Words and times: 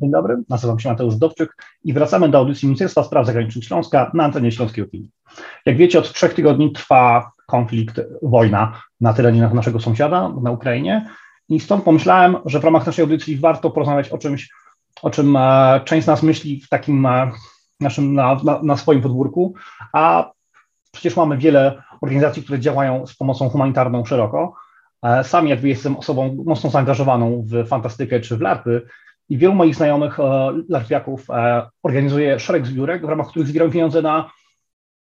Dzień 0.00 0.10
dobry, 0.10 0.36
nazywam 0.48 0.78
się 0.78 0.88
Mateusz 0.88 1.16
Dowczyk 1.16 1.56
i 1.84 1.92
wracamy 1.92 2.28
do 2.28 2.38
audycji 2.38 2.68
Ministerstwa 2.68 3.02
Spraw 3.02 3.26
Zagranicznych 3.26 3.64
Śląska 3.64 4.10
na 4.14 4.24
antenie 4.24 4.52
Śląskiej 4.52 4.84
Opinii. 4.84 5.10
Jak 5.66 5.76
wiecie, 5.76 5.98
od 5.98 6.12
trzech 6.12 6.34
tygodni 6.34 6.72
trwa 6.72 7.30
konflikt, 7.46 8.00
wojna 8.22 8.82
na 9.00 9.12
terenie 9.12 9.50
naszego 9.54 9.80
sąsiada, 9.80 10.28
na 10.42 10.50
Ukrainie 10.50 11.06
i 11.48 11.60
stąd 11.60 11.84
pomyślałem, 11.84 12.36
że 12.44 12.60
w 12.60 12.64
ramach 12.64 12.86
naszej 12.86 13.02
audycji 13.02 13.36
warto 13.36 13.70
porozmawiać 13.70 14.08
o 14.08 14.18
czymś, 14.18 14.50
o 15.02 15.10
czym 15.10 15.36
e, 15.36 15.80
część 15.84 16.04
z 16.04 16.08
nas 16.08 16.22
myśli 16.22 16.60
w 16.60 16.68
takim 16.68 17.06
e, 17.06 17.30
naszym, 17.80 18.14
na, 18.14 18.40
na, 18.44 18.62
na 18.62 18.76
swoim 18.76 19.02
podwórku, 19.02 19.54
a 19.92 20.30
przecież 20.92 21.16
mamy 21.16 21.38
wiele 21.38 21.82
organizacji, 22.00 22.42
które 22.42 22.60
działają 22.60 23.06
z 23.06 23.16
pomocą 23.16 23.48
humanitarną 23.48 24.04
szeroko. 24.04 24.54
E, 25.02 25.24
sam 25.24 25.48
jakby 25.48 25.68
jestem 25.68 25.96
osobą 25.96 26.36
mocno 26.46 26.70
zaangażowaną 26.70 27.44
w 27.46 27.68
fantastykę 27.68 28.20
czy 28.20 28.36
w 28.36 28.40
larpy 28.40 28.86
i 29.28 29.38
wielu 29.38 29.54
moich 29.54 29.74
znajomych 29.74 30.18
larpiaków 30.68 31.26
organizuje 31.82 32.40
szereg 32.40 32.66
zbiórek, 32.66 33.06
w 33.06 33.08
ramach 33.08 33.28
których 33.28 33.48
zbierają 33.48 33.70
pieniądze 33.72 34.02
na 34.02 34.30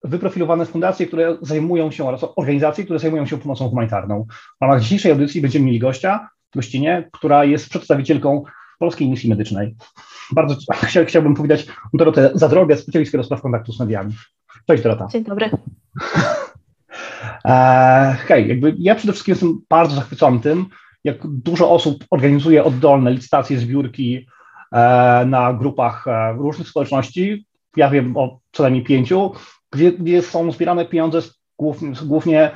wyprofilowane 0.04 0.66
fundacje, 0.66 1.06
które 1.06 1.36
zajmują 1.42 1.90
się, 1.90 2.08
oraz 2.08 2.24
organizacje, 2.36 2.84
które 2.84 2.98
zajmują 2.98 3.26
się 3.26 3.38
pomocą 3.38 3.68
humanitarną. 3.68 4.26
W 4.60 4.62
ramach 4.62 4.80
dzisiejszej 4.80 5.12
audycji 5.12 5.40
będziemy 5.40 5.66
mieli 5.66 5.78
gościa, 5.78 6.28
gościnie, 6.54 7.08
która 7.12 7.44
jest 7.44 7.68
przedstawicielką 7.68 8.44
Polskiej 8.78 9.10
Misji 9.10 9.30
Medycznej. 9.30 9.76
Bardzo 10.32 10.56
chciałbym 11.06 11.34
powiedzieć 11.34 11.66
Dorotę 11.94 12.30
Zadrogę, 12.34 12.76
specjalistkę 12.76 13.18
do 13.18 13.24
spraw 13.24 13.42
kontaktu 13.42 13.72
z 13.72 13.80
mediami. 13.80 14.12
Cześć 14.66 14.82
Dorota. 14.82 15.06
Dzień 15.06 15.24
dobry. 15.24 15.50
E, 17.44 18.16
hej, 18.26 18.48
jakby 18.48 18.74
ja 18.78 18.94
przede 18.94 19.12
wszystkim 19.12 19.32
jestem 19.32 19.60
bardzo 19.68 19.96
zachwycony 19.96 20.40
tym, 20.40 20.66
jak 21.04 21.26
dużo 21.26 21.70
osób 21.70 22.04
organizuje 22.10 22.64
oddolne 22.64 23.10
licytacje, 23.10 23.58
zbiórki 23.58 24.26
e, 24.72 25.24
na 25.26 25.52
grupach 25.52 26.08
e, 26.08 26.32
różnych 26.32 26.68
społeczności. 26.68 27.46
Ja 27.76 27.90
wiem 27.90 28.16
o 28.16 28.38
co 28.52 28.62
najmniej 28.62 28.84
pięciu, 28.84 29.32
gdzie, 29.72 29.92
gdzie 29.92 30.22
są 30.22 30.52
zbierane 30.52 30.84
pieniądze 30.84 31.22
głównie, 31.58 31.92
głównie 32.04 32.50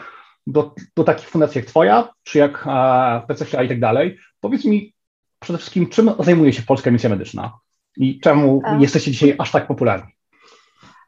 do, 0.46 0.74
do 0.96 1.04
takich 1.04 1.28
fundacji 1.28 1.58
jak 1.58 1.66
Twoja, 1.66 2.08
czy 2.22 2.38
jak 2.38 2.66
e, 2.66 3.22
PCHA 3.28 3.62
i 3.62 3.68
tak 3.68 3.80
dalej. 3.80 4.18
Powiedz 4.40 4.64
mi 4.64 4.94
przede 5.40 5.58
wszystkim, 5.58 5.88
czym 5.88 6.10
zajmuje 6.18 6.52
się 6.52 6.62
Polska 6.62 6.90
Misja 6.90 7.10
Medyczna 7.10 7.58
i 7.96 8.20
czemu 8.20 8.62
A. 8.64 8.76
jesteście 8.76 9.10
dzisiaj 9.10 9.34
aż 9.38 9.50
tak 9.50 9.66
popularni? 9.66 10.17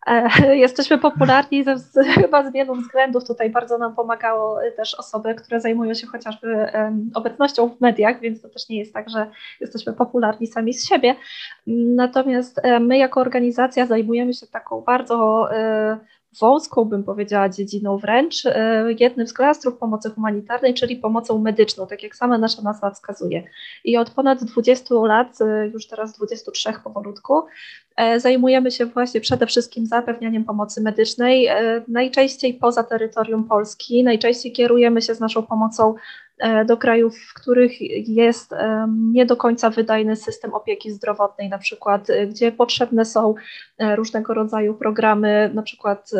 E, 0.06 0.28
jesteśmy 0.56 0.98
popularni 0.98 1.64
ze, 1.64 1.76
chyba 2.22 2.50
z 2.50 2.52
wielu 2.52 2.74
względów. 2.74 3.24
Tutaj 3.24 3.50
bardzo 3.50 3.78
nam 3.78 3.94
pomagało 3.94 4.58
też 4.76 4.94
osoby, 4.94 5.34
które 5.34 5.60
zajmują 5.60 5.94
się 5.94 6.06
chociażby 6.06 6.66
obecnością 7.14 7.68
w 7.68 7.80
mediach, 7.80 8.20
więc 8.20 8.42
to 8.42 8.48
też 8.48 8.68
nie 8.68 8.78
jest 8.78 8.94
tak, 8.94 9.10
że 9.10 9.30
jesteśmy 9.60 9.92
popularni 9.92 10.46
sami 10.46 10.74
z 10.74 10.88
siebie. 10.88 11.16
Natomiast 11.66 12.60
e, 12.62 12.80
my 12.80 12.98
jako 12.98 13.20
organizacja 13.20 13.86
zajmujemy 13.86 14.34
się 14.34 14.46
taką 14.46 14.80
bardzo 14.80 15.48
e, 15.52 15.98
wąską, 16.38 16.84
bym 16.84 17.04
powiedziała, 17.04 17.48
dziedziną 17.48 17.98
wręcz, 17.98 18.46
e, 18.46 18.84
jednym 18.98 19.26
z 19.26 19.32
klastrów 19.32 19.78
pomocy 19.78 20.10
humanitarnej, 20.10 20.74
czyli 20.74 20.96
pomocą 20.96 21.38
medyczną, 21.38 21.86
tak 21.86 22.02
jak 22.02 22.16
sama 22.16 22.38
nasza 22.38 22.62
nazwa 22.62 22.90
wskazuje. 22.90 23.42
I 23.84 23.96
od 23.96 24.10
ponad 24.10 24.44
20 24.44 25.06
lat, 25.06 25.40
e, 25.40 25.66
już 25.66 25.86
teraz 25.86 26.16
23 26.16 26.80
powolutku, 26.84 27.42
e, 27.96 28.20
zajmujemy 28.20 28.70
się 28.70 28.86
właśnie 28.86 29.20
przede 29.20 29.46
wszystkim 29.46 29.86
zapewnianiem 29.86 30.44
pomocy 30.44 30.80
medycznej, 30.80 31.48
najczęściej 31.88 32.54
poza 32.54 32.82
terytorium 32.82 33.44
Polski, 33.44 34.04
najczęściej 34.04 34.52
kierujemy 34.52 35.02
się 35.02 35.14
z 35.14 35.20
naszą 35.20 35.42
pomocą 35.42 35.94
do 36.66 36.76
krajów, 36.76 37.18
w 37.18 37.34
których 37.34 37.80
jest 38.08 38.54
nie 39.12 39.26
do 39.26 39.36
końca 39.36 39.70
wydajny 39.70 40.16
system 40.16 40.54
opieki 40.54 40.90
zdrowotnej, 40.90 41.48
na 41.48 41.58
przykład, 41.58 42.10
e, 42.10 42.26
gdzie 42.26 42.52
potrzebne 42.52 43.04
są 43.04 43.34
e, 43.78 43.96
różnego 43.96 44.34
rodzaju 44.34 44.74
programy, 44.74 45.50
na 45.54 45.62
przykład 45.62 46.10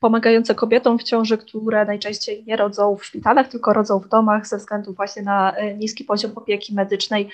pomagające 0.00 0.54
kobietom 0.54 0.98
w 0.98 1.02
ciąży, 1.02 1.38
które 1.38 1.84
najczęściej 1.84 2.44
nie 2.46 2.56
rodzą 2.56 2.96
w 2.96 3.04
szpitalach, 3.04 3.48
tylko 3.48 3.72
rodzą 3.72 3.98
w 3.98 4.08
domach 4.08 4.46
ze 4.46 4.56
względu 4.56 4.92
właśnie 4.92 5.22
na 5.22 5.54
niski 5.76 6.04
poziom 6.04 6.32
opieki 6.34 6.74
medycznej. 6.74 7.28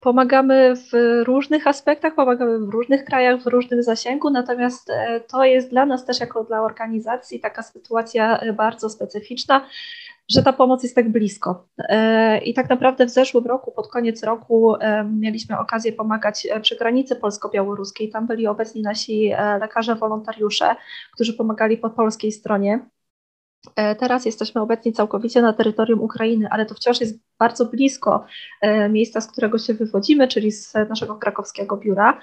Pomagamy 0.00 0.74
w 0.76 1.22
różnych 1.24 1.66
aspektach, 1.66 2.14
pomagamy 2.14 2.58
w 2.58 2.68
różnych 2.68 3.04
krajach, 3.04 3.42
w 3.42 3.46
różnym 3.46 3.82
zasięgu, 3.82 4.30
natomiast 4.30 4.92
to 5.28 5.44
jest 5.44 5.70
dla 5.70 5.86
nas 5.86 6.04
też 6.04 6.20
jako 6.20 6.44
dla 6.44 6.62
organizacji 6.62 7.40
taka 7.40 7.62
sytuacja 7.62 8.40
bardzo 8.56 8.90
specyficzna, 8.90 9.66
że 10.28 10.42
ta 10.42 10.52
pomoc 10.52 10.82
jest 10.82 10.94
tak 10.94 11.08
blisko. 11.08 11.68
E, 11.78 12.38
I 12.38 12.54
tak 12.54 12.70
naprawdę 12.70 13.06
w 13.06 13.10
zeszłym 13.10 13.46
roku, 13.46 13.72
pod 13.72 13.88
koniec 13.88 14.22
roku, 14.22 14.76
e, 14.76 15.04
mieliśmy 15.04 15.58
okazję 15.58 15.92
pomagać 15.92 16.46
e, 16.50 16.60
przy 16.60 16.76
granicy 16.76 17.16
polsko-białoruskiej. 17.16 18.10
Tam 18.10 18.26
byli 18.26 18.46
obecni 18.46 18.82
nasi 18.82 19.32
lekarze, 19.60 19.94
wolontariusze, 19.94 20.76
którzy 21.14 21.32
pomagali 21.32 21.76
po 21.76 21.90
polskiej 21.90 22.32
stronie. 22.32 22.86
Teraz 23.74 24.26
jesteśmy 24.26 24.60
obecni 24.60 24.92
całkowicie 24.92 25.42
na 25.42 25.52
terytorium 25.52 26.00
Ukrainy, 26.00 26.48
ale 26.50 26.66
to 26.66 26.74
wciąż 26.74 27.00
jest 27.00 27.18
bardzo 27.38 27.64
blisko 27.64 28.24
miejsca, 28.90 29.20
z 29.20 29.26
którego 29.26 29.58
się 29.58 29.74
wywodzimy, 29.74 30.28
czyli 30.28 30.52
z 30.52 30.74
naszego 30.88 31.16
krakowskiego 31.16 31.76
biura. 31.76 32.20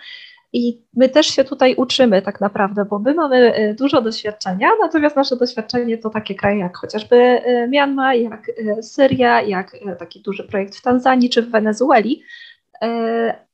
I 0.53 0.81
my 0.93 1.09
też 1.09 1.27
się 1.27 1.43
tutaj 1.43 1.75
uczymy 1.75 2.21
tak 2.21 2.41
naprawdę, 2.41 2.85
bo 2.85 2.99
my 2.99 3.13
mamy 3.13 3.59
y, 3.59 3.75
dużo 3.79 4.01
doświadczenia, 4.01 4.69
natomiast 4.81 5.15
nasze 5.15 5.35
doświadczenie 5.35 5.97
to 5.97 6.09
takie 6.09 6.35
kraje 6.35 6.59
jak 6.59 6.77
chociażby 6.77 7.15
y, 7.15 7.67
Myanmar, 7.67 8.15
jak 8.15 8.49
y, 8.49 8.83
Syria, 8.83 9.41
jak 9.41 9.77
taki 9.99 10.21
duży 10.21 10.43
projekt 10.43 10.75
w 10.75 10.81
Tanzanii 10.81 11.29
czy 11.29 11.41
w 11.41 11.51
Wenezueli. 11.51 12.23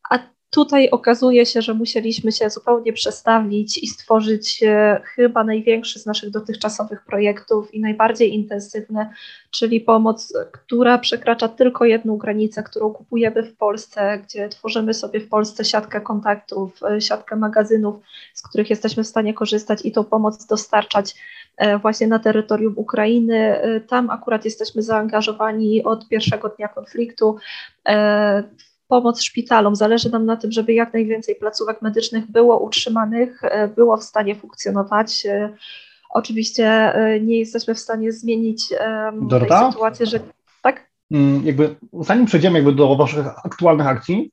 A 0.10 0.20
tutaj 0.50 0.90
okazuje 0.90 1.46
się, 1.46 1.62
że 1.62 1.74
musieliśmy 1.74 2.32
się 2.32 2.50
zupełnie 2.50 2.94
przestawić 2.94 3.78
i 3.78 3.88
stworzyć 3.88 4.64
e, 4.64 5.02
chyba 5.16 5.44
największy 5.44 6.00
z 6.00 6.06
naszych 6.06 6.30
dotychczasowych 6.30 7.06
projektów 7.06 7.74
i 7.74 7.82
najbardziej 7.82 8.34
intensywny, 8.34 9.10
czyli 9.52 9.82
pomoc, 9.82 10.34
która 10.52 10.98
przekracza 10.98 11.48
tylko 11.48 11.86
jedną 11.86 12.18
granicę, 12.18 12.64
którą 12.64 12.94
kupujemy 12.94 13.44
w 13.44 13.58
Polsce, 13.58 14.20
gdzie 14.24 14.50
tworzymy 14.50 14.94
sobie 14.94 15.20
w 15.20 15.30
Polsce 15.30 15.66
siatkę 15.66 16.02
kontaktów, 16.02 16.84
e, 16.84 17.02
siatkę 17.02 17.36
magazynów, 17.36 17.96
z 18.34 18.42
których 18.42 18.70
jesteśmy 18.70 19.04
w 19.04 19.08
stanie 19.08 19.34
korzystać 19.34 19.86
i 19.86 19.92
tą 19.92 20.04
pomoc 20.04 20.46
dostarczać 20.46 21.16
e, 21.58 21.78
właśnie 21.78 22.08
na 22.08 22.20
terytorium 22.20 22.74
Ukrainy. 22.76 23.62
Tam 23.88 24.10
akurat 24.10 24.46
jesteśmy 24.46 24.82
zaangażowani 24.82 25.84
od 25.84 26.08
pierwszego 26.08 26.50
dnia 26.50 26.68
konfliktu 26.68 27.36
pomoc 28.88 29.22
szpitalom. 29.22 29.76
Zależy 29.76 30.10
nam 30.10 30.26
na 30.26 30.38
tym, 30.38 30.52
żeby 30.52 30.74
jak 30.74 30.94
najwięcej 30.94 31.36
placówek 31.36 31.82
medycznych 31.82 32.32
było 32.32 32.60
utrzymanych, 32.60 33.44
e, 33.44 33.68
było 33.68 33.98
w 33.98 34.04
stanie 34.04 34.36
funkcjonować. 34.36 35.26
E, 35.26 35.54
oczywiście 36.10 36.66
e, 36.68 37.20
nie 37.20 37.40
jesteśmy 37.40 37.76
w 37.76 37.80
stanie 37.80 38.12
zmienić 38.12 38.74
Dorota? 39.22 39.60
tej 39.60 39.72
sytuacji, 39.72 40.06
że 40.06 40.20
tak? 40.62 40.88
Mm, 41.12 41.46
jakby 41.46 41.76
zanim 41.94 42.26
przejdziemy 42.26 42.60
jakby 42.60 42.74
do 42.74 42.96
Waszych 42.96 43.26
aktualnych 43.46 43.88
akcji, 43.88 44.32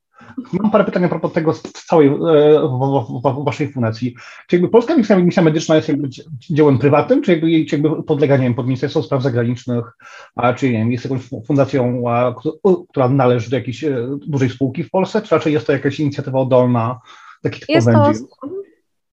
Mam 0.52 0.70
parę 0.70 0.84
pytań 0.84 1.04
a 1.04 1.08
propos 1.08 1.32
tego 1.32 1.52
z 1.52 1.62
całej 1.62 2.10
w 2.10 3.44
waszej 3.44 3.72
fundacji. 3.72 4.14
Czy 4.46 4.56
jakby 4.56 4.68
Polska 4.68 4.96
Misja, 4.96 5.16
misja 5.16 5.42
Medyczna 5.42 5.76
jest 5.76 5.88
jakby 5.88 6.08
dziełem 6.50 6.78
prywatnym, 6.78 7.22
czy 7.22 7.32
jakby, 7.32 7.64
czy 7.64 7.76
jakby 7.76 8.02
podlega, 8.02 8.38
wiem, 8.38 8.54
pod 8.54 8.66
Ministerstwo 8.66 9.02
Spraw 9.02 9.22
Zagranicznych, 9.22 9.84
a, 10.36 10.54
czy 10.54 10.66
nie 10.66 10.78
wiem, 10.78 10.92
jest 10.92 11.04
jakąś 11.04 11.20
fundacją, 11.46 12.02
a, 12.08 12.34
która 12.88 13.08
należy 13.08 13.50
do 13.50 13.56
jakiejś 13.56 13.84
e, 13.84 14.08
dużej 14.26 14.50
spółki 14.50 14.84
w 14.84 14.90
Polsce, 14.90 15.22
czy 15.22 15.34
raczej 15.34 15.52
jest 15.52 15.66
to 15.66 15.72
jakaś 15.72 16.00
inicjatywa 16.00 16.38
oddolna, 16.38 17.00
taki 17.42 17.64
jest 17.68 17.86
to, 17.86 18.12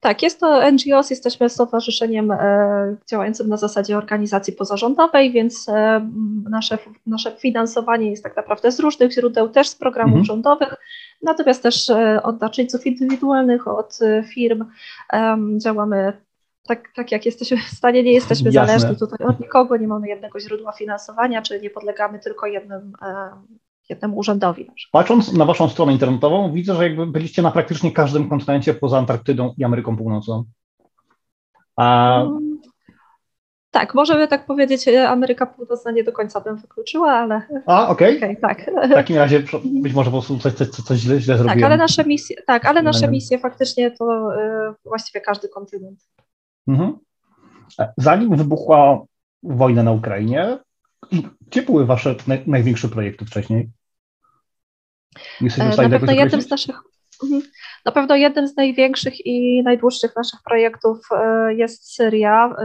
tak, 0.01 0.23
jest 0.23 0.41
to 0.41 0.71
NGOs, 0.73 1.11
jesteśmy 1.11 1.49
stowarzyszeniem 1.49 2.31
e, 2.31 2.97
działającym 3.07 3.49
na 3.49 3.57
zasadzie 3.57 3.99
organizacji 3.99 4.53
pozarządowej, 4.53 5.33
więc 5.33 5.69
e, 5.69 6.11
nasze, 6.51 6.79
nasze 7.07 7.37
finansowanie 7.37 8.11
jest 8.11 8.23
tak 8.23 8.37
naprawdę 8.37 8.73
z 8.73 8.81
różnych 8.81 9.13
źródeł, 9.13 9.49
też 9.49 9.69
z 9.69 9.75
programów 9.75 10.19
mhm. 10.19 10.25
rządowych, 10.25 10.77
natomiast 11.23 11.63
też 11.63 11.91
e, 11.91 12.23
od 12.23 12.39
darczyńców 12.39 12.87
indywidualnych, 12.87 13.69
od 13.69 13.99
firm. 14.35 14.65
działamy 15.59 16.13
tak, 16.69 16.89
tak 16.95 17.13
jak 17.13 17.27
jesteśmy 17.27 17.57
w 17.57 17.77
stanie, 17.77 18.03
nie 18.03 18.13
jesteśmy 18.13 18.51
Jasne. 18.51 18.79
zależni 18.79 18.99
tutaj 18.99 19.27
od 19.27 19.41
nikogo, 19.41 19.77
nie 19.77 19.89
mamy 19.89 20.09
jednego 20.09 20.41
źródła 20.41 20.73
finansowania, 20.73 21.43
czy 21.43 21.61
nie 21.61 21.71
podlegamy 21.71 22.19
tylko 22.19 22.47
jednym 22.47 22.93
jednemu 23.91 24.19
urzędowi. 24.19 24.71
Patrząc 24.93 25.33
na 25.33 25.45
Waszą 25.45 25.69
stronę 25.69 25.93
internetową, 25.93 26.53
widzę, 26.53 26.75
że 26.75 26.85
jakby 26.85 27.07
byliście 27.07 27.43
na 27.43 27.51
praktycznie 27.51 27.93
każdym 27.93 28.29
kontynencie 28.29 28.75
poza 28.75 28.99
Antarktydą 28.99 29.55
i 29.59 29.65
Ameryką 29.65 29.97
Północną. 29.97 30.45
A... 31.77 32.17
Hmm. 32.25 32.51
Tak, 33.71 33.95
możemy 33.95 34.29
tak 34.29 34.47
powiedzieć, 34.47 34.89
Ameryka 34.89 35.47
Północna 35.47 35.91
nie 35.91 36.05
do 36.05 36.13
końca 36.13 36.41
bym 36.41 36.57
wykluczyła, 36.57 37.13
ale... 37.13 37.43
A, 37.67 37.89
okej. 37.89 38.17
Okay. 38.17 38.31
okay. 38.31 38.41
tak. 38.41 38.71
W 38.91 38.95
takim 38.95 39.17
razie 39.17 39.43
być 39.65 39.93
może 39.95 40.11
po 40.11 40.17
prostu 40.17 40.39
coś, 40.39 40.53
coś, 40.53 40.69
coś 40.69 40.99
źle, 40.99 41.21
źle 41.21 41.35
tak, 41.35 41.39
zrobiłem. 41.39 41.61
Tak, 41.61 41.65
ale 41.65 41.77
nasze 41.77 42.05
misje, 42.05 42.37
tak, 42.47 42.65
ale 42.65 42.83
nasze 42.83 43.09
misje 43.09 43.39
faktycznie 43.39 43.91
to 43.91 44.35
y, 44.35 44.75
właściwie 44.85 45.21
każdy 45.21 45.49
kontynent. 45.49 46.01
Mhm. 46.69 46.99
Zanim 47.97 48.37
wybuchła 48.37 49.03
wojna 49.43 49.83
na 49.83 49.93
Ukrainie, 49.93 50.59
gdzie 51.47 51.63
były 51.63 51.87
Wasze 51.87 52.15
największe 52.47 52.89
projekty 52.89 53.25
wcześniej? 53.25 53.71
Jesteśmy 55.41 55.71
w 55.71 55.73
stanie 55.73 55.89
Na 55.89 55.99
pewno 55.99 56.13
jednym 56.13 56.43
z 56.43 56.51
naszych 56.51 56.77
Mhm. 57.23 57.43
Na 57.85 57.93
pewno 57.93 58.17
jednym 58.17 58.49
z 58.49 58.57
największych 58.57 59.27
i 59.27 59.63
najdłuższych 59.63 60.17
naszych 60.17 60.41
projektów 60.45 60.99
e, 61.13 61.55
jest 61.55 61.95
Syria. 61.95 62.57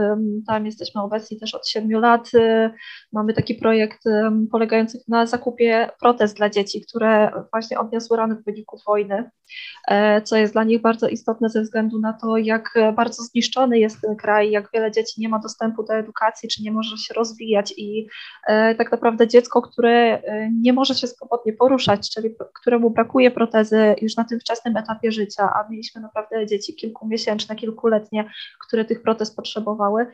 Tam 0.46 0.66
jesteśmy 0.66 1.02
obecni 1.02 1.38
też 1.38 1.54
od 1.54 1.68
siedmiu 1.68 2.00
lat. 2.00 2.30
E, 2.34 2.70
mamy 3.12 3.34
taki 3.34 3.54
projekt 3.54 4.04
polegający 4.52 4.98
na 5.08 5.26
zakupie 5.26 5.90
protez 6.00 6.34
dla 6.34 6.50
dzieci, 6.50 6.84
które 6.88 7.30
właśnie 7.52 7.78
odniosły 7.78 8.16
rany 8.16 8.34
w 8.34 8.44
wyniku 8.44 8.78
wojny, 8.86 9.30
e, 9.88 10.22
co 10.22 10.36
jest 10.36 10.52
dla 10.52 10.64
nich 10.64 10.80
bardzo 10.80 11.08
istotne 11.08 11.48
ze 11.48 11.62
względu 11.62 11.98
na 11.98 12.12
to, 12.12 12.36
jak 12.36 12.74
bardzo 12.96 13.22
zniszczony 13.22 13.78
jest 13.78 14.00
ten 14.00 14.16
kraj, 14.16 14.50
jak 14.50 14.68
wiele 14.74 14.92
dzieci 14.92 15.20
nie 15.20 15.28
ma 15.28 15.38
dostępu 15.38 15.82
do 15.82 15.94
edukacji, 15.94 16.48
czy 16.48 16.62
nie 16.62 16.72
może 16.72 16.96
się 16.96 17.14
rozwijać 17.14 17.74
i 17.76 18.08
tak 18.78 18.92
naprawdę 18.92 19.28
dziecko, 19.28 19.62
które 19.62 20.22
nie 20.62 20.72
może 20.72 20.94
się 20.94 21.06
swobodnie 21.06 21.52
poruszać, 21.52 22.10
czyli 22.10 22.30
któremu 22.60 22.90
brakuje 22.90 23.30
protezy 23.30 23.94
już 24.02 24.16
na 24.16 24.24
tym 24.24 24.40
wczesnym 24.40 24.76
etapie 24.76 25.05
życia, 25.12 25.42
a 25.42 25.68
mieliśmy 25.70 26.00
naprawdę 26.00 26.46
dzieci 26.46 26.74
kilkumiesięczne, 26.74 27.56
kilkuletnie, 27.56 28.30
które 28.66 28.84
tych 28.84 29.02
protez 29.02 29.34
potrzebowały, 29.34 30.06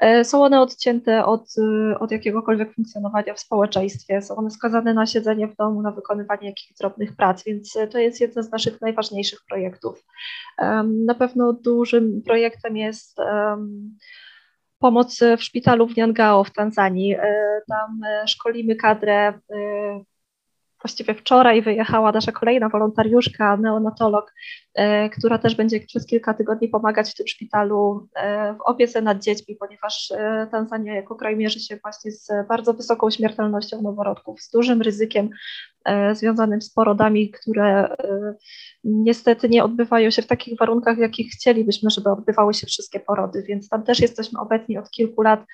e, 0.00 0.24
są 0.24 0.44
one 0.44 0.60
odcięte 0.60 1.24
od, 1.24 1.54
e, 1.58 1.98
od 1.98 2.10
jakiegokolwiek 2.10 2.74
funkcjonowania 2.74 3.34
w 3.34 3.40
społeczeństwie, 3.40 4.22
są 4.22 4.36
one 4.36 4.50
skazane 4.50 4.94
na 4.94 5.06
siedzenie 5.06 5.48
w 5.48 5.56
domu, 5.56 5.82
na 5.82 5.90
wykonywanie 5.90 6.48
jakichś 6.48 6.72
drobnych 6.80 7.16
prac, 7.16 7.44
więc 7.44 7.78
to 7.90 7.98
jest 7.98 8.20
jeden 8.20 8.44
z 8.44 8.50
naszych 8.50 8.80
najważniejszych 8.80 9.38
projektów. 9.48 10.04
Na 11.06 11.14
pewno 11.14 11.52
dużym 11.52 12.22
projektem 12.22 12.76
jest 12.76 13.18
pomoc 14.78 15.20
w 15.38 15.42
szpitalu 15.42 15.86
w 15.86 15.96
Niangao 15.96 16.44
w 16.44 16.52
Tanzanii. 16.52 17.14
E, 17.14 17.60
tam 17.68 18.00
szkolimy 18.26 18.76
kadrę 18.76 19.32
właściwie 20.82 21.14
wczoraj 21.14 21.62
wyjechała 21.62 22.12
nasza 22.12 22.32
kolejna 22.32 22.68
wolontariuszka, 22.68 23.56
neonatolog, 23.56 24.34
e, 24.74 25.10
która 25.10 25.38
też 25.38 25.54
będzie 25.54 25.80
przez 25.80 26.06
kilka 26.06 26.34
tygodni 26.34 26.68
pomagać 26.68 27.10
w 27.10 27.14
tym 27.14 27.26
szpitalu 27.26 28.08
e, 28.14 28.54
w 28.54 28.60
opiece 28.60 29.02
nad 29.02 29.22
dziećmi, 29.22 29.56
ponieważ 29.56 30.10
e, 30.10 30.46
Tanzania 30.50 30.94
jako 30.94 31.14
kraj 31.14 31.36
mierzy 31.36 31.60
się 31.60 31.76
właśnie 31.76 32.12
z 32.12 32.28
bardzo 32.48 32.74
wysoką 32.74 33.10
śmiertelnością 33.10 33.82
noworodków, 33.82 34.40
z 34.40 34.50
dużym 34.50 34.82
ryzykiem 34.82 35.30
związanym 36.12 36.62
z 36.62 36.70
porodami, 36.70 37.30
które 37.30 37.96
niestety 38.84 39.48
nie 39.48 39.64
odbywają 39.64 40.10
się 40.10 40.22
w 40.22 40.26
takich 40.26 40.58
warunkach, 40.58 40.96
w 40.96 41.00
jakich 41.00 41.32
chcielibyśmy, 41.32 41.90
żeby 41.90 42.10
odbywały 42.10 42.54
się 42.54 42.66
wszystkie 42.66 43.00
porody, 43.00 43.44
więc 43.48 43.68
tam 43.68 43.82
też 43.82 44.00
jesteśmy 44.00 44.40
obecni 44.40 44.78
od 44.78 44.90
kilku 44.90 45.22
lat, 45.22 45.44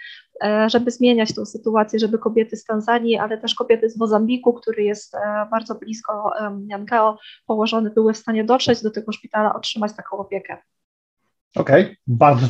e, 0.44 0.70
żeby 0.70 0.90
zmieniać 0.90 1.34
tą 1.34 1.44
sytuację, 1.44 1.98
żeby 1.98 2.18
kobiety 2.18 2.56
z 2.56 2.64
Tanzanii, 2.64 3.16
ale 3.16 3.38
też 3.38 3.54
kobiety 3.54 3.90
z 3.90 3.96
Mozambiku, 3.96 4.52
który 4.52 4.82
jest 4.82 5.14
e, 5.14 5.18
bardzo 5.50 5.74
blisko 5.74 6.30
Jankao, 6.66 7.18
położone, 7.46 7.90
były 7.90 8.12
w 8.12 8.16
stanie 8.18 8.44
dotrzeć 8.44 8.82
do 8.82 8.90
tego 8.90 9.12
szpitala, 9.12 9.54
otrzymać 9.54 9.92
taką 9.96 10.16
opiekę. 10.16 10.56
Okej, 11.56 11.82
okay. 11.82 11.96
bardzo 12.06 12.46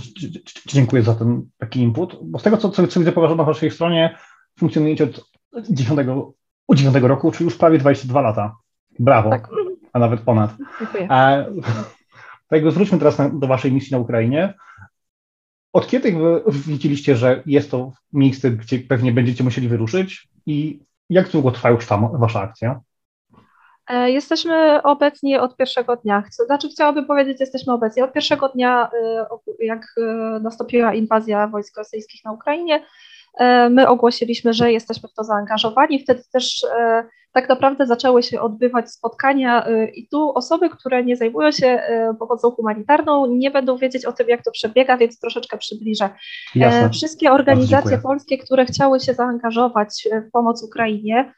dziękuję 0.66 1.02
za 1.02 1.14
ten 1.14 1.48
taki 1.58 1.80
input, 1.80 2.18
bo 2.22 2.38
z 2.38 2.42
tego, 2.42 2.56
co, 2.56 2.70
co, 2.70 2.86
co 2.86 3.00
widzę 3.00 3.12
położone 3.12 3.38
na 3.38 3.44
waszej 3.44 3.70
stronie, 3.70 4.18
funkcjonujecie 4.58 5.04
od 5.04 5.30
10, 5.70 6.00
od 6.68 6.78
9 6.78 6.96
roku, 6.96 7.32
czyli 7.32 7.44
już 7.44 7.56
prawie 7.56 7.78
22 7.78 8.20
lata. 8.20 8.56
Brawo. 8.98 9.30
Tak 9.30 9.48
a 9.96 9.98
nawet 9.98 10.20
ponad. 10.20 10.50
Dziękuję. 10.80 11.08
E, 11.10 11.46
tak, 12.50 12.70
zwróćmy 12.70 12.98
teraz 12.98 13.18
na, 13.18 13.28
do 13.28 13.46
Waszej 13.46 13.72
misji 13.72 13.92
na 13.92 13.98
Ukrainie. 13.98 14.54
Od 15.72 15.86
kiedy 15.86 16.14
widzieliście, 16.66 17.16
że 17.16 17.42
jest 17.46 17.70
to 17.70 17.92
miejsce, 18.12 18.50
gdzie 18.50 18.78
pewnie 18.78 19.12
będziecie 19.12 19.44
musieli 19.44 19.68
wyruszyć 19.68 20.28
i 20.46 20.80
jak 21.10 21.28
długo 21.28 21.50
trwa 21.50 21.70
już 21.70 21.86
tam 21.86 22.18
Wasza 22.18 22.40
akcja? 22.40 22.80
E, 23.88 24.10
jesteśmy 24.10 24.82
obecni 24.82 25.36
od 25.36 25.56
pierwszego 25.56 25.96
dnia. 25.96 26.24
Znaczy, 26.46 26.68
chciałabym 26.68 27.06
powiedzieć, 27.06 27.40
jesteśmy 27.40 27.72
obecni 27.72 28.02
od 28.02 28.12
pierwszego 28.12 28.48
dnia, 28.48 28.90
e, 29.02 29.26
jak 29.58 29.94
nastąpiła 30.40 30.94
inwazja 30.94 31.46
wojsk 31.46 31.76
rosyjskich 31.76 32.24
na 32.24 32.32
Ukrainie. 32.32 32.84
My 33.70 33.88
ogłosiliśmy, 33.88 34.54
że 34.54 34.72
jesteśmy 34.72 35.08
w 35.08 35.14
to 35.14 35.24
zaangażowani. 35.24 36.02
Wtedy 36.02 36.22
też 36.32 36.66
tak 37.36 37.48
naprawdę 37.48 37.86
zaczęły 37.86 38.22
się 38.22 38.40
odbywać 38.40 38.90
spotkania 38.90 39.68
y, 39.68 39.86
i 39.94 40.08
tu 40.08 40.32
osoby, 40.34 40.70
które 40.70 41.04
nie 41.04 41.16
zajmują 41.16 41.52
się 41.52 41.82
pomocą 42.18 42.50
humanitarną, 42.50 43.26
nie 43.26 43.50
będą 43.50 43.76
wiedzieć 43.76 44.04
o 44.04 44.12
tym, 44.12 44.28
jak 44.28 44.44
to 44.44 44.50
przebiega, 44.50 44.96
więc 44.96 45.20
troszeczkę 45.20 45.58
przybliżę. 45.58 46.08
Jasne. 46.54 46.90
Wszystkie 46.90 47.32
organizacje 47.32 47.98
polskie, 47.98 48.38
które 48.38 48.64
chciały 48.64 49.00
się 49.00 49.14
zaangażować 49.14 50.08
w 50.28 50.30
pomoc 50.30 50.62
Ukrainie, 50.62 51.32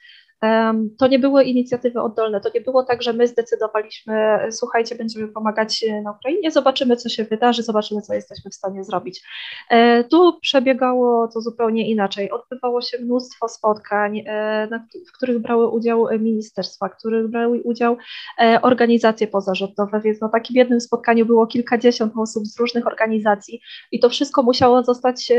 to 0.99 1.07
nie 1.09 1.19
były 1.19 1.45
inicjatywy 1.45 2.01
oddolne, 2.01 2.41
to 2.41 2.51
nie 2.55 2.61
było 2.61 2.83
tak, 2.83 3.03
że 3.03 3.13
my 3.13 3.27
zdecydowaliśmy, 3.27 4.39
słuchajcie, 4.51 4.95
będziemy 4.95 5.29
pomagać 5.29 5.85
na 6.05 6.13
Ukrainie, 6.13 6.51
zobaczymy, 6.51 6.97
co 6.97 7.09
się 7.09 7.25
wydarzy, 7.25 7.63
zobaczymy, 7.63 8.03
co 8.03 8.15
jesteśmy 8.15 8.51
w 8.51 8.55
stanie 8.55 8.85
zrobić. 8.85 9.23
E, 9.71 10.05
tu 10.05 10.41
przebiegało 10.41 11.29
to 11.29 11.41
zupełnie 11.41 11.91
inaczej. 11.91 12.31
Odbywało 12.31 12.83
się 12.83 12.99
mnóstwo 12.99 13.49
spotkań, 13.49 14.23
e, 14.27 14.69
w 15.09 15.13
których 15.13 15.39
brały 15.39 15.69
udział 15.69 16.07
ministerstwa, 16.19 16.89
w 16.89 16.97
których 16.97 17.29
brały 17.29 17.63
udział 17.63 17.97
e, 18.39 18.63
organizacje 18.63 19.27
pozarządowe, 19.27 20.01
więc 20.01 20.21
na 20.21 20.29
takim 20.29 20.57
jednym 20.57 20.81
spotkaniu 20.81 21.27
było 21.27 21.47
kilkadziesiąt 21.47 22.13
osób 22.17 22.47
z 22.47 22.61
różnych 22.61 22.87
organizacji 22.87 23.61
i 23.93 24.01
to 24.01 24.09
wszystko 24.09 24.43
musiało 24.43 24.85
zostać 24.85 25.33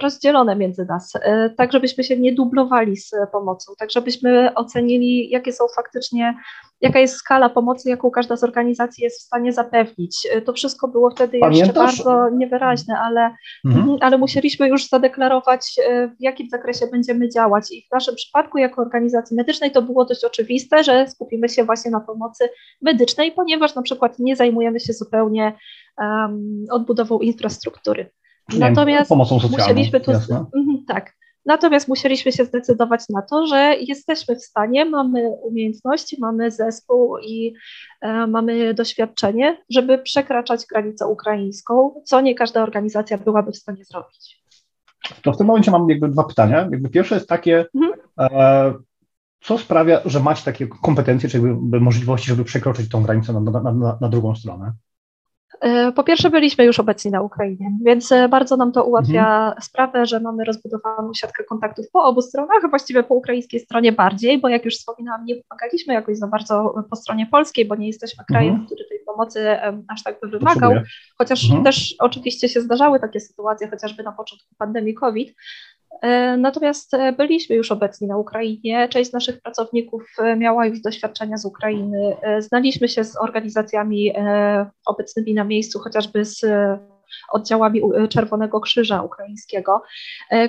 rozdzielone 0.00 0.56
między 0.56 0.84
nas, 0.84 1.12
e, 1.22 1.50
tak 1.50 1.72
żebyśmy 1.72 2.04
się 2.04 2.18
nie 2.18 2.34
dublowali 2.34 2.96
z 2.96 3.10
pomocą, 3.32 3.72
tak 3.78 3.90
żebyśmy 3.90 4.54
ocenili, 4.54 5.30
jakie 5.30 5.52
są 5.52 5.64
faktycznie, 5.76 6.34
jaka 6.80 6.98
jest 6.98 7.14
skala 7.14 7.48
pomocy, 7.48 7.90
jaką 7.90 8.10
każda 8.10 8.36
z 8.36 8.44
organizacji 8.44 9.04
jest 9.04 9.20
w 9.20 9.22
stanie 9.22 9.52
zapewnić. 9.52 10.28
E, 10.32 10.42
to 10.42 10.52
wszystko 10.52 10.88
było 10.88 11.10
wtedy 11.10 11.38
Pamiętasz? 11.38 11.58
jeszcze 11.58 11.74
bardzo 11.74 12.30
niewyraźne, 12.36 12.98
ale, 12.98 13.30
mhm. 13.64 13.82
mhm. 13.82 13.98
ale 14.00 14.18
musieliśmy 14.18 14.68
już 14.68 14.88
zadeklarować, 14.88 15.76
e, 15.88 16.08
w 16.08 16.20
jakim 16.20 16.48
zakresie 16.48 16.86
będziemy 16.86 17.28
działać. 17.28 17.72
I 17.72 17.86
w 17.88 17.92
naszym 17.92 18.14
przypadku, 18.14 18.58
jako 18.58 18.82
organizacji 18.82 19.36
medycznej, 19.36 19.70
to 19.70 19.82
było 19.82 20.04
dość 20.04 20.24
oczywiste, 20.24 20.84
że 20.84 21.08
skupimy 21.08 21.48
się 21.48 21.64
właśnie 21.64 21.90
na 21.90 22.00
pomocy 22.00 22.48
medycznej, 22.82 23.32
ponieważ 23.32 23.74
na 23.74 23.82
przykład 23.82 24.18
nie 24.18 24.36
zajmujemy 24.36 24.80
się 24.80 24.92
zupełnie 24.92 25.52
um, 25.98 26.64
odbudową 26.70 27.18
infrastruktury. 27.18 28.10
Natomiast 28.58 29.08
pomocą 29.08 29.40
socjalną, 29.40 29.66
musieliśmy 29.66 30.00
tu, 30.00 30.10
mhm, 30.10 30.84
tak. 30.88 31.12
Natomiast 31.46 31.88
musieliśmy 31.88 32.32
się 32.32 32.44
zdecydować 32.44 33.08
na 33.08 33.22
to, 33.22 33.46
że 33.46 33.76
jesteśmy 33.80 34.36
w 34.36 34.42
stanie, 34.42 34.84
mamy 34.84 35.28
umiejętności, 35.42 36.16
mamy 36.20 36.50
zespół 36.50 37.18
i 37.18 37.54
e, 38.00 38.26
mamy 38.26 38.74
doświadczenie, 38.74 39.62
żeby 39.70 39.98
przekraczać 39.98 40.66
granicę 40.66 41.06
ukraińską, 41.06 42.02
co 42.04 42.20
nie 42.20 42.34
każda 42.34 42.62
organizacja 42.62 43.18
byłaby 43.18 43.52
w 43.52 43.56
stanie 43.56 43.84
zrobić. 43.84 44.42
To 45.22 45.32
w 45.32 45.36
tym 45.36 45.46
momencie 45.46 45.70
mam 45.70 45.90
jakby 45.90 46.08
dwa 46.08 46.24
pytania. 46.24 46.58
Jakby 46.58 46.88
pierwsze 46.88 47.14
jest 47.14 47.28
takie, 47.28 47.66
mhm. 47.74 47.92
e, 48.20 48.74
co 49.40 49.58
sprawia, 49.58 50.00
że 50.04 50.20
macie 50.20 50.44
takie 50.44 50.66
kompetencje, 50.66 51.28
czy 51.28 51.38
jakby 51.38 51.80
możliwości, 51.80 52.26
żeby 52.28 52.44
przekroczyć 52.44 52.88
tą 52.88 53.02
granicę 53.02 53.32
na, 53.32 53.40
na, 53.40 53.72
na, 53.72 53.98
na 54.00 54.08
drugą 54.08 54.34
stronę? 54.34 54.72
E, 55.62 55.92
po 55.92 56.04
pierwsze, 56.04 56.30
byliśmy 56.30 56.64
już 56.64 56.80
obecni 56.80 57.10
na 57.10 57.22
Ukrainie, 57.22 57.70
więc 57.84 58.12
e, 58.12 58.28
bardzo 58.28 58.56
nam 58.56 58.72
to 58.72 58.84
ułatwia 58.84 59.46
mhm. 59.46 59.62
sprawę, 59.62 60.06
że 60.06 60.20
mamy 60.20 60.44
rozbudowaną 60.44 61.14
siatkę 61.14 61.44
kontaktów 61.44 61.86
po 61.92 62.04
obu 62.04 62.22
stronach, 62.22 62.70
właściwie 62.70 63.02
po 63.02 63.14
ukraińskiej 63.14 63.60
stronie 63.60 63.92
bardziej, 63.92 64.40
bo 64.40 64.48
jak 64.48 64.64
już 64.64 64.74
wspominałam, 64.74 65.24
nie 65.24 65.36
pomagaliśmy 65.36 65.94
jakoś 65.94 66.18
za 66.18 66.26
bardzo 66.26 66.74
po 66.90 66.96
stronie 66.96 67.26
polskiej, 67.26 67.64
bo 67.64 67.76
nie 67.76 67.86
jesteśmy 67.86 68.24
krajem, 68.24 68.50
mhm. 68.50 68.66
który 68.66 68.84
tej 68.88 68.98
pomocy 69.06 69.56
aż 69.88 70.02
tak 70.02 70.20
by 70.20 70.28
wymagał, 70.28 70.72
chociaż 71.18 71.44
mhm. 71.44 71.64
też 71.64 71.94
oczywiście 71.98 72.48
się 72.48 72.60
zdarzały 72.60 73.00
takie 73.00 73.20
sytuacje, 73.20 73.70
chociażby 73.70 74.02
na 74.02 74.12
początku 74.12 74.54
pandemii 74.58 74.94
COVID, 74.94 75.36
natomiast 76.38 76.94
e, 76.94 77.12
byliśmy 77.12 77.56
już 77.56 77.72
obecni 77.72 78.06
na 78.06 78.16
Ukrainie. 78.16 78.88
Część 78.88 79.10
z 79.10 79.12
naszych 79.12 79.40
pracowników 79.40 80.02
e, 80.18 80.36
miała 80.36 80.66
już 80.66 80.80
doświadczenia 80.80 81.36
z 81.36 81.44
Ukrainy. 81.44 82.16
Znaliśmy 82.38 82.88
się 82.88 83.04
z 83.04 83.16
organizacjami 83.16 84.12
obecnymi 84.86 85.34
na 85.34 85.44
miejscu, 85.44 85.78
chociażby 85.78 86.24
z 86.24 86.44
oddziałami 87.32 87.82
Czerwonego 88.08 88.60
Krzyża 88.60 89.02
Ukraińskiego, 89.02 89.82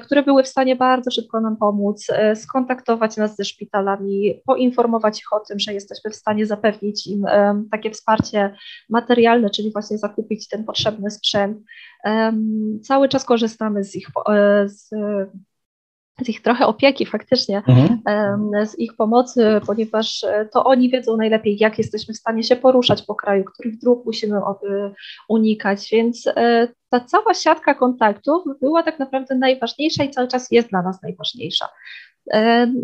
które 0.03 0.23
były 0.23 0.43
w 0.43 0.47
stanie 0.47 0.75
bardzo 0.75 1.11
szybko 1.11 1.41
nam 1.41 1.57
pomóc, 1.57 2.07
skontaktować 2.35 3.17
nas 3.17 3.35
ze 3.35 3.45
szpitalami, 3.45 4.41
poinformować 4.45 5.19
ich 5.19 5.33
o 5.33 5.39
tym, 5.39 5.59
że 5.59 5.73
jesteśmy 5.73 6.11
w 6.11 6.15
stanie 6.15 6.45
zapewnić 6.45 7.07
im 7.07 7.25
takie 7.71 7.91
wsparcie 7.91 8.55
materialne, 8.89 9.49
czyli 9.49 9.71
właśnie 9.71 9.97
zakupić 9.97 10.47
ten 10.47 10.63
potrzebny 10.63 11.11
sprzęt. 11.11 11.57
Cały 12.83 13.09
czas 13.09 13.25
korzystamy 13.25 13.83
z 13.83 13.95
ich, 13.95 14.07
z 14.65 14.89
z 16.21 16.29
ich 16.29 16.41
trochę 16.41 16.67
opieki 16.67 17.05
faktycznie, 17.05 17.63
mhm. 17.67 17.99
z 18.65 18.79
ich 18.79 18.95
pomocy, 18.95 19.61
ponieważ 19.65 20.23
e, 20.23 20.49
to 20.53 20.63
oni 20.63 20.89
wiedzą 20.89 21.17
najlepiej, 21.17 21.57
jak 21.59 21.77
jesteśmy 21.77 22.13
w 22.13 22.17
stanie 22.17 22.43
się 22.43 22.55
poruszać 22.55 23.01
po 23.01 23.15
kraju, 23.15 23.43
których 23.43 23.77
dróg 23.77 24.05
musimy 24.05 24.39
unikać, 25.29 25.89
więc 25.91 26.27
e, 26.27 26.67
ta 26.89 26.99
cała 26.99 27.33
siatka 27.33 27.75
kontaktów 27.75 28.43
była 28.61 28.83
tak 28.83 28.99
naprawdę 28.99 29.35
najważniejsza 29.35 30.03
i 30.03 30.09
cały 30.09 30.27
czas 30.27 30.51
jest 30.51 30.69
dla 30.69 30.81
nas 30.81 31.01
najważniejsza. 31.03 31.69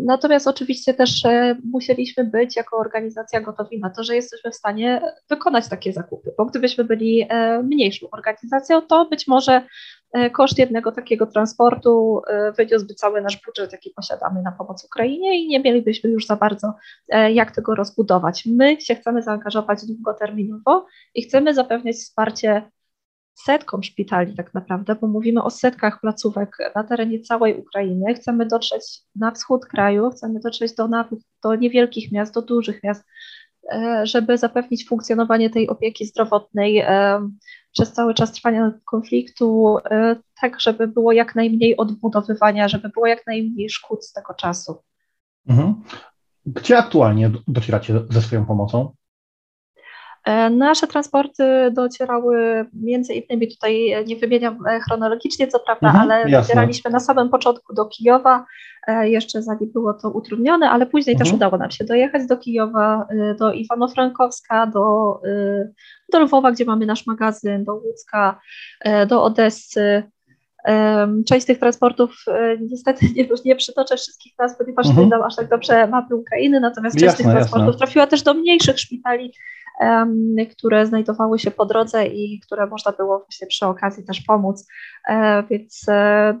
Natomiast 0.06 0.46
oczywiście 0.46 0.94
też 0.94 1.22
musieliśmy 1.72 2.24
być 2.24 2.56
jako 2.56 2.76
organizacja 2.76 3.40
gotowi 3.40 3.80
na 3.80 3.90
to, 3.90 4.04
że 4.04 4.14
jesteśmy 4.14 4.50
w 4.50 4.54
stanie 4.54 5.00
wykonać 5.28 5.68
takie 5.68 5.92
zakupy, 5.92 6.34
bo 6.38 6.44
gdybyśmy 6.44 6.84
byli 6.84 7.28
mniejszą 7.62 8.06
organizacją, 8.10 8.82
to 8.82 9.04
być 9.04 9.26
może 9.26 9.62
koszt 10.32 10.58
jednego 10.58 10.92
takiego 10.92 11.26
transportu 11.26 12.22
wyniósłby 12.56 12.94
cały 12.94 13.22
nasz 13.22 13.40
budżet, 13.46 13.72
jaki 13.72 13.90
posiadamy 13.90 14.42
na 14.42 14.52
pomoc 14.52 14.84
Ukrainie 14.84 15.40
i 15.44 15.48
nie 15.48 15.60
mielibyśmy 15.60 16.10
już 16.10 16.26
za 16.26 16.36
bardzo 16.36 16.74
jak 17.32 17.54
tego 17.54 17.74
rozbudować. 17.74 18.46
My 18.46 18.80
się 18.80 18.94
chcemy 18.94 19.22
zaangażować 19.22 19.86
długoterminowo 19.86 20.86
i 21.14 21.22
chcemy 21.22 21.54
zapewniać 21.54 21.96
wsparcie 21.96 22.70
setkom 23.44 23.82
szpitali 23.82 24.34
tak 24.34 24.54
naprawdę, 24.54 24.94
bo 24.94 25.06
mówimy 25.06 25.42
o 25.42 25.50
setkach 25.50 26.00
placówek 26.00 26.56
na 26.74 26.84
terenie 26.84 27.20
całej 27.20 27.60
Ukrainy. 27.60 28.14
Chcemy 28.14 28.46
dotrzeć 28.46 29.00
na 29.16 29.30
wschód 29.30 29.66
kraju, 29.66 30.10
chcemy 30.10 30.40
dotrzeć 30.40 30.74
do, 30.74 30.88
do 31.42 31.54
niewielkich 31.54 32.12
miast, 32.12 32.34
do 32.34 32.42
dużych 32.42 32.82
miast, 32.82 33.04
e, 33.04 33.06
żeby 34.02 34.38
zapewnić 34.38 34.88
funkcjonowanie 34.88 35.50
tej 35.50 35.68
opieki 35.68 36.06
zdrowotnej 36.06 36.78
e, 36.78 37.20
przez 37.72 37.92
cały 37.92 38.14
czas 38.14 38.32
trwania 38.32 38.72
konfliktu, 38.84 39.78
e, 39.90 40.16
tak 40.40 40.60
żeby 40.60 40.88
było 40.88 41.12
jak 41.12 41.34
najmniej 41.34 41.76
odbudowywania, 41.76 42.68
żeby 42.68 42.88
było 42.88 43.06
jak 43.06 43.26
najmniej 43.26 43.70
szkód 43.70 44.04
z 44.04 44.12
tego 44.12 44.34
czasu. 44.34 44.76
Mhm. 45.48 45.82
Gdzie 46.46 46.78
aktualnie 46.78 47.30
docieracie 47.48 48.00
ze 48.10 48.22
swoją 48.22 48.46
pomocą? 48.46 48.92
E, 50.24 50.50
nasze 50.50 50.86
transporty 50.86 51.70
docierały 51.72 52.66
między 52.72 53.14
innymi, 53.14 53.48
tutaj 53.48 54.04
nie 54.06 54.16
wymieniam 54.16 54.66
e, 54.66 54.80
chronologicznie, 54.80 55.48
co 55.48 55.60
prawda, 55.60 55.88
mhm, 55.88 56.04
ale 56.04 56.18
jasne. 56.20 56.40
docieraliśmy 56.40 56.90
na 56.90 57.00
samym 57.00 57.28
początku 57.28 57.74
do 57.74 57.86
Kijowa, 57.86 58.44
e, 58.86 59.10
jeszcze 59.10 59.42
zanim 59.42 59.72
było 59.72 59.94
to 59.94 60.10
utrudnione, 60.10 60.70
ale 60.70 60.86
później 60.86 61.14
mhm. 61.14 61.26
też 61.26 61.36
udało 61.36 61.58
nam 61.58 61.70
się 61.70 61.84
dojechać 61.84 62.26
do 62.26 62.36
Kijowa, 62.36 63.06
do 63.38 63.52
Iwano-Frankowska, 63.52 64.70
do, 64.72 65.14
do 66.12 66.20
Lwowa, 66.20 66.52
gdzie 66.52 66.64
mamy 66.64 66.86
nasz 66.86 67.06
magazyn, 67.06 67.64
do 67.64 67.74
Łódzka, 67.74 68.40
do 69.06 69.22
Odessy. 69.22 70.02
Część 71.26 71.46
tych 71.46 71.58
transportów 71.58 72.24
niestety 72.60 73.06
nie, 73.16 73.28
nie 73.44 73.56
przytoczę 73.56 73.96
wszystkich 73.96 74.32
nazw, 74.38 74.58
ponieważ 74.58 74.86
mhm. 74.86 75.04
nie 75.04 75.08
znam 75.08 75.22
aż 75.22 75.36
tak 75.36 75.48
dobrze 75.48 75.86
mapy 75.86 76.16
Ukrainy, 76.16 76.60
natomiast 76.60 76.96
część 76.96 77.04
jasne, 77.04 77.24
tych 77.24 77.32
transportów 77.32 77.66
jasne. 77.66 77.78
trafiła 77.78 78.06
też 78.06 78.22
do 78.22 78.34
mniejszych 78.34 78.78
szpitali, 78.78 79.32
które 80.56 80.86
znajdowały 80.86 81.38
się 81.38 81.50
po 81.50 81.66
drodze 81.66 82.06
i 82.06 82.40
które 82.40 82.66
można 82.66 82.92
było 82.92 83.18
właśnie 83.18 83.46
przy 83.46 83.66
okazji 83.66 84.04
też 84.04 84.20
pomóc. 84.20 84.66
E, 85.08 85.42
więc 85.42 85.84
e, 85.88 86.40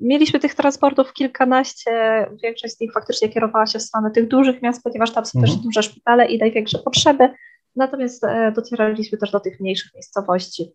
mieliśmy 0.00 0.40
tych 0.40 0.54
transportów 0.54 1.12
kilkanaście, 1.12 2.26
większość 2.42 2.76
z 2.76 2.80
nich 2.80 2.92
faktycznie 2.92 3.28
kierowała 3.28 3.66
się 3.66 3.78
w 3.78 3.82
stronę 3.82 4.10
tych 4.10 4.28
dużych 4.28 4.62
miast, 4.62 4.82
ponieważ 4.82 5.12
tam 5.12 5.26
są 5.26 5.38
mhm. 5.38 5.56
też 5.56 5.64
duże 5.64 5.82
szpitale 5.82 6.26
i 6.26 6.38
największe 6.38 6.78
potrzeby, 6.78 7.28
natomiast 7.76 8.24
e, 8.24 8.52
docieraliśmy 8.52 9.18
też 9.18 9.30
do 9.30 9.40
tych 9.40 9.60
mniejszych 9.60 9.94
miejscowości. 9.94 10.72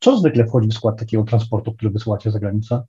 Co 0.00 0.16
zwykle 0.16 0.46
wchodzi 0.46 0.68
w 0.68 0.74
skład 0.74 0.98
takiego 0.98 1.24
transportu, 1.24 1.72
który 1.72 1.90
wysyłacie 1.90 2.30
za 2.30 2.38
granicę? 2.38 2.82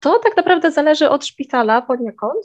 To 0.00 0.18
tak 0.18 0.36
naprawdę 0.36 0.70
zależy 0.70 1.10
od 1.10 1.26
szpitala 1.26 1.82
poniekąd, 1.82 2.44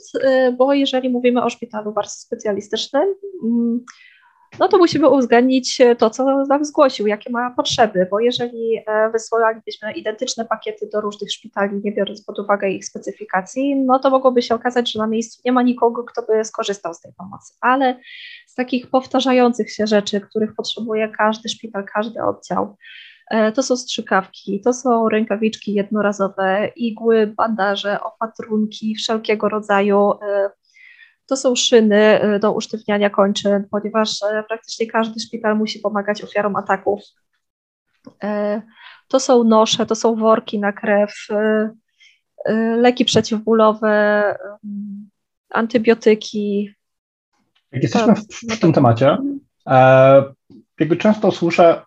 bo 0.56 0.72
jeżeli 0.72 1.10
mówimy 1.10 1.44
o 1.44 1.50
szpitalu 1.50 1.92
bardzo 1.92 2.14
specjalistycznym, 2.14 3.14
mm, 3.44 3.84
no 4.58 4.68
to 4.68 4.78
musimy 4.78 5.08
uwzględnić 5.08 5.80
e, 5.80 5.96
to, 5.96 6.10
co 6.10 6.44
nam 6.46 6.64
zgłosił, 6.64 7.06
jakie 7.06 7.30
ma 7.30 7.50
potrzeby, 7.50 8.08
bo 8.10 8.20
jeżeli 8.20 8.76
e, 8.86 9.10
wysłalibyśmy 9.10 9.92
identyczne 9.92 10.44
pakiety 10.44 10.88
do 10.92 11.00
różnych 11.00 11.32
szpitali, 11.32 11.80
nie 11.84 11.92
biorąc 11.92 12.24
pod 12.24 12.38
uwagę 12.38 12.70
ich 12.70 12.84
specyfikacji, 12.84 13.76
no 13.76 13.98
to 13.98 14.10
mogłoby 14.10 14.42
się 14.42 14.54
okazać, 14.54 14.92
że 14.92 14.98
na 14.98 15.06
miejscu 15.06 15.42
nie 15.44 15.52
ma 15.52 15.62
nikogo, 15.62 16.04
kto 16.04 16.22
by 16.22 16.44
skorzystał 16.44 16.94
z 16.94 17.00
tej 17.00 17.12
pomocy. 17.12 17.54
Ale 17.60 18.00
z 18.46 18.54
takich 18.54 18.90
powtarzających 18.90 19.72
się 19.72 19.86
rzeczy, 19.86 20.20
których 20.20 20.54
potrzebuje 20.54 21.08
każdy 21.08 21.48
szpital, 21.48 21.84
każdy 21.94 22.22
oddział, 22.22 22.76
e, 23.30 23.52
to 23.52 23.62
są 23.62 23.76
strzykawki, 23.76 24.60
to 24.60 24.72
są 24.72 25.08
rękawiczki 25.08 25.74
jednorazowe, 25.74 26.70
igły, 26.76 27.26
bandaże, 27.26 28.00
opatrunki 28.00 28.94
wszelkiego 28.94 29.48
rodzaju, 29.48 30.12
to 31.26 31.36
są 31.36 31.56
szyny 31.56 32.24
y, 32.24 32.38
do 32.38 32.52
usztywniania 32.52 33.10
kończyn, 33.10 33.64
ponieważ 33.70 34.22
e, 34.22 34.44
praktycznie 34.48 34.86
każdy 34.86 35.20
szpital 35.20 35.56
musi 35.56 35.78
pomagać 35.78 36.24
ofiarom 36.24 36.56
ataków. 36.56 37.00
E, 38.22 38.62
to 39.08 39.20
są 39.20 39.44
nosze, 39.44 39.86
to 39.86 39.94
są 39.94 40.16
worki 40.16 40.58
na 40.58 40.72
krew, 40.72 41.26
e, 41.30 41.70
leki 42.76 43.04
przeciwbólowe, 43.04 44.34
antybiotyki. 45.50 46.70
Jak 47.72 47.82
jesteśmy 47.82 48.14
w, 48.14 48.54
w 48.56 48.60
tym 48.60 48.72
temacie, 48.72 49.18
jakby 50.80 50.96
często 50.96 51.32
słyszę 51.32 51.82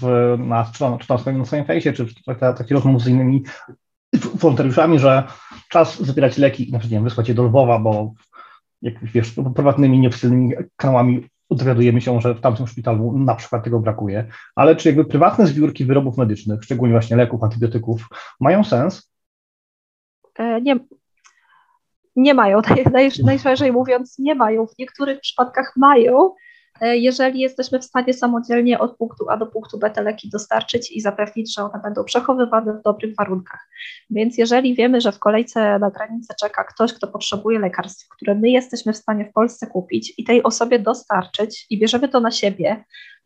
w, 0.00 0.34
na, 0.38 0.72
na, 0.80 0.98
czy 0.98 1.12
na 1.12 1.18
swoim, 1.18 1.38
na 1.38 1.44
swoim 1.44 1.64
fejsie, 1.64 1.92
czy 1.92 2.04
w 2.04 2.14
takich 2.38 2.70
rozmów 2.70 3.02
z 3.02 3.08
innymi 3.08 3.42
wolontariuszami, 4.34 4.98
że 4.98 5.22
czas 5.68 6.00
zabierać 6.00 6.38
leki, 6.38 6.72
na 6.72 6.78
przykład 6.78 7.02
wysłać 7.02 7.28
je 7.28 7.34
do 7.34 7.44
Lwowa, 7.44 7.78
bo 7.78 8.12
jak 8.84 9.04
wiesz, 9.04 9.34
prywatnymi, 9.54 9.98
nieoficjalnymi 9.98 10.54
kanałami 10.76 11.28
dowiadujemy 11.50 12.00
się, 12.00 12.20
że 12.20 12.34
w 12.34 12.40
tamtym 12.40 12.66
szpitalu 12.66 13.18
na 13.18 13.34
przykład 13.34 13.64
tego 13.64 13.80
brakuje, 13.80 14.28
ale 14.54 14.76
czy 14.76 14.88
jakby 14.88 15.04
prywatne 15.04 15.46
zbiórki 15.46 15.84
wyrobów 15.84 16.18
medycznych, 16.18 16.64
szczególnie 16.64 16.92
właśnie 16.92 17.16
leków, 17.16 17.42
antybiotyków, 17.42 18.08
mają 18.40 18.64
sens? 18.64 19.10
E, 20.38 20.60
nie, 20.60 20.76
nie 22.16 22.34
mają, 22.34 22.60
naj, 22.92 23.10
najszerzej 23.24 23.72
mówiąc, 23.72 24.18
nie 24.18 24.34
mają. 24.34 24.66
W 24.66 24.78
niektórych 24.78 25.20
przypadkach 25.20 25.72
mają, 25.76 26.30
jeżeli 26.80 27.40
jesteśmy 27.40 27.78
w 27.78 27.84
stanie 27.84 28.14
samodzielnie 28.14 28.78
od 28.78 28.96
punktu 28.96 29.30
A 29.30 29.36
do 29.36 29.46
punktu 29.46 29.78
B 29.78 29.90
te 29.90 30.02
leki 30.02 30.28
dostarczyć 30.28 30.92
i 30.92 31.00
zapewnić, 31.00 31.54
że 31.54 31.62
one 31.62 31.82
będą 31.82 32.04
przechowywane 32.04 32.72
w 32.72 32.82
dobrych 32.82 33.14
warunkach. 33.16 33.68
Więc 34.10 34.38
jeżeli 34.38 34.74
wiemy, 34.74 35.00
że 35.00 35.12
w 35.12 35.18
kolejce 35.18 35.78
na 35.78 35.90
granicę 35.90 36.34
czeka 36.40 36.64
ktoś, 36.64 36.92
kto 36.92 37.06
potrzebuje 37.06 37.58
lekarstw, 37.58 38.08
które 38.08 38.34
my 38.34 38.50
jesteśmy 38.50 38.92
w 38.92 38.96
stanie 38.96 39.24
w 39.24 39.32
Polsce 39.32 39.66
kupić 39.66 40.14
i 40.18 40.24
tej 40.24 40.42
osobie 40.42 40.78
dostarczyć 40.78 41.66
i 41.70 41.78
bierzemy 41.78 42.08
to 42.08 42.20
na 42.20 42.30
siebie, 42.30 42.84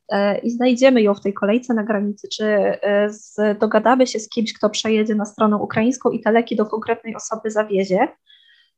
e, 0.08 0.38
i 0.38 0.50
znajdziemy 0.50 1.02
ją 1.02 1.14
w 1.14 1.20
tej 1.20 1.34
kolejce 1.34 1.74
na 1.74 1.84
granicy, 1.84 2.28
czy 2.28 2.44
e, 2.44 3.10
z, 3.10 3.58
dogadamy 3.58 4.06
się 4.06 4.20
z 4.20 4.28
kimś, 4.28 4.52
kto 4.52 4.70
przejedzie 4.70 5.14
na 5.14 5.24
stronę 5.24 5.56
ukraińską 5.56 6.10
i 6.10 6.20
te 6.20 6.32
leki 6.32 6.56
do 6.56 6.66
konkretnej 6.66 7.16
osoby 7.16 7.50
zawiezie, 7.50 8.08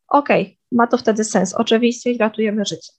okej, 0.08 0.42
okay, 0.42 0.56
ma 0.72 0.86
to 0.86 0.96
wtedy 0.98 1.24
sens. 1.24 1.54
Oczywiście 1.54 2.14
ratujemy 2.20 2.64
życie. 2.64 2.92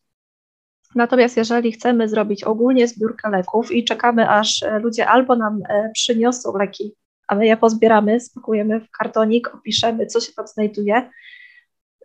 Natomiast 0.95 1.38
jeżeli 1.38 1.71
chcemy 1.71 2.10
zrobić 2.10 2.43
ogólnie 2.43 2.88
zbiórkę 2.88 3.29
leków 3.29 3.71
i 3.71 3.83
czekamy, 3.83 4.29
aż 4.29 4.63
e, 4.63 4.79
ludzie 4.79 5.07
albo 5.07 5.36
nam 5.36 5.60
e, 5.69 5.91
przyniosą 5.93 6.57
leki, 6.57 6.95
a 7.27 7.36
my 7.36 7.45
je 7.45 7.57
pozbieramy, 7.57 8.19
spakujemy 8.19 8.79
w 8.79 8.91
kartonik, 8.91 9.55
opiszemy, 9.55 10.05
co 10.05 10.19
się 10.19 10.33
tam 10.33 10.48
znajduje, 10.48 11.10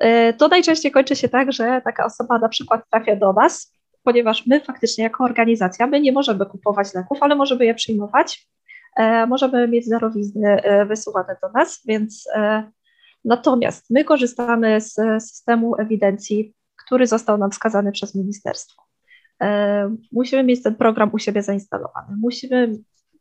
e, 0.01 0.33
to 0.33 0.49
najczęściej 0.49 0.93
kończy 0.93 1.17
się 1.17 1.29
tak, 1.29 1.53
że 1.53 1.81
taka 1.85 2.05
osoba 2.05 2.39
na 2.39 2.49
przykład 2.49 2.83
trafia 2.91 3.17
do 3.17 3.33
nas, 3.33 3.77
ponieważ 4.03 4.47
my 4.47 4.61
faktycznie 4.61 5.05
jako 5.05 5.25
organizacja, 5.25 5.87
my 5.87 6.01
nie 6.01 6.13
możemy 6.13 6.47
kupować 6.47 6.95
leków, 6.95 7.19
ale 7.21 7.35
możemy 7.35 7.65
je 7.65 7.75
przyjmować, 7.75 8.49
możemy 9.29 9.69
mieć 9.69 9.89
darowizny 9.89 10.63
wysuwane 10.89 11.37
do 11.43 11.49
nas, 11.49 11.83
więc 11.87 12.29
natomiast 13.25 13.91
my 13.91 14.05
korzystamy 14.05 14.81
z 14.81 14.95
systemu 15.23 15.77
ewidencji 15.81 16.55
który 16.87 17.07
został 17.07 17.39
nam 17.39 17.51
wskazany 17.51 17.93
przez 17.93 18.15
ministerstwo. 18.15 18.83
E, 19.43 19.97
musimy 20.13 20.45
mieć 20.45 20.63
ten 20.63 20.75
program 20.75 21.11
u 21.13 21.19
siebie 21.19 21.43
zainstalowany. 21.43 22.17
Musimy 22.21 22.73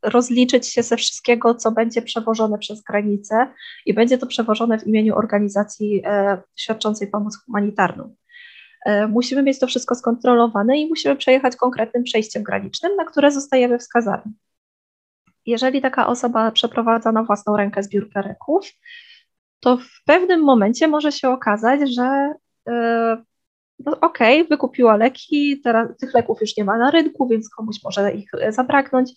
rozliczyć 0.03 0.67
się 0.67 0.83
ze 0.83 0.97
wszystkiego, 0.97 1.55
co 1.55 1.71
będzie 1.71 2.01
przewożone 2.01 2.57
przez 2.57 2.81
granicę 2.81 3.47
i 3.85 3.93
będzie 3.93 4.17
to 4.17 4.27
przewożone 4.27 4.79
w 4.79 4.87
imieniu 4.87 5.15
organizacji 5.15 6.01
e, 6.05 6.41
świadczącej 6.55 7.07
pomoc 7.07 7.37
humanitarną. 7.45 8.15
E, 8.85 9.07
musimy 9.07 9.43
mieć 9.43 9.59
to 9.59 9.67
wszystko 9.67 9.95
skontrolowane 9.95 10.77
i 10.77 10.89
musimy 10.89 11.15
przejechać 11.15 11.55
konkretnym 11.55 12.03
przejściem 12.03 12.43
granicznym, 12.43 12.95
na 12.95 13.05
które 13.05 13.31
zostajemy 13.31 13.79
wskazani. 13.79 14.33
Jeżeli 15.45 15.81
taka 15.81 16.07
osoba 16.07 16.51
przeprowadza 16.51 17.11
na 17.11 17.23
własną 17.23 17.57
rękę 17.57 17.83
zbiórkę 17.83 18.21
leków, 18.21 18.71
to 19.59 19.77
w 19.77 20.03
pewnym 20.05 20.43
momencie 20.43 20.87
może 20.87 21.11
się 21.11 21.29
okazać, 21.29 21.95
że 21.95 22.33
no 23.79 23.91
okej, 24.01 24.41
okay, 24.41 24.49
wykupiła 24.49 24.97
leki, 24.97 25.61
teraz 25.63 25.97
tych 25.97 26.13
leków 26.13 26.41
już 26.41 26.57
nie 26.57 26.63
ma 26.63 26.77
na 26.77 26.91
rynku, 26.91 27.27
więc 27.27 27.49
komuś 27.49 27.75
może 27.83 28.13
ich 28.13 28.29
e, 28.41 28.51
zabraknąć. 28.51 29.11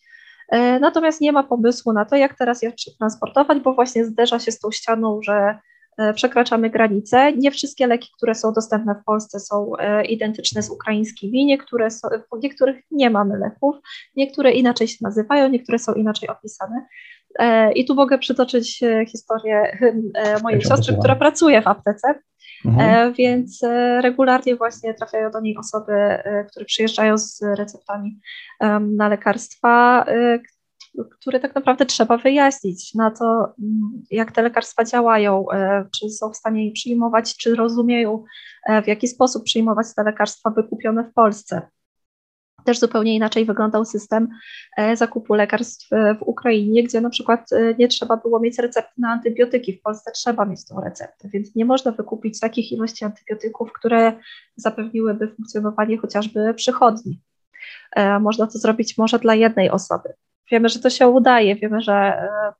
E, 0.49 0.79
natomiast 0.79 1.21
nie 1.21 1.33
ma 1.33 1.43
pomysłu 1.43 1.93
na 1.93 2.05
to, 2.05 2.17
jak 2.17 2.39
teraz 2.39 2.63
je 2.63 2.73
przetransportować, 2.73 3.59
bo 3.61 3.75
właśnie 3.75 4.05
zderza 4.05 4.39
się 4.39 4.53
z 4.53 4.59
tą 4.59 4.71
ścianą, 4.71 5.21
że 5.23 5.59
e, 5.99 6.15
przekraczamy 6.15 6.71
granice. 6.71 7.33
Nie 7.33 7.51
wszystkie 7.51 7.87
leki, 7.87 8.09
które 8.17 8.35
są 8.35 8.53
dostępne 8.53 8.95
w 8.95 9.05
Polsce, 9.05 9.41
są 9.41 9.73
identyczne 10.09 10.63
z 10.63 10.71
ukraińskimi. 10.71 11.47
Niektóre 11.47 11.91
są, 11.91 12.09
w 12.09 12.43
niektórych 12.43 12.85
nie 12.91 13.11
mamy 13.11 13.39
leków, 13.39 13.77
niektóre 14.17 14.53
inaczej 14.53 14.89
się 14.89 14.97
nazywają, 15.01 15.49
niektóre 15.49 15.79
są 15.79 15.95
inaczej 15.95 16.29
opisane. 16.29 16.87
I 17.75 17.85
tu 17.85 17.95
mogę 17.95 18.19
przytoczyć 18.19 18.81
historię 19.09 19.79
mojej 20.43 20.63
siostry, 20.63 20.97
która 20.99 21.17
pracuje 21.17 21.63
w 21.63 21.67
aptece. 21.67 22.15
Mhm. 22.65 23.13
Więc 23.13 23.61
regularnie 24.03 24.57
właśnie 24.57 24.95
trafiają 24.95 25.31
do 25.31 25.41
niej 25.41 25.57
osoby, 25.57 25.93
które 26.51 26.65
przyjeżdżają 26.65 27.19
z 27.19 27.43
receptami 27.43 28.21
na 28.81 29.09
lekarstwa, 29.09 30.05
które 31.21 31.41
tak 31.41 31.55
naprawdę 31.55 31.87
trzeba 31.87 32.17
wyjaśnić 32.17 32.95
na 32.95 33.11
to, 33.11 33.55
mm, 33.63 34.03
jak 34.11 34.33
te 34.33 34.43
lekarstwa 34.43 34.85
działają, 34.85 35.51
e, 35.51 35.85
czy 35.99 36.11
są 36.11 36.31
w 36.31 36.37
stanie 36.37 36.67
je 36.67 36.73
przyjmować, 36.73 37.37
czy 37.37 37.55
rozumieją, 37.55 38.25
e, 38.69 38.83
w 38.83 38.87
jaki 38.87 39.09
sposób 39.09 39.45
przyjmować 39.45 39.87
te 39.97 40.03
lekarstwa 40.03 40.51
wykupione 40.51 41.05
w 41.05 41.13
Polsce. 41.13 41.69
Też 42.69 42.79
zupełnie 42.79 43.15
inaczej 43.15 43.45
wyglądał 43.45 43.85
system 43.85 44.29
e, 44.77 44.97
zakupu 44.97 45.35
lekarstw 45.35 45.89
w 45.91 46.23
Ukrainie, 46.23 46.83
gdzie 46.83 47.01
na 47.01 47.11
przykład 47.11 47.51
nie 47.79 47.89
trzeba 47.89 48.17
było 48.17 48.41
mieć 48.41 48.59
recepty 48.59 48.93
na 48.99 49.11
antybiotyki. 49.11 49.73
W 49.73 49.83
Polsce 49.83 50.11
trzeba 50.13 50.45
mieć 50.45 50.67
tą 50.67 50.81
receptę, 50.81 51.29
więc 51.29 51.55
nie 51.55 51.65
można 51.65 51.93
wykupić 51.93 52.41
takich 52.41 52.73
ilości 52.73 53.05
antybiotyków, 53.05 53.73
które 53.73 54.13
zapewniłyby 54.57 55.29
funkcjonowanie 55.29 55.99
chociażby 55.99 56.55
przychodni. 56.55 57.21
Można 58.21 58.47
to 58.47 58.59
zrobić 58.59 58.99
może 58.99 59.19
dla 59.19 59.35
jednej 59.35 59.71
osoby. 59.71 60.09
Wiemy, 60.51 60.69
że 60.69 60.79
to 60.79 60.91
się 60.91 61.09
udaje, 61.09 61.57
wiemy, 61.57 61.81
że 61.81 61.93
e, 61.93 62.53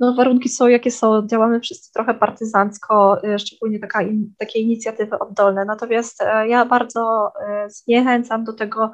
no, 0.00 0.14
warunki 0.14 0.48
są 0.48 0.66
jakie 0.66 0.90
są, 0.90 1.26
działamy 1.26 1.60
wszyscy 1.60 1.92
trochę 1.92 2.14
partyzancko, 2.14 3.22
e, 3.24 3.38
szczególnie 3.38 3.78
taka 3.78 4.00
takie 4.38 4.58
inicjatywy 4.60 5.18
oddolne. 5.18 5.64
Natomiast 5.64 6.22
e, 6.22 6.48
ja 6.48 6.64
bardzo 6.64 7.32
zniechęcam 7.68 8.44
do 8.44 8.52
tego, 8.52 8.92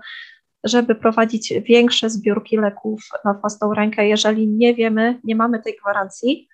żeby 0.64 0.94
prowadzić 0.94 1.54
większe 1.68 2.10
zbiórki 2.10 2.56
leków 2.56 3.08
na 3.24 3.34
własną 3.34 3.74
rękę, 3.74 4.08
jeżeli 4.08 4.48
nie 4.48 4.74
wiemy, 4.74 5.20
nie 5.24 5.36
mamy 5.36 5.62
tej 5.62 5.76
gwarancji, 5.76 6.48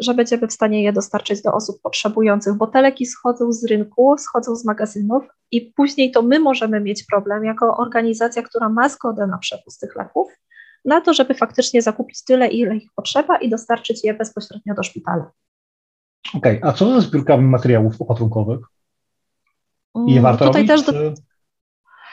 że 0.00 0.14
będziemy 0.14 0.48
w 0.48 0.52
stanie 0.52 0.82
je 0.82 0.92
dostarczyć 0.92 1.42
do 1.42 1.52
osób 1.52 1.82
potrzebujących, 1.82 2.54
bo 2.54 2.66
te 2.66 2.82
leki 2.82 3.06
schodzą 3.06 3.52
z 3.52 3.64
rynku, 3.64 4.18
schodzą 4.18 4.56
z 4.56 4.64
magazynów 4.64 5.24
i 5.50 5.60
później 5.60 6.10
to 6.10 6.22
my 6.22 6.40
możemy 6.40 6.80
mieć 6.80 7.04
problem 7.04 7.44
jako 7.44 7.76
organizacja, 7.76 8.42
która 8.42 8.68
ma 8.68 8.88
zgodę 8.88 9.26
na 9.26 9.38
przewóz 9.38 9.78
tych 9.78 9.96
leków, 9.96 10.28
na 10.84 11.00
to, 11.00 11.14
żeby 11.14 11.34
faktycznie 11.34 11.82
zakupić 11.82 12.24
tyle, 12.24 12.48
ile 12.48 12.76
ich 12.76 12.90
potrzeba 12.96 13.36
i 13.36 13.50
dostarczyć 13.50 14.04
je 14.04 14.14
bezpośrednio 14.14 14.74
do 14.74 14.82
szpitala. 14.82 15.30
Okej, 16.34 16.58
okay. 16.58 16.70
a 16.70 16.72
co 16.72 16.94
ze 16.94 17.00
zbiórkami 17.00 17.44
materiałów 17.44 18.02
opatrunkowych? 18.02 18.60
I 20.06 20.14
je 20.14 20.20
warto 20.20 20.46
Tutaj 20.46 20.66
robić, 20.66 20.86
też 20.86 20.94
do... 20.94 21.14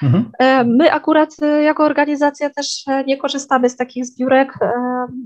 mhm. 0.04 0.32
E, 0.40 0.64
my 0.64 0.92
akurat 0.92 1.36
e, 1.42 1.64
jako 1.64 1.86
organizacja 1.86 2.50
też 2.50 2.84
e, 2.88 3.04
nie 3.04 3.18
korzystamy 3.18 3.70
z 3.70 3.76
takich 3.76 4.06
zbiórek. 4.06 4.54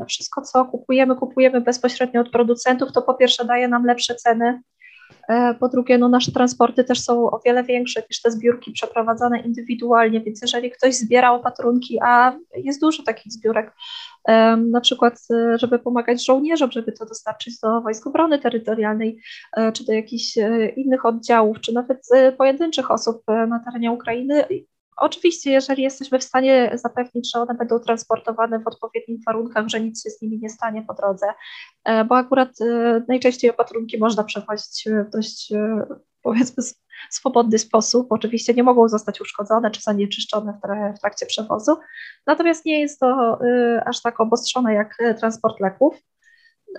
Wszystko, 0.07 0.41
co 0.41 0.65
kupujemy, 0.65 1.15
kupujemy 1.15 1.61
bezpośrednio 1.61 2.21
od 2.21 2.29
producentów. 2.29 2.91
To 2.91 3.01
po 3.01 3.13
pierwsze 3.13 3.45
daje 3.45 3.67
nam 3.67 3.85
lepsze 3.85 4.15
ceny 4.15 4.61
po 5.60 5.70
drugie, 5.70 5.98
no 5.98 6.10
nasze 6.10 6.32
transporty 6.32 6.84
też 6.84 7.01
są 7.01 7.32
o 7.32 7.39
wiele 7.46 7.63
większe 7.63 8.03
niż 8.10 8.22
te 8.22 8.32
zbiórki 8.32 8.72
przeprowadzane 8.72 9.39
indywidualnie, 9.39 10.22
więc 10.22 10.41
jeżeli 10.41 10.72
ktoś 10.72 10.96
zbiera 10.96 11.32
opatrunki, 11.32 12.00
a 12.01 12.38
jest 12.56 12.82
dużo 12.82 13.03
takich 13.03 13.32
zbiórek, 13.32 13.74
na 14.58 14.82
przykład, 14.82 15.20
e, 15.34 15.58
żeby 15.58 15.80
pomagać 15.80 16.25
żołnierzom, 16.25 16.72
żeby 16.72 16.91
to 16.91 17.06
dostarczyć 17.06 17.60
do 17.60 17.82
Wojsk 17.82 18.08
Obrony 18.08 18.39
Terytorialnej, 18.39 19.22
e, 19.58 19.72
czy 19.72 19.86
do 19.86 19.94
jakichś 19.94 20.38
innych 20.75 21.06
oddziałów, 21.06 21.62
czy 21.62 21.74
nawet 21.74 22.08
pojedynczych 22.38 22.91
osób 22.91 23.24
na 23.27 23.60
terenie 23.60 23.91
Ukrainy, 23.91 24.44
Oczywiście, 24.98 25.51
jeżeli 25.51 25.83
jesteśmy 25.83 26.19
w 26.19 26.24
stanie 26.24 26.71
zapewnić, 26.74 27.31
że 27.33 27.41
one 27.41 27.53
będą 27.53 27.79
transportowane 27.79 28.60
w 28.60 28.67
odpowiednich 28.67 29.19
warunkach, 29.25 29.67
że 29.67 29.81
nic 29.81 30.03
się 30.03 30.10
z 30.10 30.21
nimi 30.21 30.39
nie 30.39 30.50
stanie 30.50 30.83
po 30.88 30.93
drodze, 30.93 31.25
e, 31.83 32.05
bo 32.05 32.17
akurat 32.17 32.62
e, 32.62 33.01
najczęściej 33.07 33.51
opatrunki 33.51 33.98
można 33.98 34.24
przewozić 34.24 34.86
w 35.07 35.10
dość, 35.10 35.51
e, 35.51 35.86
powiedzmy, 36.24 36.63
swobodny 37.10 37.60
sposób. 37.60 38.08
Oczywiście 38.10 38.54
nie 38.54 38.63
mogą 38.63 38.89
zostać 38.89 39.21
uszkodzone 39.21 39.71
czy 39.71 39.82
zanieczyszczone 39.82 40.60
w 40.97 40.99
trakcie 40.99 41.25
przewozu, 41.25 41.77
natomiast 42.27 42.65
nie 42.65 42.80
jest 42.80 42.99
to 42.99 43.39
aż 43.86 44.01
tak 44.01 44.19
obostrzone 44.19 44.73
jak 44.73 44.97
transport 45.19 45.60
leków. 45.60 45.95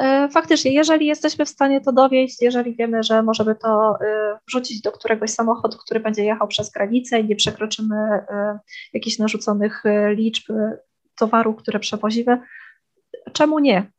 E, 0.00 0.28
faktycznie, 0.28 0.72
jeżeli 0.72 1.06
jesteśmy 1.06 1.44
w 1.44 1.48
stanie 1.48 1.80
to 1.80 1.92
dowieść, 1.92 2.42
jeżeli 2.42 2.76
wiemy, 2.76 3.02
że 3.02 3.22
możemy 3.22 3.54
to 3.54 3.94
e, 4.00 4.38
wrzucić 4.48 4.80
do 4.80 4.92
któregoś 4.92 5.30
samochodu, 5.30 5.78
który 5.78 6.00
będzie 6.00 6.24
jechał 6.24 6.48
przez 6.48 6.70
granicę 6.70 7.20
i 7.20 7.28
nie 7.28 7.36
przekroczymy 7.36 7.96
e, 7.96 8.58
jakichś 8.92 9.18
narzuconych 9.18 9.82
liczb 10.14 10.52
towaru, 11.18 11.54
które 11.54 11.78
przewozimy, 11.78 12.40
czemu 13.32 13.58
nie? 13.58 13.92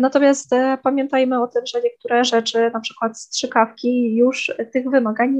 Natomiast 0.00 0.50
pamiętajmy 0.82 1.42
o 1.42 1.46
tym, 1.46 1.62
że 1.66 1.80
niektóre 1.80 2.24
rzeczy, 2.24 2.70
na 2.74 2.80
przykład 2.80 3.20
strzykawki, 3.20 4.16
już 4.16 4.52
tych 4.72 4.90
wymagań 4.90 5.38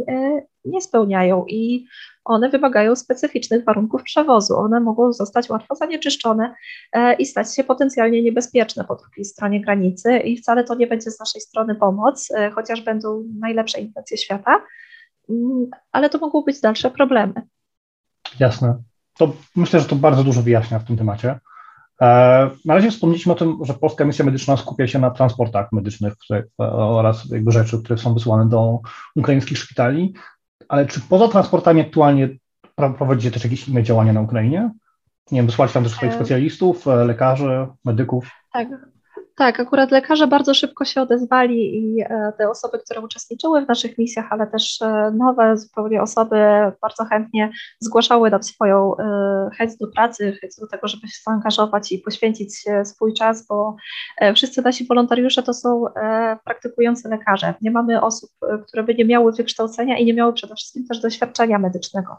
nie 0.65 0.81
spełniają 0.81 1.45
i 1.49 1.87
one 2.25 2.49
wymagają 2.49 2.97
specyficznych 2.97 3.65
warunków 3.65 4.03
przewozu. 4.03 4.57
One 4.57 4.81
mogą 4.81 5.13
zostać 5.13 5.51
łatwo 5.51 5.75
zanieczyszczone 5.75 6.55
e, 6.93 7.15
i 7.15 7.27
stać 7.27 7.55
się 7.55 7.65
potencjalnie 7.65 8.23
niebezpieczne 8.23 8.85
po 8.85 8.97
drugiej 8.97 9.25
stronie 9.25 9.61
granicy 9.61 10.19
i 10.19 10.37
wcale 10.37 10.65
to 10.65 10.75
nie 10.75 10.87
będzie 10.87 11.11
z 11.11 11.21
naszej 11.21 11.41
strony 11.41 11.75
pomoc, 11.75 12.31
e, 12.31 12.51
chociaż 12.51 12.81
będą 12.81 13.25
najlepsze 13.39 13.81
intencje 13.81 14.19
świata, 14.19 14.63
mm, 15.31 15.67
ale 15.93 16.11
to 16.11 16.19
mogą 16.19 16.43
być 16.43 16.61
dalsze 16.61 16.91
problemy. 16.91 17.35
Jasne. 18.41 18.83
To 19.19 19.33
myślę, 19.57 19.81
że 19.81 19.87
to 19.87 19.97
bardzo 19.97 20.25
dużo 20.25 20.43
wyjaśnia 20.43 20.79
w 20.79 20.85
tym 20.85 20.97
temacie. 20.97 21.39
E, 22.01 22.51
na 22.65 22.75
razie 22.75 22.91
wspomnieliśmy 22.91 23.33
o 23.33 23.37
tym, 23.37 23.59
że 23.63 23.75
Polska 23.75 24.05
Misja 24.05 24.25
Medyczna 24.25 24.57
skupia 24.57 24.87
się 24.87 24.99
na 24.99 25.11
transportach 25.11 25.73
medycznych 25.73 26.15
oraz 26.59 27.31
jakby 27.31 27.53
rzeczy, 27.53 27.83
które 27.83 27.99
są 27.99 28.15
wysłane 28.15 28.49
do 28.49 28.81
ukraińskich 29.17 29.59
szpitali 29.59 30.15
ale 30.71 30.87
czy 30.87 31.01
poza 31.01 31.29
transportami 31.29 31.81
aktualnie 31.81 32.29
prowadzicie 32.77 33.31
też 33.31 33.45
jakieś 33.45 33.69
inne 33.69 33.83
działania 33.83 34.13
na 34.13 34.21
Ukrainie? 34.21 34.71
Nie 35.31 35.39
wiem, 35.39 35.47
wysłać 35.47 35.73
tam 35.73 35.85
też 35.85 35.93
swoich 35.93 36.15
specjalistów, 36.15 36.89
e, 36.89 37.05
lekarzy, 37.05 37.67
medyków? 37.85 38.31
Tak, 38.53 38.69
tak, 39.41 39.61
akurat 39.61 39.91
lekarze 39.91 40.27
bardzo 40.27 40.55
szybko 40.55 40.85
się 40.85 41.03
odezwali 41.03 41.79
i 41.79 42.01
e, 42.01 42.33
te 42.39 42.51
osoby, 42.51 42.79
które 42.79 43.01
uczestniczyły 43.01 43.65
w 43.65 43.69
naszych 43.69 43.99
misjach, 43.99 44.27
ale 44.31 44.47
też 44.47 44.83
e, 44.83 45.11
nowe 45.15 45.57
zupełnie 45.57 46.03
osoby 46.03 46.37
bardzo 46.83 47.05
chętnie 47.05 47.51
zgłaszały 47.81 48.31
nam 48.31 48.43
swoją 48.43 48.97
e, 48.97 49.51
chęć 49.59 49.77
do 49.77 49.87
pracy, 49.87 50.33
chęć 50.41 50.57
do 50.61 50.67
tego, 50.67 50.89
żeby 50.89 51.09
się 51.09 51.19
zaangażować 51.27 51.93
i 51.93 51.99
poświęcić 51.99 52.65
swój 52.85 53.15
czas, 53.15 53.47
bo 53.47 53.77
wszyscy 54.35 54.63
nasi 54.63 54.87
wolontariusze 54.87 55.43
to 55.43 55.55
są 55.55 55.85
praktykujący 56.45 57.09
lekarze. 57.09 57.55
Nie 57.63 57.71
mamy 57.71 58.03
osób, 58.03 58.31
które 58.67 58.83
by 58.83 58.95
nie 58.95 59.05
miały 59.05 59.33
wykształcenia 59.33 59.99
i 59.99 60.05
nie 60.05 60.15
miały 60.15 60.33
przede 60.33 60.55
wszystkim 60.55 60.87
też 60.87 61.01
doświadczenia 61.01 61.59
medycznego. 61.59 62.17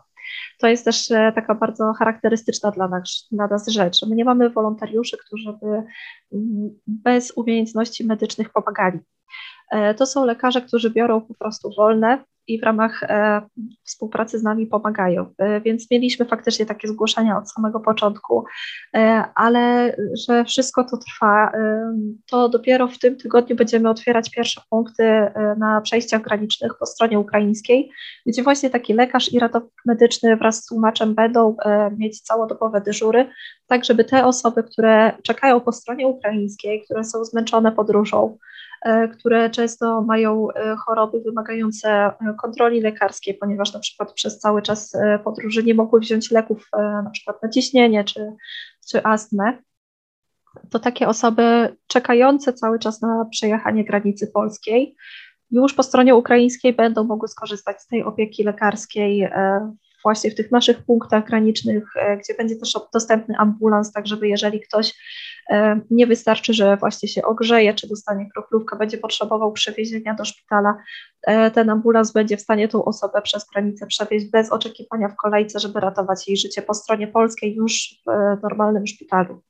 To 0.60 0.68
jest 0.68 0.86
też 0.86 1.08
taka 1.08 1.56
bardzo 1.56 1.94
charakterystyczna 1.94 2.72
dla 2.72 2.88
nas, 2.88 3.28
dla 3.32 3.48
nas 3.48 3.68
rzecz. 3.68 4.06
My 4.06 4.16
nie 4.16 4.26
mamy 4.26 4.50
wolontariuszy, 4.50 5.18
którzy 5.26 5.54
by 5.62 5.68
mm, 5.68 6.80
bez 6.88 7.32
umiejętności 7.32 8.06
medycznych 8.06 8.50
pomagali. 8.50 9.00
E, 9.72 9.94
to 9.94 10.06
są 10.06 10.26
lekarze, 10.26 10.62
którzy 10.62 10.90
biorą 10.90 11.22
po 11.22 11.34
prostu 11.34 11.70
wolne 11.78 12.24
i 12.54 12.60
w 12.60 12.64
ramach 12.64 13.04
e, 13.04 13.42
współpracy 13.84 14.40
z 14.40 14.44
nami 14.44 14.68
pomagają. 14.68 15.34
E, 15.38 15.62
więc 15.62 15.92
mieliśmy 15.92 16.26
faktycznie 16.26 16.66
takie 16.66 16.88
zgłoszenia 16.88 17.38
od 17.38 17.52
samego 17.52 17.80
początku, 17.80 18.44
ale 19.36 19.96
że 20.28 20.46
wszystko 20.46 20.84
to 20.84 20.98
trwa, 20.98 21.52
to 22.30 22.50
dopiero 22.50 22.88
w 22.88 23.00
tym 23.00 23.16
tygodniu 23.16 23.56
będziemy 23.56 23.90
otwierać 23.90 24.32
pierwsze 24.32 24.62
punkty 24.70 25.04
na 25.58 25.82
przejściach 25.82 26.22
granicznych 26.22 26.72
po 26.80 26.86
stronie 26.86 27.20
ukraińskiej, 27.20 27.92
gdzie 28.26 28.44
właśnie 28.44 28.70
taki 28.70 28.94
lekarz 28.94 29.34
i 29.34 29.40
ratownik 29.40 29.74
medyczny 29.86 30.38
wraz 30.38 30.64
z 30.64 30.66
tłumaczem 30.66 31.16
będą 31.16 31.56
mieć 31.98 32.22
całodobowe 32.22 32.82
dyżury, 32.82 33.30
tak 33.68 33.86
żeby 33.86 34.06
te 34.06 34.26
osoby, 34.26 34.64
które 34.64 35.12
czekają 35.24 35.60
po 35.60 35.72
stronie 35.72 36.08
ukraińskiej, 36.08 36.84
które 36.86 37.04
są 37.04 37.26
zmęczone 37.26 37.72
podróżą, 37.72 38.38
E, 38.42 38.61
które 39.14 39.50
często 39.50 40.02
mają 40.02 40.48
e, 40.52 40.76
choroby 40.76 41.22
wymagające 41.22 41.90
e, 41.90 42.16
kontroli 42.42 42.82
lekarskiej, 42.82 43.34
ponieważ 43.34 43.74
na 43.74 43.80
przykład 43.80 44.14
przez 44.14 44.40
cały 44.40 44.62
czas 44.62 44.98
podróży 45.24 45.64
nie 45.64 45.74
mogły 45.74 46.00
wziąć 46.00 46.32
leków 46.32 46.70
na 47.04 47.10
przykład 47.14 47.44
na 47.44 47.50
ciśnienie 47.50 48.04
czy, 48.04 48.34
czy 48.90 49.04
astmę, 49.04 49.58
to 50.70 50.80
takie 50.80 51.08
osoby 51.08 51.78
czekające 51.88 52.54
cały 52.54 52.80
czas 52.80 53.02
na 53.02 53.26
przejechanie 53.32 53.86
granicy 53.86 54.28
polskiej 54.28 54.96
już 55.52 55.74
po 55.74 55.84
stronie 55.84 56.16
ukraińskiej 56.16 56.74
będą 56.74 57.04
mogły 57.04 57.28
skorzystać 57.28 57.82
z 57.82 57.88
tej 57.88 58.04
opieki 58.04 58.44
lekarskiej 58.44 59.30
właśnie 60.04 60.32
w 60.32 60.36
tych 60.36 60.52
naszych 60.52 60.84
punktach 60.84 61.28
granicznych, 61.28 61.84
gdzie 62.20 62.34
będzie 62.34 62.56
też 62.56 62.74
dostępny 62.94 63.36
ambulans, 63.38 63.92
tak 63.92 64.08
żeby 64.08 64.28
jeżeli 64.28 64.62
ktoś 64.62 64.94
E, 65.52 65.82
nie 65.92 66.08
wystarczy, 66.08 66.54
że 66.54 66.78
właśnie 66.78 67.10
się 67.10 67.24
ogrzeje, 67.24 67.74
czy 67.74 67.88
dostanie 67.88 68.30
kroplówkę, 68.30 68.78
będzie 68.78 68.98
potrzebował 68.98 69.52
przewiezienia 69.52 70.14
do 70.14 70.26
szpitala. 70.26 70.78
E, 71.28 71.52
ten 71.52 71.70
ambulans 71.70 72.12
będzie 72.12 72.38
w 72.38 72.42
stanie 72.42 72.68
tą 72.68 72.86
osobę 72.86 73.22
przez 73.22 73.46
granicę 73.54 73.88
przewieźć 73.88 74.32
bez 74.32 74.52
oczekiwania 74.52 75.10
w 75.10 75.16
kolejce, 75.16 75.60
żeby 75.60 75.80
ratować 75.80 76.28
jej 76.28 76.38
życie 76.38 76.62
po 76.62 76.74
stronie 76.74 77.08
polskiej 77.08 77.56
już 77.56 78.02
w 78.08 78.42
normalnym 78.44 78.88
szpitalu. 78.88 79.42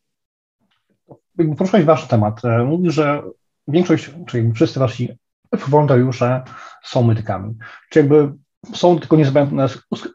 poruszyłeś 1.58 1.86
wasz 1.86 2.08
temat. 2.08 2.42
Mówisz, 2.66 2.94
że 2.94 3.24
większość, 3.68 4.12
czyli 4.28 4.54
wszyscy 4.54 4.80
wasi 4.80 5.18
wolontariusze 5.68 6.44
są 6.84 7.04
medykami. 7.04 7.58
Czy 7.90 8.00
jakby 8.00 8.34
są 8.74 9.00
tylko 9.00 9.16
niezbędne 9.16 9.68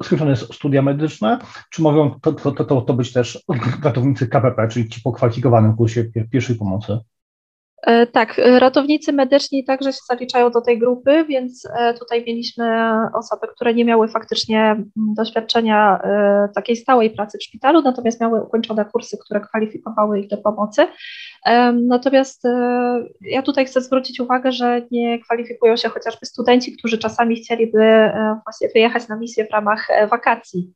skończone 0.02 0.36
studia 0.36 0.82
medyczne, 0.82 1.38
czy 1.70 1.82
mogą 1.82 2.20
to, 2.20 2.32
to, 2.32 2.52
to, 2.64 2.82
to 2.82 2.94
być 2.94 3.12
też 3.12 3.44
ratownicy 3.82 4.28
KPP, 4.28 4.68
czyli 4.68 4.88
ci 4.88 5.00
po 5.00 5.12
kwalifikowanym 5.12 5.76
kursie 5.76 6.04
pierwszej 6.30 6.56
pomocy? 6.56 6.98
E, 7.82 8.06
tak, 8.06 8.38
e, 8.38 8.58
ratownicy 8.58 9.12
medyczni 9.12 9.64
także 9.64 9.92
się 9.92 9.98
zaliczają 10.08 10.50
do 10.50 10.60
tej 10.60 10.78
grupy, 10.78 11.24
więc 11.24 11.68
e, 11.78 11.94
tutaj 11.94 12.24
mieliśmy 12.26 12.92
osoby, 13.14 13.46
które 13.54 13.74
nie 13.74 13.84
miały 13.84 14.08
faktycznie 14.08 14.76
doświadczenia 14.96 16.00
takiej 16.54 16.76
stałej 16.76 17.10
pracy 17.10 17.38
w 17.38 17.42
szpitalu, 17.42 17.82
natomiast 17.82 18.20
miały 18.20 18.42
ukończone 18.42 18.84
kursy, 18.84 19.18
które 19.24 19.40
kwalifikowały 19.40 20.20
ich 20.20 20.28
do 20.28 20.36
pomocy. 20.36 20.86
Natomiast 21.72 22.42
ja 23.20 23.42
tutaj 23.42 23.66
chcę 23.66 23.80
zwrócić 23.80 24.20
uwagę, 24.20 24.52
że 24.52 24.82
nie 24.90 25.18
kwalifikują 25.18 25.76
się 25.76 25.88
chociażby 25.88 26.26
studenci, 26.26 26.76
którzy 26.76 26.98
czasami 26.98 27.36
chcieliby 27.36 28.10
właśnie 28.44 28.68
wyjechać 28.74 29.08
na 29.08 29.16
misję 29.16 29.46
w 29.46 29.52
ramach 29.52 29.88
wakacji 30.10 30.72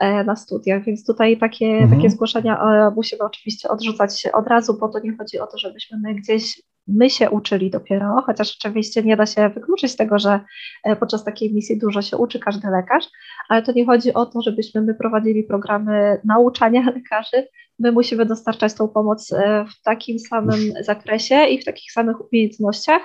na 0.00 0.36
studiach, 0.36 0.84
więc 0.84 1.06
tutaj 1.06 1.38
takie, 1.38 1.66
mhm. 1.66 1.90
takie 1.90 2.10
zgłoszenia 2.10 2.60
e, 2.60 2.90
musimy 2.96 3.22
oczywiście 3.22 3.68
odrzucać 3.68 4.26
od 4.32 4.46
razu, 4.46 4.78
bo 4.80 4.88
to 4.88 4.98
nie 4.98 5.16
chodzi 5.16 5.38
o 5.38 5.46
to, 5.46 5.58
żebyśmy 5.58 5.98
my 6.02 6.14
gdzieś 6.14 6.62
my 6.88 7.10
się 7.10 7.30
uczyli 7.30 7.70
dopiero, 7.70 8.22
chociaż 8.26 8.56
oczywiście 8.58 9.02
nie 9.02 9.16
da 9.16 9.26
się 9.26 9.48
wykluczyć 9.48 9.96
tego, 9.96 10.18
że 10.18 10.40
e, 10.84 10.96
podczas 10.96 11.24
takiej 11.24 11.54
misji 11.54 11.78
dużo 11.78 12.02
się 12.02 12.16
uczy 12.16 12.38
każdy 12.38 12.68
lekarz, 12.70 13.04
ale 13.48 13.62
to 13.62 13.72
nie 13.72 13.86
chodzi 13.86 14.14
o 14.14 14.26
to, 14.26 14.42
żebyśmy 14.42 14.80
my 14.80 14.94
prowadzili 14.94 15.44
programy 15.44 16.20
nauczania 16.24 16.90
lekarzy, 16.96 17.48
my 17.78 17.92
musimy 17.92 18.26
dostarczać 18.26 18.74
tą 18.74 18.88
pomoc 18.88 19.30
w 19.68 19.82
takim 19.82 20.18
samym 20.18 20.60
zakresie 20.80 21.44
i 21.44 21.60
w 21.60 21.64
takich 21.64 21.92
samych 21.92 22.16
umiejętnościach, 22.20 23.02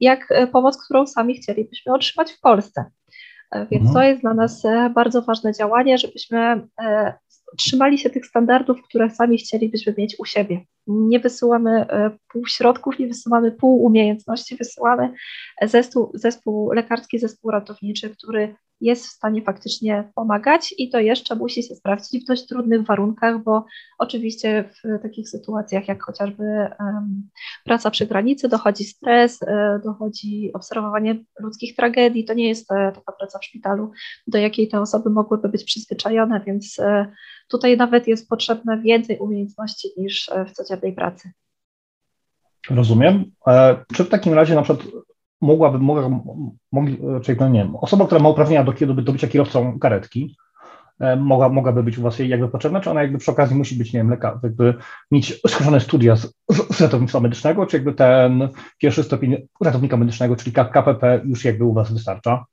jak 0.00 0.28
pomoc, 0.52 0.84
którą 0.84 1.06
sami 1.06 1.34
chcielibyśmy 1.34 1.92
otrzymać 1.92 2.32
w 2.32 2.40
Polsce. 2.40 2.84
E, 3.54 3.66
więc 3.70 3.86
mhm. 3.86 3.94
to 3.94 4.02
jest 4.02 4.20
dla 4.20 4.34
nas 4.34 4.64
e, 4.64 4.90
bardzo 4.90 5.22
ważne 5.22 5.52
działanie, 5.52 5.98
żebyśmy 5.98 6.38
e, 6.80 7.14
trzymali 7.56 7.98
się 7.98 8.10
tych 8.10 8.26
standardów, 8.26 8.82
które 8.82 9.10
sami 9.10 9.38
chcielibyśmy 9.38 9.94
mieć 9.98 10.16
u 10.18 10.24
siebie. 10.24 10.64
Nie 10.86 11.20
wysyłamy 11.20 11.86
pół 12.32 12.46
środków, 12.46 12.98
nie 12.98 13.06
wysyłamy 13.06 13.52
pół 13.52 13.84
umiejętności, 13.84 14.56
wysyłamy 14.56 15.12
zespół, 15.62 16.10
zespół 16.14 16.72
lekarski, 16.72 17.18
zespół 17.18 17.50
ratowniczy, 17.50 18.10
który 18.10 18.54
jest 18.80 19.06
w 19.06 19.10
stanie 19.10 19.42
faktycznie 19.42 20.10
pomagać 20.14 20.74
i 20.78 20.90
to 20.90 21.00
jeszcze 21.00 21.34
musi 21.34 21.62
się 21.62 21.74
sprawdzić 21.74 22.24
w 22.24 22.26
dość 22.26 22.46
trudnych 22.46 22.86
warunkach, 22.86 23.42
bo 23.42 23.64
oczywiście 23.98 24.70
w 24.84 25.02
takich 25.02 25.28
sytuacjach 25.28 25.88
jak 25.88 26.02
chociażby 26.02 26.44
um, 26.80 27.28
praca 27.64 27.90
przy 27.90 28.06
granicy 28.06 28.48
dochodzi 28.48 28.84
stres, 28.84 29.42
e, 29.42 29.80
dochodzi 29.84 30.50
obserwowanie 30.54 31.24
ludzkich 31.40 31.76
tragedii. 31.76 32.24
To 32.24 32.34
nie 32.34 32.48
jest 32.48 32.72
e, 32.72 32.92
taka 32.94 33.12
praca 33.12 33.38
w 33.38 33.44
szpitalu, 33.44 33.90
do 34.26 34.38
jakiej 34.38 34.68
te 34.68 34.80
osoby 34.80 35.10
mogłyby 35.10 35.48
być 35.48 35.64
przyzwyczajone, 35.64 36.40
więc 36.46 36.78
e, 36.78 37.12
tutaj 37.48 37.76
nawet 37.76 38.08
jest 38.08 38.28
potrzebne 38.28 38.80
więcej 38.82 39.18
umiejętności 39.18 39.88
niż 39.96 40.30
w 40.48 40.52
codziennej 40.52 40.92
pracy. 40.92 41.30
Rozumiem. 42.70 43.24
Czy 43.94 44.04
w 44.04 44.08
takim 44.08 44.34
razie 44.34 44.54
na 44.54 44.62
przykład 44.62 44.86
mogłaby, 45.44 45.78
mogła, 45.78 46.20
mogli, 46.72 46.98
czyli 47.22 47.38
no 47.40 47.48
nie 47.48 47.60
wiem, 47.60 47.76
osoba, 47.76 48.06
która 48.06 48.20
ma 48.20 48.28
uprawnienia 48.28 48.64
do, 48.64 48.72
do, 49.02 49.12
bycia 49.12 49.28
kierowcą 49.28 49.78
karetki, 49.78 50.36
e, 51.00 51.16
mogła, 51.16 51.48
mogłaby 51.48 51.82
być 51.82 51.98
u 51.98 52.02
Was 52.02 52.18
jakby 52.18 52.48
potrzebna, 52.48 52.80
czy 52.80 52.90
ona 52.90 53.02
jakby 53.02 53.18
przy 53.18 53.30
okazji 53.30 53.56
musi 53.56 53.76
być, 53.76 53.92
nie 53.92 54.00
wiem, 54.00 54.10
lekarz, 54.10 54.42
jakby 54.42 54.74
mieć 55.10 55.40
skończone 55.46 55.80
studia 55.80 56.16
z, 56.16 56.34
z, 56.70 56.80
ratownictwa 56.80 57.20
medycznego, 57.20 57.66
czy 57.66 57.76
jakby 57.76 57.92
ten 57.92 58.48
pierwszy 58.78 59.02
stopień 59.02 59.36
ratownika 59.60 59.96
medycznego, 59.96 60.36
czyli 60.36 60.52
KPP 60.52 61.20
już 61.24 61.44
jakby 61.44 61.64
u 61.64 61.72
Was 61.72 61.92
wystarcza? 61.92 62.44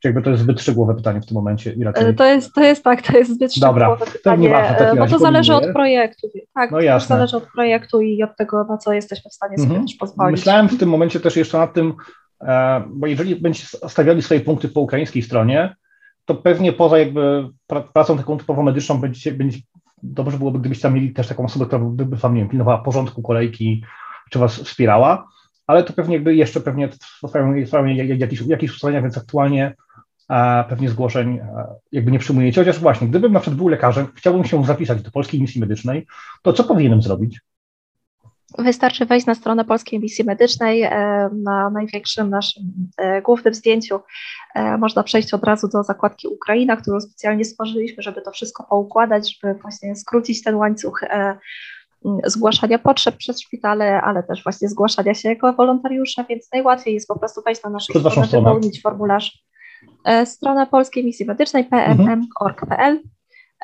Czy 0.00 0.08
jakby 0.08 0.22
to 0.22 0.30
jest 0.30 0.42
zbyt 0.42 0.60
szczegółowe 0.60 0.94
pytanie 0.94 1.20
w 1.20 1.26
tym 1.26 1.34
momencie 1.34 1.72
i 1.72 1.84
raczej... 1.84 2.08
E, 2.08 2.14
to 2.14 2.24
jest, 2.24 2.54
to 2.54 2.60
jest 2.60 2.84
tak, 2.84 3.02
to 3.02 3.18
jest 3.18 3.34
zbyt 3.34 3.54
szczegółowe 3.54 3.80
Dobra, 3.80 4.06
pytanie, 4.12 4.74
to 4.78 4.96
bo 4.96 5.06
to 5.06 5.18
zależy 5.18 5.54
od 5.54 5.66
projektu. 5.72 6.28
Tak, 6.54 6.70
no 6.70 6.80
jasne. 6.80 7.08
to 7.08 7.14
zależy 7.14 7.36
od 7.36 7.46
projektu 7.54 8.00
i 8.00 8.22
od 8.22 8.36
tego, 8.36 8.64
na 8.64 8.78
co 8.78 8.92
jesteśmy 8.92 9.30
w 9.30 9.34
stanie 9.34 9.58
sobie 9.58 9.68
mhm. 9.68 9.86
też 9.86 9.96
pozwolić. 9.96 10.38
Myślałem 10.38 10.68
w 10.68 10.78
tym 10.78 10.88
momencie 10.88 11.20
też 11.20 11.36
jeszcze 11.36 11.58
nad 11.58 11.74
tym, 11.74 11.94
e, 12.40 12.82
bo 12.88 13.06
jeżeli 13.06 13.36
będziecie 13.36 13.66
stawiali 13.88 14.22
swoje 14.22 14.40
punkty 14.40 14.68
po 14.68 14.80
ukraińskiej 14.80 15.22
stronie, 15.22 15.76
to 16.24 16.34
pewnie 16.34 16.72
poza 16.72 16.98
jakby 16.98 17.48
pracą 17.92 18.18
taką 18.18 18.38
typowo 18.38 18.62
medyczną 18.62 19.00
będziecie, 19.00 19.32
będzie, 19.32 19.58
dobrze 20.02 20.38
byłoby, 20.38 20.58
gdybyście 20.58 20.82
tam 20.82 20.94
mieli 20.94 21.12
też 21.12 21.28
taką 21.28 21.44
osobę, 21.44 21.66
która 21.66 21.80
by 21.82 22.16
wam, 22.16 22.34
nie 22.34 22.40
wiem, 22.40 22.48
pilnowała 22.48 22.78
porządku 22.78 23.22
kolejki, 23.22 23.84
czy 24.30 24.38
was 24.38 24.56
wspierała, 24.56 25.28
ale 25.66 25.84
to 25.84 25.92
pewnie 25.92 26.14
jakby 26.14 26.34
jeszcze 26.34 26.60
pewnie 26.60 26.88
trwają, 27.22 27.64
trwają 27.64 27.86
jakieś, 27.86 28.40
jakieś 28.40 28.70
ustalenia, 28.70 29.02
więc 29.02 29.18
aktualnie 29.18 29.74
a 30.30 30.64
pewnie 30.68 30.88
zgłoszeń 30.88 31.40
jakby 31.92 32.10
nie 32.10 32.18
przyjmujecie. 32.18 32.60
Chociaż 32.60 32.78
właśnie, 32.78 33.08
gdybym 33.08 33.32
na 33.32 33.40
przykład 33.40 33.56
był 33.56 33.68
lekarzem, 33.68 34.06
chciałbym 34.14 34.44
się 34.44 34.64
zapisać 34.64 35.02
do 35.02 35.10
Polskiej 35.10 35.40
Misji 35.40 35.60
Medycznej, 35.60 36.06
to 36.42 36.52
co 36.52 36.64
powinienem 36.64 37.02
zrobić? 37.02 37.40
Wystarczy 38.58 39.06
wejść 39.06 39.26
na 39.26 39.34
stronę 39.34 39.64
Polskiej 39.64 40.00
Misji 40.00 40.24
Medycznej. 40.24 40.82
E, 40.82 40.90
na 41.32 41.70
największym 41.70 42.30
naszym 42.30 42.62
e, 42.96 43.22
głównym 43.22 43.54
zdjęciu 43.54 44.00
e, 44.54 44.78
można 44.78 45.02
przejść 45.02 45.34
od 45.34 45.44
razu 45.44 45.68
do 45.68 45.82
zakładki 45.82 46.28
Ukraina, 46.28 46.76
którą 46.76 47.00
specjalnie 47.00 47.44
stworzyliśmy, 47.44 48.02
żeby 48.02 48.22
to 48.22 48.30
wszystko 48.30 48.66
poukładać, 48.70 49.38
żeby 49.40 49.54
właśnie 49.54 49.96
skrócić 49.96 50.42
ten 50.42 50.54
łańcuch 50.54 51.00
zgłaszania 52.24 52.78
potrzeb 52.78 53.16
przez 53.16 53.40
szpitale, 53.40 54.02
ale 54.02 54.22
też 54.22 54.42
właśnie 54.42 54.68
zgłaszania 54.68 55.14
się 55.14 55.28
jako 55.28 55.52
wolontariusza, 55.52 56.24
więc 56.24 56.48
najłatwiej 56.52 56.94
jest 56.94 57.08
po 57.08 57.18
prostu 57.18 57.42
wejść 57.42 57.62
na 57.62 57.70
naszą 57.70 57.92
stronę, 58.00 58.26
wypełnić 58.26 58.82
formularz 58.82 59.49
stronę 60.24 60.66
Polskiej 60.66 61.04
Misji 61.04 61.26
Medycznej 61.26 61.64
pmm.org.pl. 61.64 63.02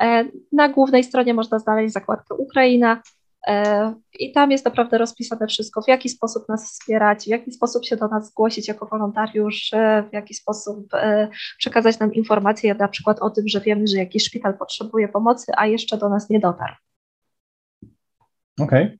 E, 0.01 0.25
na 0.51 0.69
głównej 0.69 1.03
stronie 1.03 1.33
można 1.33 1.59
znaleźć 1.59 1.93
zakładkę 1.93 2.35
Ukraina 2.35 3.01
e, 3.47 3.93
i 4.19 4.31
tam 4.31 4.51
jest 4.51 4.65
naprawdę 4.65 4.97
rozpisane 4.97 5.47
wszystko, 5.47 5.81
w 5.81 5.87
jaki 5.87 6.09
sposób 6.09 6.49
nas 6.49 6.65
wspierać, 6.65 7.23
w 7.23 7.27
jaki 7.27 7.51
sposób 7.51 7.85
się 7.85 7.97
do 7.97 8.07
nas 8.07 8.27
zgłosić 8.27 8.67
jako 8.67 8.85
wolontariusz, 8.85 9.71
w 10.09 10.13
jaki 10.13 10.33
sposób 10.33 10.87
przekazać 11.57 11.99
nam 11.99 12.13
informacje 12.13 12.75
na 12.75 12.87
przykład 12.87 13.19
o 13.19 13.29
tym, 13.29 13.47
że 13.47 13.61
wiemy, 13.61 13.87
że 13.87 13.97
jakiś 13.97 14.23
szpital 14.23 14.57
potrzebuje 14.57 15.07
pomocy, 15.07 15.51
a 15.57 15.67
jeszcze 15.67 15.97
do 15.97 16.09
nas 16.09 16.29
nie 16.29 16.39
dotarł. 16.39 16.73
Okej. 18.59 18.85
Okay. 18.85 18.97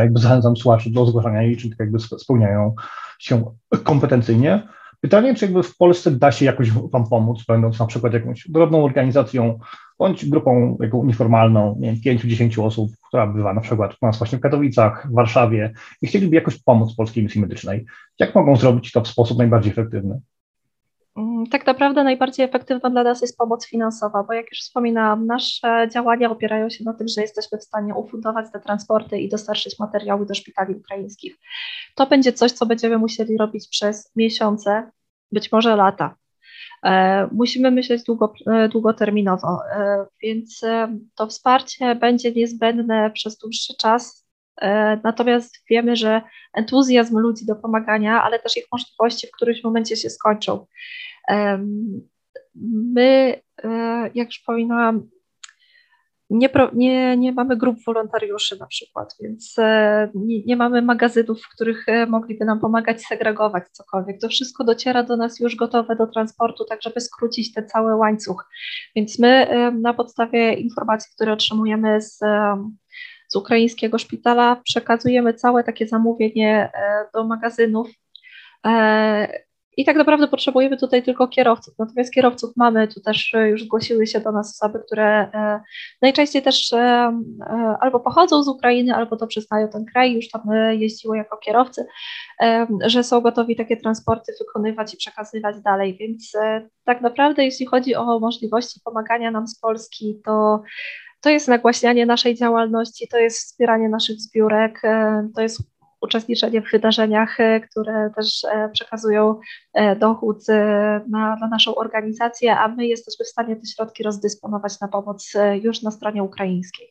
Jakby 0.00 0.20
zachęcam 0.20 0.56
słuchaczy 0.56 0.90
do 0.90 1.06
zgłaszania 1.06 1.42
jej, 1.42 1.56
czyli 1.56 1.74
jakby 1.78 1.98
spełniają 1.98 2.74
się 3.18 3.54
kompetencyjnie. 3.84 4.68
Pytanie, 5.02 5.34
czy 5.34 5.44
jakby 5.44 5.62
w 5.62 5.76
Polsce 5.76 6.10
da 6.10 6.32
się 6.32 6.44
jakoś 6.44 6.70
Wam 6.70 7.08
pomóc, 7.08 7.44
będąc 7.48 7.78
na 7.78 7.86
przykład 7.86 8.12
jakąś 8.12 8.48
drobną 8.48 8.84
organizacją 8.84 9.58
bądź 9.98 10.28
grupą 10.28 10.78
jaką 10.80 11.04
nieformalną, 11.04 11.76
nie 11.78 11.92
wiem, 11.92 12.18
5-10 12.18 12.64
osób, 12.66 12.90
która 13.08 13.26
bywa 13.26 13.54
na 13.54 13.60
przykład 13.60 13.92
u 14.02 14.06
nas 14.06 14.18
właśnie 14.18 14.38
w 14.38 14.40
Katowicach, 14.40 15.08
w 15.10 15.14
Warszawie 15.14 15.72
i 16.02 16.06
chcieliby 16.06 16.36
jakoś 16.36 16.62
pomóc 16.62 16.94
Polskiej 16.94 17.22
Misji 17.22 17.40
Medycznej. 17.40 17.84
Jak 18.18 18.34
mogą 18.34 18.56
zrobić 18.56 18.92
to 18.92 19.00
w 19.00 19.08
sposób 19.08 19.38
najbardziej 19.38 19.72
efektywny? 19.72 20.20
Mm, 21.42 21.50
tak 21.50 21.66
naprawdę 21.66 22.04
najbardziej 22.04 22.46
efektywna 22.46 22.90
dla 22.90 23.02
nas 23.02 23.20
jest 23.20 23.38
pomoc 23.38 23.66
finansowa, 23.66 24.22
bo 24.22 24.32
jak 24.32 24.50
już 24.50 24.60
wspominałam, 24.60 25.26
nasze 25.26 25.88
działania 25.92 26.30
opierają 26.30 26.70
się 26.70 26.84
na 26.84 26.94
tym, 26.94 27.08
że 27.08 27.22
jesteśmy 27.22 27.58
w 27.58 27.64
stanie 27.64 27.94
ufundować 27.94 28.46
te 28.52 28.60
transporty 28.60 29.18
i 29.18 29.28
dostarczyć 29.28 29.78
materiały 29.78 30.26
do 30.26 30.34
szpitali 30.34 30.74
ukraińskich. 30.74 31.36
To 31.94 32.06
będzie 32.06 32.32
coś, 32.32 32.52
co 32.52 32.66
będziemy 32.66 32.98
musieli 32.98 33.38
robić 33.38 33.68
przez 33.68 34.12
miesiące, 34.16 34.90
być 35.32 35.52
może 35.52 35.76
lata. 35.76 36.14
E, 36.84 37.28
musimy 37.32 37.70
myśleć 37.70 38.02
długo, 38.02 38.32
e, 38.46 38.68
długoterminowo, 38.68 39.58
e, 39.72 40.06
więc 40.22 40.60
to 41.14 41.26
wsparcie 41.26 41.94
będzie 41.94 42.32
niezbędne 42.32 43.10
przez 43.10 43.38
dłuższy 43.38 43.74
czas. 43.80 44.22
Natomiast 45.04 45.64
wiemy, 45.70 45.96
że 45.96 46.22
entuzjazm 46.54 47.18
ludzi 47.18 47.46
do 47.46 47.56
pomagania, 47.56 48.22
ale 48.22 48.38
też 48.38 48.56
ich 48.56 48.64
możliwości 48.72 49.26
w 49.26 49.30
którymś 49.30 49.64
momencie 49.64 49.96
się 49.96 50.10
skończą. 50.10 50.66
My, 52.64 53.40
jak 54.14 54.28
już 54.28 54.38
powiedziałam, 54.46 55.08
nie, 56.32 56.50
nie, 56.72 57.16
nie 57.16 57.32
mamy 57.32 57.56
grup 57.56 57.76
wolontariuszy 57.86 58.58
na 58.58 58.66
przykład, 58.66 59.16
więc 59.20 59.54
e, 59.58 60.10
nie, 60.14 60.44
nie, 60.44 60.56
mamy 60.56 60.82
magazynów, 60.82 61.42
w 61.42 61.48
których 61.48 61.88
e, 61.88 62.06
mogliby 62.06 62.44
nam 62.44 62.60
pomagać 62.60 63.06
segregować 63.06 63.64
cokolwiek. 63.72 64.20
To 64.20 64.28
wszystko 64.28 64.64
dociera 64.64 65.02
do 65.02 65.16
nas 65.16 65.40
już 65.40 65.56
gotowe 65.56 65.96
do 65.96 66.06
transportu, 66.06 66.64
tak 66.64 66.82
żeby 66.82 67.00
skrócić 67.00 67.52
ten 67.52 67.68
cały 67.68 67.96
łańcuch. 67.96 68.48
Więc 68.96 69.18
my 69.18 69.28
e, 69.28 69.70
na 69.70 69.94
podstawie 69.94 70.54
informacji, 70.54 71.12
które 71.14 71.32
otrzymujemy 71.32 72.00
z, 72.00 72.18
z 73.28 73.36
ukraińskiego 73.36 73.98
szpitala, 73.98 74.56
przekazujemy 74.64 75.34
całe 75.34 75.64
takie 75.64 75.86
zamówienie 75.86 76.72
do 77.14 77.24
magazynów 77.24 77.88
I 79.76 79.84
tak 79.84 79.96
naprawdę 79.96 80.28
potrzebujemy 80.28 80.76
tutaj 80.76 81.02
tylko 81.02 81.28
kierowców. 81.28 81.74
Natomiast 81.78 82.12
kierowców 82.12 82.56
mamy, 82.56 82.88
tu 82.88 83.00
też 83.00 83.34
e, 83.34 83.48
już 83.48 83.64
zgłosiły 83.64 84.06
się 84.06 84.20
do 84.20 84.32
nas 84.32 84.50
osoby, 84.50 84.80
które 84.86 85.30
e, 85.34 85.60
najczęściej 86.02 86.42
też 86.42 86.72
e, 86.72 87.18
albo 87.80 88.00
pochodzą 88.00 88.42
z 88.42 88.48
Ukrainy, 88.48 88.94
albo 88.94 89.16
dobrze 89.16 89.40
znają 89.40 89.68
ten 89.68 89.84
kraj, 89.84 90.14
już 90.14 90.28
tam 90.28 90.42
jeździły 90.72 91.16
jako 91.16 91.36
kierowcy, 91.36 91.86
że 92.86 93.04
są 93.04 93.20
gotowi 93.20 93.56
takie 93.56 93.76
transporty 93.76 94.32
wykonywać 94.40 94.94
i 94.94 94.96
przekazywać 94.96 95.60
dalej. 95.60 95.96
Więc 96.00 96.32
tak 96.84 97.00
naprawdę, 97.00 97.44
jeśli 97.44 97.66
chodzi 97.66 97.94
o 97.94 98.18
możliwości 98.18 98.80
pomagania 98.84 99.30
nam 99.30 99.48
z 99.48 99.60
Polski, 99.60 100.20
to 100.24 100.62
to 101.20 101.30
jest 101.30 101.48
nagłaśnianie 101.48 102.06
naszej 102.06 102.34
działalności, 102.34 103.08
to 103.08 103.18
jest 103.18 103.38
wspieranie 103.38 103.88
naszych 103.88 104.20
zbiórek, 104.20 104.82
to 105.34 105.42
jest 105.42 105.71
uczestniczenie 106.02 106.62
w 106.62 106.70
wydarzeniach, 106.70 107.40
e, 107.40 107.60
które 107.60 108.10
też 108.16 108.44
e, 108.44 108.68
przekazują 108.68 109.40
e, 109.74 109.96
dochód 109.96 110.48
na, 111.08 111.36
na 111.36 111.48
naszą 111.50 111.74
organizację, 111.74 112.58
a 112.58 112.68
my 112.68 112.86
jesteśmy 112.86 113.24
w 113.24 113.28
stanie 113.28 113.56
te 113.56 113.66
środki 113.66 114.02
rozdysponować 114.02 114.80
na 114.80 114.88
pomoc 114.88 115.32
już 115.62 115.82
na 115.82 115.90
stronie 115.90 116.22
ukraińskiej. 116.22 116.88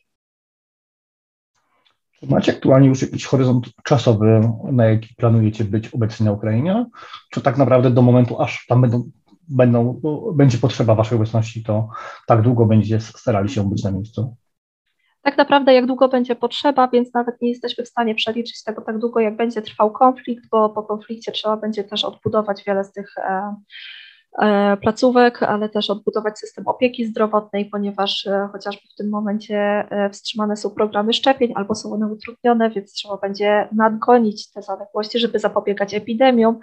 Macie 2.28 2.52
aktualnie 2.52 2.88
już 2.88 3.02
jakiś 3.02 3.24
horyzont 3.24 3.66
czasowy, 3.84 4.52
na 4.72 4.84
jaki 4.84 5.14
planujecie 5.14 5.64
być 5.64 5.88
obecni 5.88 6.26
na 6.26 6.32
Ukrainie? 6.32 6.86
Czy 7.30 7.40
tak 7.40 7.58
naprawdę 7.58 7.90
do 7.90 8.02
momentu, 8.02 8.42
aż 8.42 8.66
tam 8.66 8.80
będą, 8.80 9.10
będą, 9.48 10.00
będzie 10.34 10.58
potrzeba 10.58 10.94
Waszej 10.94 11.16
obecności, 11.16 11.62
to 11.62 11.88
tak 12.26 12.42
długo 12.42 12.66
będziecie 12.66 13.00
starali 13.00 13.48
się 13.48 13.70
być 13.70 13.84
na 13.84 13.90
miejscu? 13.90 14.36
Tak 15.22 15.36
naprawdę 15.38 15.74
jak 15.74 15.86
długo 15.86 16.08
będzie 16.08 16.36
potrzeba, 16.36 16.88
więc 16.88 17.14
nawet 17.14 17.42
nie 17.42 17.48
jesteśmy 17.48 17.84
w 17.84 17.88
stanie 17.88 18.14
przeliczyć 18.14 18.64
tego 18.64 18.82
tak 18.82 18.98
długo, 18.98 19.20
jak 19.20 19.36
będzie 19.36 19.62
trwał 19.62 19.90
konflikt, 19.90 20.44
bo 20.50 20.70
po 20.70 20.82
konflikcie 20.82 21.32
trzeba 21.32 21.56
będzie 21.56 21.84
też 21.84 22.04
odbudować 22.04 22.64
wiele 22.64 22.84
z 22.84 22.92
tych 22.92 23.18
e, 23.18 23.54
e, 24.38 24.76
placówek, 24.76 25.42
ale 25.42 25.68
też 25.68 25.90
odbudować 25.90 26.38
system 26.38 26.68
opieki 26.68 27.06
zdrowotnej, 27.06 27.64
ponieważ 27.64 28.26
e, 28.26 28.48
chociażby 28.52 28.82
w 28.92 28.96
tym 28.96 29.10
momencie 29.10 29.88
wstrzymane 30.12 30.56
są 30.56 30.70
programy 30.70 31.12
szczepień 31.12 31.52
albo 31.54 31.74
są 31.74 31.92
one 31.92 32.06
utrudnione, 32.06 32.70
więc 32.70 32.92
trzeba 32.92 33.16
będzie 33.16 33.68
nadgonić 33.72 34.50
te 34.50 34.62
zaległości, 34.62 35.18
żeby 35.18 35.38
zapobiegać 35.38 35.94
epidemiom. 35.94 36.60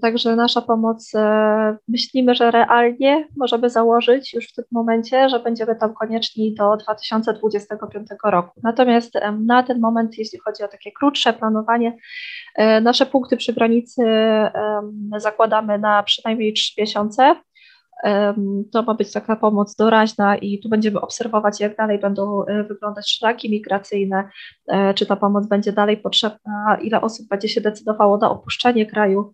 Także 0.00 0.36
nasza 0.36 0.62
pomoc 0.62 1.14
e, 1.14 1.76
myślimy, 1.88 2.34
że 2.34 2.50
realnie 2.50 3.28
możemy 3.36 3.70
założyć 3.70 4.34
już 4.34 4.48
w 4.48 4.54
tym 4.54 4.64
momencie, 4.72 5.28
że 5.28 5.40
będziemy 5.40 5.76
tam 5.76 5.94
konieczni 5.94 6.54
do 6.54 6.76
2025 6.76 8.08
roku. 8.24 8.60
Natomiast 8.62 9.12
na 9.40 9.62
ten 9.62 9.80
moment, 9.80 10.18
jeśli 10.18 10.38
chodzi 10.38 10.62
o 10.62 10.68
takie 10.68 10.92
krótsze 10.92 11.32
planowanie, 11.32 11.96
e, 12.56 12.80
nasze 12.80 13.06
punkty 13.06 13.36
przy 13.36 13.52
granicy 13.52 14.02
zakładamy 15.16 15.78
na 15.78 16.02
przynajmniej 16.02 16.52
3 16.52 16.72
miesiące. 16.78 17.34
To 18.72 18.82
ma 18.82 18.94
być 18.94 19.12
taka 19.12 19.36
pomoc 19.36 19.76
doraźna 19.76 20.36
i 20.36 20.58
tu 20.58 20.68
będziemy 20.68 21.00
obserwować, 21.00 21.60
jak 21.60 21.76
dalej 21.76 21.98
będą 21.98 22.44
e, 22.44 22.64
wyglądać 22.64 23.10
szlaki 23.10 23.50
migracyjne, 23.50 24.28
e, 24.68 24.94
czy 24.94 25.06
ta 25.06 25.16
pomoc 25.16 25.46
będzie 25.46 25.72
dalej 25.72 25.96
potrzebna, 25.96 26.78
ile 26.82 27.00
osób 27.00 27.28
będzie 27.28 27.48
się 27.48 27.60
decydowało 27.60 28.18
na 28.18 28.30
opuszczenie 28.30 28.86
kraju, 28.86 29.32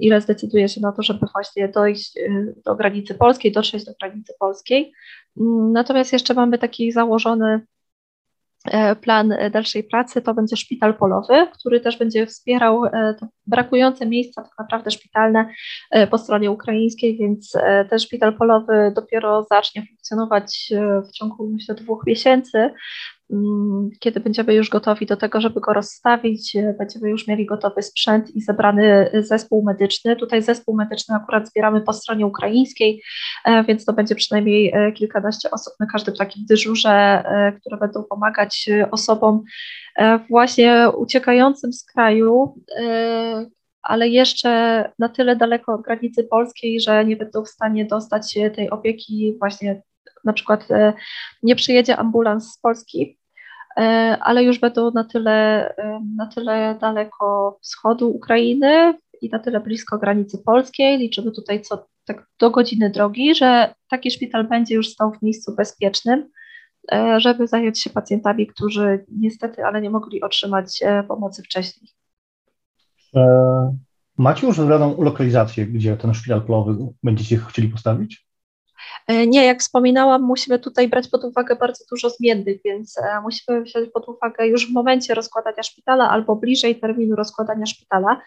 ile 0.00 0.20
zdecyduje 0.20 0.68
się 0.68 0.80
na 0.80 0.92
to, 0.92 1.02
żeby 1.02 1.26
właśnie 1.32 1.68
dojść 1.68 2.18
e, 2.18 2.22
do 2.64 2.76
granicy 2.76 3.14
polskiej, 3.14 3.52
dotrzeć 3.52 3.84
do 3.84 3.92
granicy 4.00 4.32
polskiej. 4.38 4.92
Mm, 5.40 5.72
natomiast 5.72 6.12
jeszcze 6.12 6.34
mamy 6.34 6.58
taki 6.58 6.92
założony 6.92 7.60
plan 9.00 9.34
dalszej 9.52 9.84
pracy 9.84 10.22
to 10.22 10.34
będzie 10.34 10.56
szpital 10.56 10.94
polowy, 10.94 11.46
który 11.58 11.80
też 11.80 11.98
będzie 11.98 12.26
wspierał 12.26 12.84
e, 12.84 13.14
brakujące 13.46 14.06
miejsca 14.06 14.42
tak 14.42 14.52
naprawdę 14.58 14.90
szpitalne 14.90 15.46
e, 15.90 16.06
po 16.06 16.18
stronie 16.18 16.50
ukraińskiej, 16.50 17.18
więc 17.18 17.52
ten 17.90 17.98
szpital 17.98 18.36
polowy 18.36 18.92
dopiero 18.96 19.46
zacznie 19.50 19.86
funkcjonować 19.86 20.72
w 21.08 21.12
ciągu 21.12 21.48
myślę 21.48 21.74
dwóch 21.74 22.06
miesięcy. 22.06 22.70
Mm, 23.32 23.90
kiedy 24.00 24.20
będziemy 24.20 24.54
już 24.54 24.68
gotowi 24.68 25.06
do 25.06 25.16
tego, 25.16 25.40
żeby 25.40 25.60
go 25.60 25.72
rozstawić, 25.72 26.56
e, 26.56 26.74
będziemy 26.78 27.10
już 27.10 27.26
mieli 27.26 27.46
gotowy 27.46 27.82
sprzęt 27.82 28.36
i 28.36 28.40
zebrany 28.40 29.10
zespół 29.14 29.62
medyczny. 29.62 30.16
Tutaj 30.16 30.42
zespół 30.42 30.76
medyczny 30.76 31.14
akurat 31.14 31.48
zbieramy 31.48 31.80
po 31.80 31.92
stronie 31.92 32.26
ukraińskiej, 32.26 33.02
e, 33.44 33.64
więc 33.64 33.84
to 33.84 33.92
będzie 33.92 34.14
przynajmniej 34.14 34.72
e, 34.74 34.92
kilkanaście 34.92 35.50
osób 35.50 35.74
na 35.80 35.86
każdym 35.86 36.14
takim 36.14 36.44
dyżurze, 36.48 37.24
które 37.60 37.76
będą 37.76 38.04
pomagać 38.04 38.68
osobom 38.90 39.42
właśnie 40.30 40.86
uciekającym 40.96 41.72
z 41.72 41.84
kraju, 41.84 42.54
ale 43.82 44.08
jeszcze 44.08 44.92
na 44.98 45.08
tyle 45.08 45.36
daleko 45.36 45.74
od 45.74 45.82
granicy 45.82 46.24
polskiej, 46.24 46.80
że 46.80 47.04
nie 47.04 47.16
będą 47.16 47.44
w 47.44 47.48
stanie 47.48 47.84
dostać 47.84 48.34
tej 48.54 48.70
opieki 48.70 49.34
właśnie 49.38 49.82
na 50.24 50.32
przykład 50.32 50.68
nie 51.42 51.56
przyjedzie 51.56 51.96
ambulans 51.96 52.52
z 52.52 52.58
Polski, 52.58 53.19
E, 53.19 53.19
ale 54.20 54.44
już 54.44 54.58
będą 54.58 54.90
na 54.90 55.04
tyle, 55.04 55.68
e, 55.76 56.00
na 56.16 56.26
tyle 56.26 56.76
daleko 56.80 57.58
wschodu 57.62 58.10
Ukrainy 58.10 58.98
i 59.22 59.28
na 59.28 59.38
tyle 59.38 59.60
blisko 59.60 59.98
granicy 59.98 60.38
polskiej, 60.38 60.98
liczymy 60.98 61.32
tutaj 61.32 61.62
co 61.62 61.86
tak 62.04 62.26
do 62.38 62.50
godziny 62.50 62.90
drogi, 62.90 63.34
że 63.34 63.74
taki 63.88 64.10
szpital 64.10 64.48
będzie 64.48 64.74
już 64.74 64.88
stał 64.88 65.12
w 65.12 65.22
miejscu 65.22 65.54
bezpiecznym, 65.54 66.28
e, 66.92 67.20
żeby 67.20 67.46
zająć 67.46 67.82
się 67.82 67.90
pacjentami, 67.90 68.46
którzy 68.46 69.04
niestety, 69.08 69.64
ale 69.64 69.80
nie 69.80 69.90
mogli 69.90 70.22
otrzymać 70.22 70.80
pomocy 71.08 71.42
wcześniej. 71.42 71.90
Macie 74.18 74.46
już 74.46 74.56
wybraną 74.56 75.02
lokalizację, 75.02 75.66
gdzie 75.66 75.96
ten 75.96 76.14
szpital 76.14 76.42
polowy 76.42 76.76
będziecie 77.02 77.36
chcieli 77.36 77.68
postawić? 77.68 78.29
E, 79.06 79.26
nie, 79.26 79.44
jak 79.44 79.60
wspominałam, 79.60 80.22
musimy 80.22 80.58
tutaj 80.58 80.88
brać 80.88 81.08
pod 81.08 81.24
uwagę 81.24 81.56
bardzo 81.56 81.84
dużo 81.90 82.10
zmiennych, 82.10 82.60
więc 82.64 82.98
e, 82.98 83.20
musimy 83.22 83.62
wziąć 83.62 83.90
pod 83.90 84.08
uwagę 84.08 84.46
już 84.46 84.70
w 84.70 84.72
momencie 84.72 85.14
rozkładania 85.14 85.62
szpitala 85.62 86.10
albo 86.10 86.36
bliżej 86.36 86.80
terminu 86.80 87.16
rozkładania 87.16 87.66
szpitala, 87.66 88.20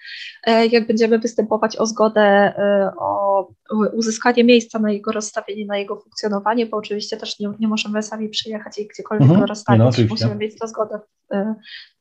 e, 0.43 0.65
jak 0.65 0.87
będziemy 0.87 1.19
występować 1.19 1.77
o 1.77 1.85
zgodę, 1.85 2.53
o 2.97 3.47
uzyskanie 3.93 4.43
miejsca 4.43 4.79
na 4.79 4.91
jego 4.91 5.11
rozstawienie, 5.11 5.65
na 5.65 5.77
jego 5.77 5.95
funkcjonowanie, 5.95 6.65
bo 6.65 6.77
oczywiście 6.77 7.17
też 7.17 7.39
nie, 7.39 7.51
nie 7.59 7.67
możemy 7.67 8.03
sami 8.03 8.29
przyjechać 8.29 8.77
i 8.79 8.87
gdziekolwiek 8.87 9.23
mhm, 9.23 9.41
go 9.41 9.45
rozstawić, 9.45 9.97
no, 9.97 10.05
musimy 10.09 10.35
mieć 10.35 10.59
to 10.59 10.67
zgodę 10.67 10.99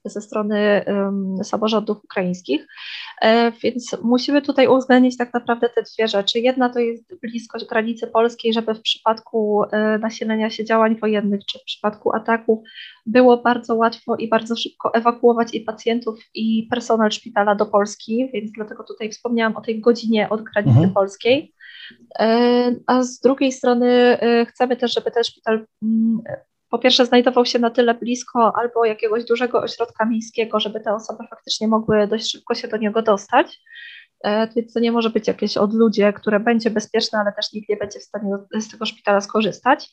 ze 0.05 0.21
strony 0.21 0.85
samorządów 1.43 2.05
ukraińskich. 2.05 2.67
E, 3.23 3.53
więc 3.53 3.97
musimy 4.03 4.43
tutaj 4.43 4.69
uwzględnić 4.69 5.17
tak 5.17 5.35
naprawdę 5.35 5.69
te 5.69 5.83
dwie 5.83 6.09
rzeczy. 6.09 6.41
Jedna 6.41 6.69
to 6.69 6.79
jest 6.79 7.21
bliskość 7.23 7.67
granicy 7.67 8.07
polskiej, 8.07 8.53
żeby 8.53 8.75
w 8.75 8.81
przypadku 8.81 9.65
e, 9.73 9.99
nasilenia 9.99 10.51
się 10.51 10.65
działań 10.65 10.97
wojennych 11.01 11.41
czy 11.47 11.59
w 11.59 11.65
przypadku 11.65 12.17
ataku 12.17 12.63
było 13.07 13.37
bardzo 13.37 13.75
łatwo 13.75 14.17
i 14.17 14.29
bardzo 14.29 14.57
szybko 14.57 14.95
ewakuować 14.95 15.55
i 15.55 15.61
pacjentów, 15.61 16.19
i 16.35 16.67
personel 16.71 17.11
szpitala 17.11 17.55
do 17.55 17.67
Polski, 17.67 18.31
więc 18.33 18.53
dlatego 18.53 18.85
tutaj 18.85 19.11
wspomniałam 19.11 19.57
o 19.57 19.61
tej 19.61 19.81
godzinie 19.81 20.29
od 20.29 20.43
granicy 20.43 20.77
mhm. 20.77 20.93
polskiej. 20.93 21.55
E, 22.19 22.75
a 22.87 23.03
z 23.03 23.21
drugiej 23.21 23.53
strony 23.53 24.19
chcemy 24.49 24.77
też, 24.77 24.95
żeby 24.95 25.11
ten 25.11 25.25
szpital 25.25 25.67
mm, 25.83 26.23
po 26.73 26.79
pierwsze 26.79 27.07
znajdował 27.07 27.47
się 27.47 27.59
na 27.59 27.71
tyle 27.71 27.95
blisko 27.95 28.53
albo 28.57 28.85
jakiegoś 28.85 29.25
dużego 29.25 29.61
ośrodka 29.61 30.05
miejskiego, 30.05 30.61
żeby 30.61 30.81
te 30.81 30.95
osoby 30.95 31.25
faktycznie 31.31 31.69
mogły 31.69 32.07
dość 32.07 32.31
szybko 32.31 32.55
się 32.55 32.69
do 32.69 32.77
niego 32.77 33.03
dostać. 33.03 33.61
E, 34.25 34.49
więc 34.57 34.73
to 34.73 34.81
nie 34.81 34.93
może 34.93 35.11
być 35.11 35.29
jakieś 35.29 35.57
odludzie, 35.57 36.13
które 36.13 36.41
będzie 36.41 36.71
bezpieczne, 36.71 37.19
ale 37.19 37.33
też 37.33 37.53
nikt 37.53 37.69
nie 37.69 37.77
będzie 37.77 37.99
w 37.99 38.03
stanie 38.03 38.31
z 38.61 38.71
tego 38.71 38.87
szpitala 38.87 39.21
skorzystać. 39.21 39.91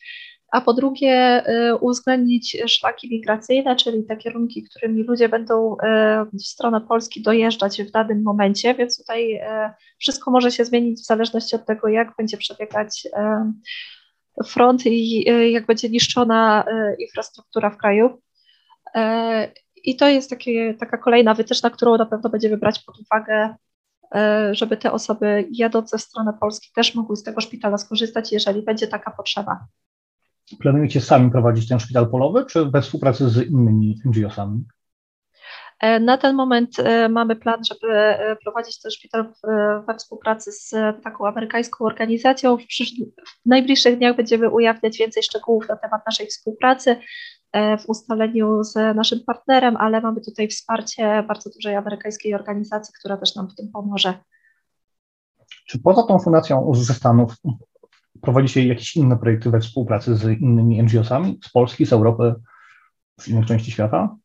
A 0.52 0.62
po 0.62 0.74
drugie, 0.74 1.14
e, 1.46 1.76
uwzględnić 1.76 2.58
szlaki 2.68 3.10
migracyjne, 3.12 3.76
czyli 3.76 4.06
te 4.06 4.18
kierunki, 4.18 4.64
którymi 4.64 5.04
ludzie 5.04 5.30
będą 5.30 5.78
e, 5.84 6.26
w 6.34 6.42
stronę 6.42 6.82
Polski 6.82 7.22
dojeżdżać 7.22 7.84
w 7.84 7.92
danym 7.92 8.24
momencie, 8.24 8.76
więc 8.76 8.98
tutaj 8.98 9.42
wszystko 10.00 10.32
może 10.32 10.52
się 10.52 10.66
zmienić 10.66 11.00
w 11.02 11.06
zależności 11.06 11.56
od 11.56 11.66
tego, 11.66 11.88
jak 11.88 12.14
będzie 12.18 12.38
przebiegać 12.38 13.08
front 14.46 14.86
i 14.86 15.30
e, 15.30 15.50
jak 15.50 15.66
będzie 15.66 15.90
niszczona 15.90 16.66
e, 16.68 16.96
infrastruktura 16.96 17.70
w 17.70 17.78
kraju. 17.78 18.22
E, 18.96 19.52
I 19.84 19.96
to 19.96 20.10
jest 20.10 20.30
takie, 20.30 20.74
taka 20.74 20.98
kolejna 20.98 21.34
wytyczna, 21.34 21.70
którą 21.70 21.98
na 21.98 22.06
pewno 22.06 22.30
będziemy 22.30 22.58
brać 22.58 22.80
pod 22.80 23.00
uwagę, 23.00 23.56
żeby 24.52 24.78
te 24.78 24.92
osoby 24.92 25.48
jadące 25.52 25.98
w 25.98 26.02
stronę 26.02 26.34
Polski 26.40 26.70
też 26.76 26.96
mogły 26.96 27.16
z 27.16 27.24
tego 27.24 27.42
szpitala 27.42 27.78
skorzystać, 27.78 28.32
jeżeli 28.32 28.62
będzie 28.62 28.88
taka 28.88 29.12
potrzeba. 29.12 29.60
Planujecie 30.60 31.02
sami 31.02 31.32
prowadzić 31.32 31.68
ten 31.68 31.80
szpital 31.80 32.10
polowy, 32.10 32.46
czy 32.46 32.66
we 32.66 32.82
współpracy 32.82 33.30
z 33.30 33.38
innymi 33.38 33.96
NGO-sami? 34.06 34.64
E, 35.80 36.00
na 36.00 36.18
ten 36.18 36.36
moment 36.36 36.80
e, 36.80 37.10
mamy 37.10 37.36
plan, 37.36 37.60
żeby 37.66 37.94
e, 37.94 38.36
prowadzić 38.36 38.82
ten 38.82 38.92
szpital 38.92 39.34
we 39.88 39.96
współpracy 39.98 40.52
z 40.52 40.72
taką 41.04 41.28
amerykańską 41.28 41.86
organizacją. 41.86 42.58
W, 42.58 42.62
w 42.62 43.46
najbliższych 43.46 43.98
dniach 43.98 44.16
będziemy 44.16 44.50
ujawniać 44.50 44.98
więcej 44.98 45.24
szczegółów 45.24 45.70
na 45.70 45.76
temat 45.76 46.02
naszej 46.06 46.28
współpracy 46.28 46.96
w 47.54 47.90
ustaleniu 47.90 48.64
z 48.64 48.96
naszym 48.96 49.20
partnerem, 49.28 49.78
ale 49.78 50.02
mamy 50.02 50.22
tutaj 50.22 50.48
wsparcie 50.48 51.24
bardzo 51.28 51.50
dużej 51.50 51.76
amerykańskiej 51.76 52.36
organizacji, 52.36 52.94
która 53.00 53.18
też 53.18 53.36
nam 53.36 53.50
w 53.50 53.56
tym 53.56 53.72
pomoże. 53.74 54.14
Czy 55.68 55.80
poza 55.80 56.04
tą 56.04 56.20
fundacją 56.20 56.72
ze 56.76 56.94
Stanów 56.94 57.36
prowadzicie 58.22 58.68
jakieś 58.68 58.96
inne 58.96 59.18
projekty 59.18 59.50
we 59.50 59.60
współpracy 59.60 60.16
z 60.16 60.42
innymi 60.42 60.84
NGO-sami 60.84 61.40
z 61.44 61.52
Polski, 61.52 61.86
z 61.86 61.94
Europy, 61.94 62.36
z 63.20 63.28
innych 63.28 63.46
części 63.46 63.72
świata? 63.72 64.16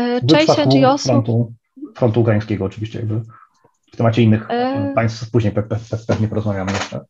E, 0.00 0.26
część 0.26 0.48
NGO-sów. 0.66 1.02
Frontu, 1.02 1.52
frontu 1.94 2.20
ukraińskiego 2.20 2.64
oczywiście, 2.64 2.98
jakby 2.98 3.20
w 3.92 3.96
temacie 3.96 4.22
innych 4.22 4.46
e... 4.50 4.92
państw 4.94 5.30
później 5.30 5.52
pewnie 6.06 6.28
porozmawiamy 6.28 6.72
jeszcze. 6.72 7.00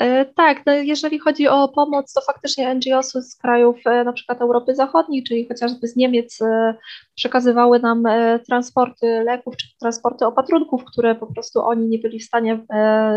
E, 0.00 0.24
tak, 0.24 0.66
no 0.66 0.72
jeżeli 0.72 1.18
chodzi 1.18 1.48
o 1.48 1.68
pomoc, 1.68 2.12
to 2.12 2.20
faktycznie 2.20 2.74
NGOsy 2.74 3.22
z 3.22 3.36
krajów 3.36 3.76
e, 3.86 4.04
na 4.04 4.12
przykład 4.12 4.40
Europy 4.40 4.74
Zachodniej, 4.74 5.24
czyli 5.24 5.48
chociażby 5.48 5.88
z 5.88 5.96
Niemiec 5.96 6.42
e, 6.42 6.74
przekazywały 7.14 7.78
nam 7.80 8.02
transporty 8.46 9.06
leków 9.24 9.56
czy 9.56 9.66
transporty 9.80 10.26
opatrunków, 10.26 10.84
które 10.84 11.14
po 11.14 11.26
prostu 11.26 11.60
oni 11.60 11.88
nie 11.88 11.98
byli 11.98 12.20
w 12.20 12.24
stanie 12.24 12.66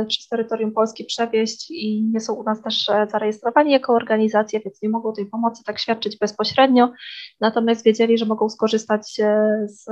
przez 0.08 0.28
terytorium 0.28 0.72
Polski 0.72 1.06
przewieźć 1.06 1.72
i 1.72 2.04
nie 2.14 2.20
są 2.20 2.34
u 2.34 2.44
nas 2.44 2.62
też 2.62 2.86
zarejestrowani 3.12 3.72
jako 3.72 3.94
organizacje, 3.94 4.60
więc 4.60 4.82
nie 4.82 4.90
mogą 4.90 5.14
tej 5.14 5.26
pomocy 5.26 5.64
tak 5.64 5.80
świadczyć 5.80 6.18
bezpośrednio. 6.18 6.92
Natomiast 7.42 7.86
wiedzieli, 7.86 8.18
że 8.18 8.26
mogą 8.26 8.50
skorzystać 8.50 9.22
z, 9.66 9.86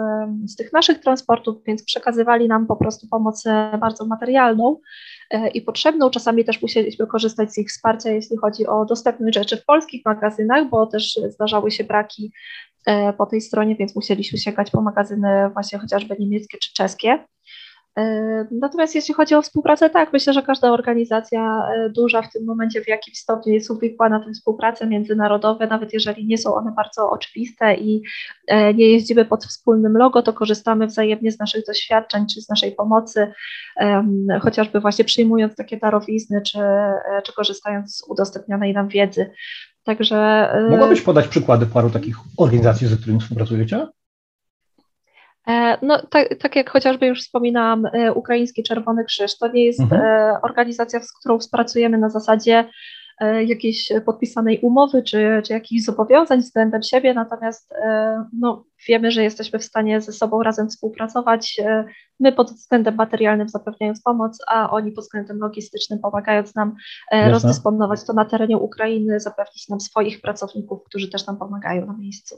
z 0.46 0.56
tych 0.56 0.74
naszych 0.74 1.00
transportów, 1.00 1.64
więc 1.66 1.84
przekazywali 1.84 2.48
nam 2.48 2.68
po 2.68 2.76
prostu 2.76 3.08
pomoc 3.08 3.44
bardzo 3.80 4.06
materialną 4.06 4.78
i 5.54 5.62
potrzebną. 5.62 6.10
Czasami 6.10 6.46
też 6.46 6.62
musieli 6.62 6.90
chcieliśmy 6.90 7.08
korzystać 7.08 7.54
z 7.54 7.58
ich 7.58 7.70
wsparcia, 7.70 8.12
jeśli 8.12 8.38
chodzi 8.38 8.68
o 8.68 8.86
dostępność 8.86 9.36
rzeczy 9.36 9.58
w 9.58 9.66
polskich 9.66 10.06
magazynach, 10.06 10.70
bo 10.70 10.86
też 10.86 11.20
zdarzały 11.30 11.72
się 11.72 11.84
braki 11.84 12.32
e, 12.86 13.14
po 13.14 13.26
tej 13.26 13.42
stronie, 13.42 13.76
więc 13.76 13.96
musieliśmy 13.96 14.40
sięgać 14.40 14.72
po 14.72 14.82
magazyny 14.82 15.50
właśnie 15.54 15.80
chociażby 15.80 16.16
niemieckie 16.20 16.58
czy 16.58 16.74
czeskie. 16.74 17.26
E, 17.98 18.46
natomiast 18.52 18.96
jeśli 18.96 19.14
chodzi 19.14 19.36
o 19.36 19.42
współpracę, 19.42 19.90
tak, 19.90 20.14
myślę, 20.14 20.34
że 20.34 20.42
każda 20.42 20.72
organizacja 20.72 21.70
e, 21.76 21.90
duża 21.90 22.22
w 22.22 22.32
tym 22.32 22.46
momencie 22.46 22.82
w 22.82 22.88
jakimś 22.88 23.18
stopniu 23.18 23.54
jest 23.54 23.72
uwikła 23.72 24.10
na 24.10 24.20
tę 24.20 24.32
współpracę 24.34 24.88
międzynarodowe, 24.88 25.68
nawet 25.68 25.94
jeżeli 25.94 26.26
nie 26.26 26.38
są 26.38 26.56
one 26.56 26.72
bardzo 26.72 27.10
oczywiste 27.10 27.76
i 27.76 28.04
e, 28.48 28.74
nie 28.74 28.88
jeździmy 28.88 29.26
pod 29.26 29.46
wspólnym 29.46 29.98
logo, 29.98 30.22
to 30.22 30.34
korzystamy 30.34 30.88
wzajemnie 30.88 31.32
z 31.32 31.40
naszych 31.40 31.66
doświadczeń 31.66 32.26
czy 32.34 32.42
z 32.42 32.50
naszej 32.50 32.72
pomocy, 32.72 33.32
chociażby 34.42 34.80
właśnie 34.80 35.06
przyjmując 35.06 35.56
takie 35.56 35.78
darowizny 35.78 36.42
czy, 36.42 36.60
czy 37.24 37.34
korzystając 37.34 37.96
z 37.96 38.10
udostępnianej 38.10 38.74
nam 38.74 38.88
wiedzy. 38.88 39.32
Także. 39.84 40.50
Mogłabyś 40.70 41.02
podać 41.02 41.28
przykłady 41.28 41.66
paru 41.66 41.90
takich 41.90 42.16
organizacji, 42.38 42.88
z 42.88 43.00
którymi 43.00 43.20
współpracujecie? 43.20 43.88
E, 45.50 45.78
no, 45.82 46.02
tak, 46.10 46.36
tak, 46.36 46.56
jak 46.56 46.70
chociażby 46.70 47.08
już 47.08 47.22
wspominałam, 47.22 47.86
e, 47.86 48.14
Ukraiński 48.14 48.64
Czerwony 48.64 49.06
Krzyż 49.06 49.38
to 49.38 49.48
nie 49.48 49.66
jest 49.66 49.80
mhm. 49.80 50.02
E, 50.02 50.42
organizacja, 50.42 51.00
z 51.02 51.14
którą 51.20 51.40
współpracujemy 51.40 51.98
na 51.98 52.10
zasadzie 52.10 52.66
jakiejś 53.46 53.92
podpisanej 54.06 54.60
umowy 54.60 55.04
czy, 55.04 55.42
czy 55.46 55.54
jakichś 55.54 55.84
zobowiązań 55.84 56.40
względem 56.40 56.84
siebie, 56.84 57.14
natomiast 57.14 57.74
no, 58.40 58.66
wiemy, 58.88 59.12
że 59.12 59.24
jesteśmy 59.24 59.60
w 59.60 59.64
stanie 59.64 60.02
ze 60.02 60.12
sobą 60.12 60.44
razem 60.44 60.70
współpracować. 60.70 61.62
My 62.20 62.32
pod 62.32 62.52
względem 62.52 62.96
materialnym 62.96 63.50
zapewniając 63.50 64.02
pomoc, 64.02 64.38
a 64.48 64.70
oni 64.70 64.92
pod 64.92 65.04
względem 65.04 65.38
logistycznym 65.40 66.00
pomagając 66.00 66.56
nam 66.56 66.76
Jasne. 67.12 67.32
rozdysponować 67.32 68.04
to 68.04 68.14
na 68.14 68.26
terenie 68.26 68.58
Ukrainy, 68.58 69.20
zapewnić 69.20 69.70
nam 69.70 69.80
swoich 69.80 70.22
pracowników, 70.22 70.84
którzy 70.84 71.10
też 71.10 71.28
nam 71.28 71.38
pomagają 71.38 71.86
na 71.86 71.98
miejscu. 71.98 72.36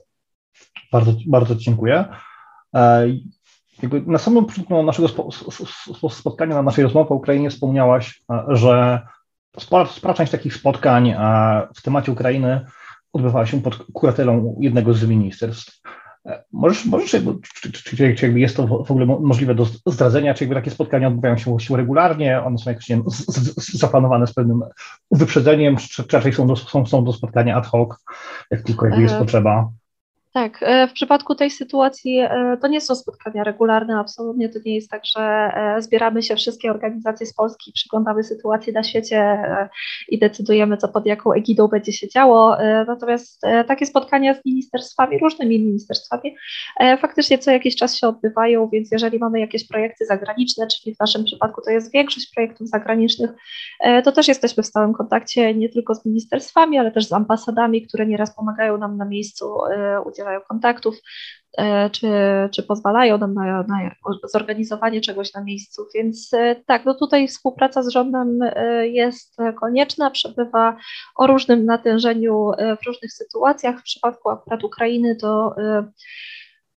Bardzo, 0.91 1.11
bardzo 1.27 1.55
dziękuję. 1.55 2.05
E, 2.75 3.07
jakby 3.81 4.01
na 4.01 4.17
samym 4.17 4.45
początku 4.45 4.83
naszego 4.83 5.07
spotkania, 6.09 6.55
na 6.55 6.63
naszej 6.63 6.83
rozmowie 6.83 7.09
o 7.09 7.15
Ukrainie 7.15 7.49
wspomniałaś, 7.49 8.21
e, 8.31 8.43
że 8.49 9.01
spora, 9.59 9.85
spora 9.85 10.13
część 10.13 10.31
takich 10.31 10.55
spotkań 10.55 11.09
e, 11.09 11.17
w 11.75 11.81
temacie 11.81 12.11
Ukrainy 12.11 12.65
odbywała 13.13 13.45
się 13.45 13.61
pod 13.61 13.77
kuratelą 13.93 14.57
jednego 14.59 14.93
z 14.93 15.03
ministerstw. 15.03 15.81
Możesz, 16.51 16.85
możesz 16.85 17.13
jakby, 17.13 17.33
czy, 17.61 17.71
czy, 17.71 17.83
czy, 17.83 18.15
czy 18.15 18.25
jakby 18.25 18.39
jest 18.39 18.57
to 18.57 18.67
w 18.67 18.91
ogóle 18.91 19.05
możliwe 19.05 19.55
do 19.55 19.65
zdradzenia, 19.85 20.33
czy 20.33 20.43
jakby 20.43 20.55
takie 20.55 20.71
spotkania 20.71 21.07
odbywają 21.07 21.37
się, 21.37 21.59
się 21.59 21.77
regularnie, 21.77 22.43
one 22.43 22.57
są 22.57 22.69
jakoś 22.69 22.89
nie, 22.89 23.01
z, 23.07 23.25
z, 23.25 23.79
zaplanowane 23.79 24.27
z 24.27 24.33
pewnym 24.33 24.61
wyprzedzeniem, 25.11 25.77
czy, 25.77 26.03
czy 26.03 26.17
raczej 26.17 26.33
są 26.33 26.47
do, 26.47 26.55
są, 26.55 26.85
są 26.85 27.03
do 27.03 27.13
spotkania 27.13 27.55
ad 27.55 27.67
hoc, 27.67 27.89
jak 28.51 28.61
tylko 28.61 28.85
jakby 28.85 29.01
jest 29.01 29.15
potrzeba? 29.15 29.69
Tak, 30.33 30.63
e, 30.63 30.87
w 30.87 30.93
przypadku 30.93 31.35
tej 31.35 31.51
sytuacji 31.51 32.19
e, 32.19 32.57
to 32.61 32.67
nie 32.67 32.81
są 32.81 32.95
spotkania 32.95 33.43
regularne, 33.43 33.99
absolutnie 33.99 34.49
to 34.49 34.59
nie 34.65 34.75
jest 34.75 34.89
tak, 34.89 35.01
że 35.05 35.21
e, 35.21 35.81
zbieramy 35.81 36.23
się 36.23 36.35
wszystkie 36.35 36.71
organizacje 36.71 37.25
z 37.27 37.33
Polski, 37.33 37.71
przyglądamy 37.71 38.23
sytuacji 38.23 38.73
na 38.73 38.83
świecie 38.83 39.43
i 40.09 40.19
decydujemy, 40.19 40.77
co 40.77 40.87
pod 40.87 41.05
jaką 41.05 41.33
egidą 41.33 41.67
będzie 41.67 41.93
się 41.93 42.07
działo. 42.09 42.57
Natomiast 42.87 43.41
takie 43.67 43.85
spotkania 43.85 44.33
z 44.33 44.45
ministerstwami, 44.45 45.19
różnymi 45.19 45.59
ministerstwami, 45.59 46.35
faktycznie 47.01 47.37
co 47.37 47.51
jakiś 47.51 47.75
czas 47.75 47.97
się 47.97 48.07
odbywają, 48.07 48.69
więc 48.69 48.91
jeżeli 48.91 49.19
mamy 49.19 49.39
jakieś 49.39 49.67
projekty 49.67 50.05
zagraniczne, 50.05 50.67
czyli 50.67 50.95
w 50.95 50.99
naszym 50.99 51.23
przypadku 51.23 51.61
to 51.65 51.71
jest 51.71 51.91
większość 51.93 52.31
projektów 52.35 52.67
zagranicznych, 52.67 53.31
to 54.03 54.11
też 54.11 54.27
jesteśmy 54.27 54.63
w 54.63 54.67
stałym 54.67 54.93
kontakcie 54.93 55.55
nie 55.55 55.69
tylko 55.69 55.95
z 55.95 56.05
ministerstwami, 56.05 56.77
ale 56.77 56.91
też 56.91 57.05
z 57.05 57.13
ambasadami, 57.13 57.87
które 57.87 58.05
nieraz 58.05 58.35
pomagają 58.35 58.77
nam 58.77 58.97
na 58.97 59.05
miejscu 59.05 59.45
udzielać 60.05 60.20
udzielają 60.21 60.41
kontaktów, 60.41 60.95
e, 61.57 61.89
czy, 61.89 62.07
czy 62.51 62.63
pozwalają 62.63 63.17
nam 63.17 63.33
na, 63.33 63.63
na 63.63 63.91
zorganizowanie 64.33 65.01
czegoś 65.01 65.33
na 65.33 65.43
miejscu. 65.43 65.85
Więc 65.95 66.33
e, 66.33 66.55
tak, 66.65 66.85
no 66.85 66.93
tutaj 66.93 67.27
współpraca 67.27 67.83
z 67.83 67.89
rządem 67.89 68.39
e, 68.41 68.87
jest 68.87 69.37
konieczna, 69.59 70.11
przebywa 70.11 70.77
o 71.15 71.27
różnym 71.27 71.65
natężeniu 71.65 72.51
w 72.81 72.85
różnych 72.87 73.13
sytuacjach. 73.13 73.79
W 73.79 73.83
przypadku 73.83 74.29
akurat 74.29 74.63
Ukrainy 74.63 75.15
to 75.15 75.55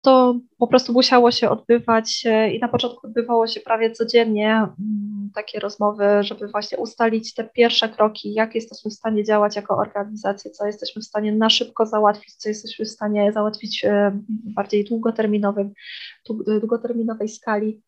to 0.05 0.39
po 0.59 0.67
prostu 0.67 0.93
musiało 0.93 1.31
się 1.31 1.51
odbywać 1.51 2.25
i 2.53 2.59
na 2.59 2.69
początku 2.69 3.07
odbywało 3.07 3.47
się 3.47 3.61
prawie 3.61 3.91
codziennie 3.91 4.51
mm, 4.51 5.31
takie 5.35 5.61
rozmowy, 5.61 6.05
żeby 6.21 6.49
właśnie 6.49 6.79
ustalić 6.79 7.35
te 7.35 7.45
pierwsze 7.45 7.89
kroki, 7.89 8.35
jak 8.35 8.55
jesteśmy 8.55 8.91
w 8.91 8.95
stanie 8.95 9.25
działać 9.25 9.57
jako 9.57 9.77
organizacja, 9.77 10.51
co 10.51 10.67
jesteśmy 10.67 11.03
w 11.03 11.05
stanie 11.05 11.33
na 11.33 11.51
szybko 11.51 11.87
załatwić, 11.87 12.35
co 12.35 12.49
jesteśmy 12.49 12.85
w 12.85 12.91
stanie 12.91 13.33
załatwić 13.33 13.85
w 13.87 14.55
bardziej 14.55 14.85
długoterminowym, 14.85 15.73
długoterminowej 16.61 17.29
skali. 17.29 17.83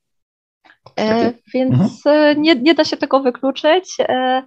E, 0.96 1.32
więc 1.54 1.74
mhm. 2.06 2.36
E, 2.36 2.40
nie, 2.40 2.54
nie 2.54 2.74
da 2.74 2.84
się 2.84 2.96
tego 2.96 3.20
wykluczyć. 3.20 3.96
E, 4.00 4.42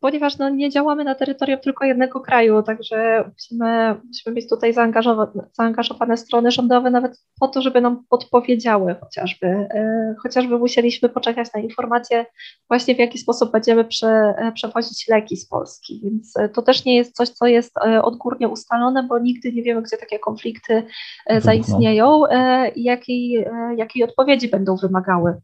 ponieważ 0.00 0.38
no, 0.38 0.48
nie 0.48 0.70
działamy 0.70 1.04
na 1.04 1.14
terytorium 1.14 1.60
tylko 1.60 1.84
jednego 1.84 2.20
kraju, 2.20 2.62
także 2.62 3.24
musimy, 3.32 3.94
musimy 4.06 4.36
mieć 4.36 4.48
tutaj 4.48 4.72
zaangażowane, 4.72 5.48
zaangażowane 5.52 6.16
strony 6.16 6.50
rządowe 6.50 6.90
nawet 6.90 7.20
po 7.40 7.48
to, 7.48 7.62
żeby 7.62 7.80
nam 7.80 8.04
podpowiedziały 8.08 8.96
chociażby. 9.00 9.46
E, 9.46 10.14
chociażby 10.22 10.58
musieliśmy 10.58 11.08
poczekać 11.08 11.48
na 11.54 11.60
informacje 11.60 12.26
właśnie 12.68 12.94
w 12.94 12.98
jaki 12.98 13.18
sposób 13.18 13.52
będziemy 13.52 13.84
prze, 13.84 14.08
e, 14.08 14.52
przewozić 14.52 15.08
leki 15.08 15.36
z 15.36 15.48
Polski, 15.48 16.00
więc 16.04 16.36
e, 16.36 16.48
to 16.48 16.62
też 16.62 16.84
nie 16.84 16.96
jest 16.96 17.16
coś, 17.16 17.28
co 17.28 17.46
jest 17.46 17.74
odgórnie 18.02 18.48
ustalone, 18.48 19.02
bo 19.02 19.18
nigdy 19.18 19.52
nie 19.52 19.62
wiemy, 19.62 19.82
gdzie 19.82 19.96
takie 19.96 20.18
konflikty 20.18 20.82
zaistnieją 21.38 22.22
i 22.74 22.82
jakiej, 22.82 23.46
jakiej 23.76 24.04
odpowiedzi 24.04 24.48
będą 24.48 24.76
wymagały. 24.76 25.34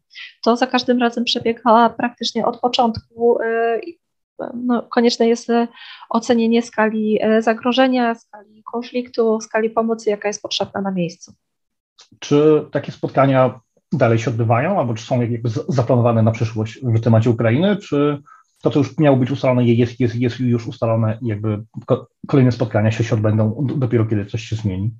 To 0.43 0.55
za 0.55 0.67
każdym 0.67 0.99
razem 0.99 1.23
przebiega 1.23 1.89
praktycznie 1.97 2.45
od 2.45 2.59
początku 2.59 3.37
no, 4.53 4.83
konieczne 4.83 5.27
jest 5.27 5.49
e, 5.49 5.67
ocenienie 6.09 6.61
skali 6.61 7.19
e, 7.21 7.41
zagrożenia, 7.41 8.15
skali 8.15 8.63
konfliktu, 8.63 9.41
skali 9.41 9.69
pomocy, 9.69 10.09
jaka 10.09 10.27
jest 10.27 10.41
potrzebna 10.41 10.81
na 10.81 10.91
miejscu. 10.91 11.33
Czy 12.19 12.65
takie 12.71 12.91
spotkania 12.91 13.59
dalej 13.91 14.19
się 14.19 14.29
odbywają, 14.31 14.79
albo 14.79 14.93
czy 14.93 15.03
są 15.03 15.21
jakby 15.21 15.49
zaplanowane 15.67 16.23
na 16.23 16.31
przyszłość 16.31 16.79
w 16.83 17.01
temacie 17.01 17.29
Ukrainy, 17.29 17.77
czy 17.77 18.21
to, 18.61 18.69
co 18.69 18.79
już 18.79 18.97
miało 18.97 19.17
być 19.17 19.31
ustalone, 19.31 19.65
jest, 19.65 19.99
jest, 19.99 20.15
jest 20.15 20.39
już 20.39 20.67
ustalone 20.67 21.19
jakby 21.21 21.63
kolejne 22.27 22.51
spotkania 22.51 22.91
się, 22.91 23.03
się 23.03 23.15
odbędą 23.15 23.67
dopiero 23.77 24.05
kiedy 24.05 24.25
coś 24.25 24.43
się 24.43 24.55
zmieni? 24.55 24.91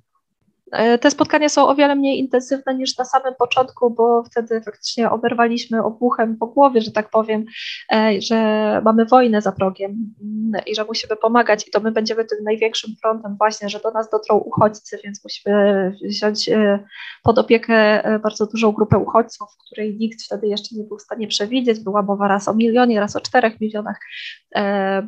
E, 0.72 0.98
te 0.98 1.10
spotkania 1.10 1.48
są 1.48 1.68
o 1.68 1.74
wiele 1.74 1.94
mniej 1.94 2.18
intensywne 2.18 2.74
niż 2.74 2.98
na 2.98 3.04
samym 3.04 3.34
początku, 3.38 3.90
bo 3.90 4.22
wtedy 4.24 4.62
faktycznie 4.62 5.10
oberwaliśmy 5.10 5.84
obuchem 5.84 6.36
po 6.36 6.46
głowie, 6.46 6.80
że 6.80 6.90
tak 6.90 7.10
powiem, 7.10 7.44
e, 7.92 8.20
że 8.20 8.36
mamy 8.84 9.04
wojnę 9.04 9.42
za 9.42 9.52
progiem 9.52 10.14
mm, 10.22 10.64
i 10.66 10.74
że 10.74 10.84
musimy 10.84 11.16
pomagać 11.16 11.68
i 11.68 11.70
to 11.70 11.80
my 11.80 11.92
będziemy 11.92 12.24
tym 12.24 12.38
największym 12.44 12.90
frontem 13.00 13.36
właśnie, 13.38 13.68
że 13.68 13.80
do 13.80 13.90
nas 13.90 14.10
dotrą 14.10 14.38
uchodźcy, 14.38 14.98
więc 15.04 15.24
musimy 15.24 15.92
wziąć 16.04 16.48
e, 16.48 16.78
pod 17.22 17.38
opiekę 17.38 18.02
bardzo 18.22 18.46
dużą 18.46 18.72
grupę 18.72 18.98
uchodźców, 18.98 19.48
której 19.66 19.96
nikt 19.96 20.22
wtedy 20.22 20.46
jeszcze 20.46 20.76
nie 20.76 20.84
był 20.84 20.98
w 20.98 21.02
stanie 21.02 21.28
przewidzieć. 21.28 21.80
Była 21.80 22.02
mowa 22.02 22.28
raz 22.28 22.48
o 22.48 22.54
milionie, 22.54 23.00
raz 23.00 23.16
o 23.16 23.20
czterech 23.20 23.60
milionach. 23.60 24.00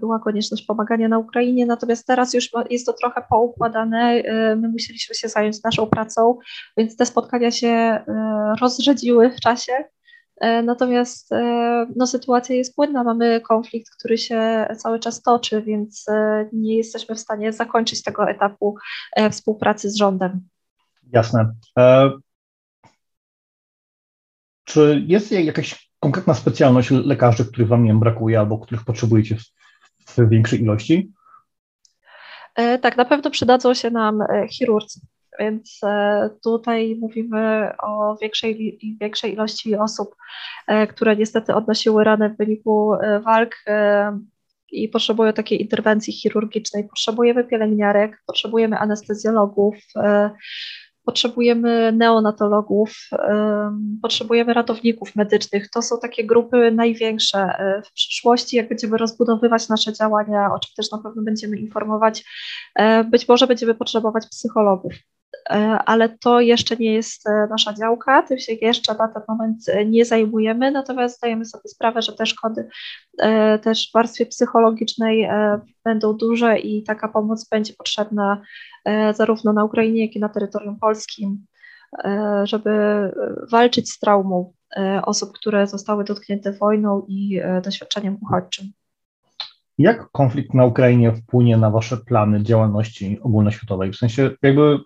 Była 0.00 0.18
konieczność 0.18 0.64
pomagania 0.64 1.09
na 1.09 1.18
Ukrainie, 1.18 1.66
natomiast 1.66 2.06
teraz 2.06 2.34
już 2.34 2.50
jest 2.70 2.86
to 2.86 2.92
trochę 2.92 3.22
poukładane. 3.30 4.22
My 4.56 4.68
musieliśmy 4.68 5.14
się 5.14 5.28
zająć 5.28 5.47
zająć 5.53 5.62
naszą 5.62 5.86
pracą, 5.86 6.38
więc 6.76 6.96
te 6.96 7.07
spotkania 7.07 7.51
się 7.51 7.68
e, 7.68 8.05
rozrzedziły 8.61 9.30
w 9.30 9.40
czasie. 9.40 9.72
Natomiast 10.64 11.30
no, 11.96 12.07
sytuacja 12.07 12.55
jest 12.55 12.74
płynna, 12.74 13.05
mamy 13.05 13.40
konflikt, 13.40 13.90
który 13.99 14.18
się 14.18 14.66
cały 14.76 14.99
czas 14.99 15.22
toczy, 15.22 15.62
więc 15.62 16.07
nie 16.53 16.76
jesteśmy 16.76 17.14
w 17.14 17.20
stanie 17.20 17.53
zakończyć 17.53 18.03
tego 18.03 18.30
etapu 18.30 18.76
współpracy 19.30 19.90
z 19.90 19.96
rządem. 19.96 20.49
Jasne. 21.12 21.55
Czy 24.64 25.05
jest 25.07 25.32
jakaś 25.32 25.90
konkretna 26.01 26.34
specjalność 26.34 26.90
lekarzy, 26.90 27.44
których 27.44 27.68
Wam 27.68 27.84
nie 27.84 27.94
brakuje 27.94 28.38
albo 28.38 28.59
których 28.59 28.84
potrzebujecie 28.84 29.36
w, 30.07 30.28
większej 30.28 30.62
ilości? 30.62 31.12
E, 32.55 32.78
tak, 32.78 32.96
na 32.96 33.05
pewno 33.05 33.30
przydadzą 33.30 33.74
się 33.74 33.90
nam 33.90 34.22
e, 34.22 34.49
chirurdzy, 34.49 35.01
więc 35.39 35.80
e, 35.84 36.30
tutaj 36.45 36.97
mówimy 37.01 37.72
o 37.82 38.16
większej, 38.22 38.78
większej 39.01 39.32
ilości 39.32 39.76
osób, 39.76 40.14
które 40.89 41.16
niestety 41.16 41.55
odnosiły 41.55 42.05
rany 42.05 42.30
w 42.30 42.36
wyniku 42.36 42.93
walk 43.24 43.57
i 44.72 44.89
potrzebują 44.89 45.32
takiej 45.32 45.62
interwencji 45.62 46.12
chirurgicznej. 46.12 46.89
Potrzebujemy 46.89 47.45
pielęgniarek, 47.45 48.22
potrzebujemy 48.26 48.78
anestezjologów, 48.78 49.74
potrzebujemy 51.09 51.93
neonatologów, 51.93 53.09
potrzebujemy 54.03 54.55
ratowników 54.55 55.16
medycznych. 55.16 55.70
To 55.70 55.82
są 55.82 55.99
takie 56.03 56.26
grupy 56.26 56.72
największe. 56.72 57.39
E, 57.39 57.82
w 57.82 57.93
przyszłości, 57.93 58.57
jak 58.57 58.68
będziemy 58.68 58.97
rozbudowywać 58.97 59.68
nasze 59.68 59.93
działania, 59.93 60.51
o 60.55 60.59
czym 60.59 60.70
też 60.76 60.91
na 60.91 60.99
pewno 60.99 61.22
będziemy 61.22 61.57
informować, 61.57 62.24
e, 62.74 63.05
być 63.05 63.28
może 63.28 63.47
będziemy 63.47 63.74
potrzebować 63.74 64.26
psychologów. 64.30 64.93
E, 65.51 65.55
ale 65.87 66.09
to 66.09 66.41
jeszcze 66.41 66.76
nie 66.76 66.93
jest 66.95 67.24
nasza 67.51 67.72
działka, 67.72 68.22
tym 68.22 68.39
się 68.39 68.53
jeszcze 68.53 68.95
na 68.95 69.09
ten 69.09 69.22
moment 69.29 69.59
nie 69.87 70.05
zajmujemy, 70.05 70.70
natomiast 70.70 71.16
zdajemy 71.16 71.45
sobie 71.45 71.68
sprawę, 71.68 72.03
że 72.03 72.12
te 72.12 72.26
szkody 72.26 72.68
też 73.62 73.91
w 73.91 73.93
warstwie 73.95 74.26
psychologicznej 74.26 75.29
będą 75.85 76.12
duże 76.12 76.59
i 76.59 76.83
taka 76.83 77.09
pomoc 77.09 77.49
będzie 77.49 77.74
potrzebna 77.79 78.43
E, 78.89 79.14
zarówno 79.14 79.53
na 79.53 79.64
Ukrainie, 79.64 80.07
jak 80.07 80.16
i 80.16 80.20
na 80.20 80.29
terytorium 80.29 80.79
polskim, 80.79 81.47
e, 82.05 82.43
żeby 82.45 82.70
walczyć 83.51 83.91
z 83.91 83.99
traumą 83.99 84.53
e, 84.76 85.03
osób, 85.05 85.33
które 85.33 85.66
zostały 85.66 86.05
dotknięte 86.05 86.53
wojną 86.53 87.05
i 87.09 87.41
doświadczeniem 87.62 88.18
uchodźczym. 88.22 88.66
Jak 89.79 90.11
konflikt 90.11 90.55
na 90.55 90.64
Ukrainie 90.64 91.12
wpłynie 91.12 91.57
na 91.57 91.70
Wasze 91.70 91.97
plany 91.97 92.43
działalności 92.43 93.18
ogólnoświatowej? 93.22 93.93
W 93.93 93.97
sensie, 93.97 94.31
jakby 94.43 94.79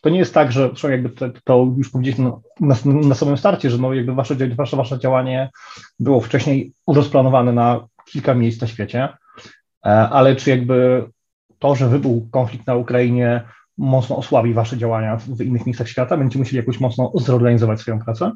to 0.00 0.10
nie 0.10 0.18
jest 0.18 0.34
tak, 0.34 0.52
że 0.52 0.70
jakby 0.90 1.10
to, 1.10 1.28
to 1.44 1.66
już 1.78 1.90
powiedzieliśmy 1.90 2.30
na, 2.60 2.76
na, 2.84 3.14
samym 3.14 3.36
starcie, 3.36 3.70
że 3.70 3.78
no 3.78 3.94
jakby 3.94 4.14
wasze, 4.14 4.34
wasze, 4.56 4.76
wasze 4.76 4.98
działanie 4.98 5.50
było 5.98 6.20
wcześniej 6.20 6.72
rozplanowane 6.86 7.52
na 7.52 7.86
kilka 8.04 8.34
miejsc 8.34 8.60
na 8.60 8.66
świecie, 8.66 9.08
ale 10.10 10.36
czy 10.36 10.50
jakby 10.50 11.04
to, 11.58 11.74
że 11.74 11.88
wybuchł 11.88 12.28
konflikt 12.30 12.66
na 12.66 12.74
Ukrainie, 12.74 13.42
mocno 13.78 14.16
osłabi 14.16 14.54
Wasze 14.54 14.78
działania 14.78 15.16
w 15.16 15.40
innych 15.40 15.66
miejscach 15.66 15.88
świata? 15.88 16.16
Będziecie 16.16 16.38
musieli 16.38 16.56
jakoś 16.56 16.80
mocno 16.80 17.12
zorganizować 17.14 17.80
swoją 17.80 17.98
pracę? 17.98 18.32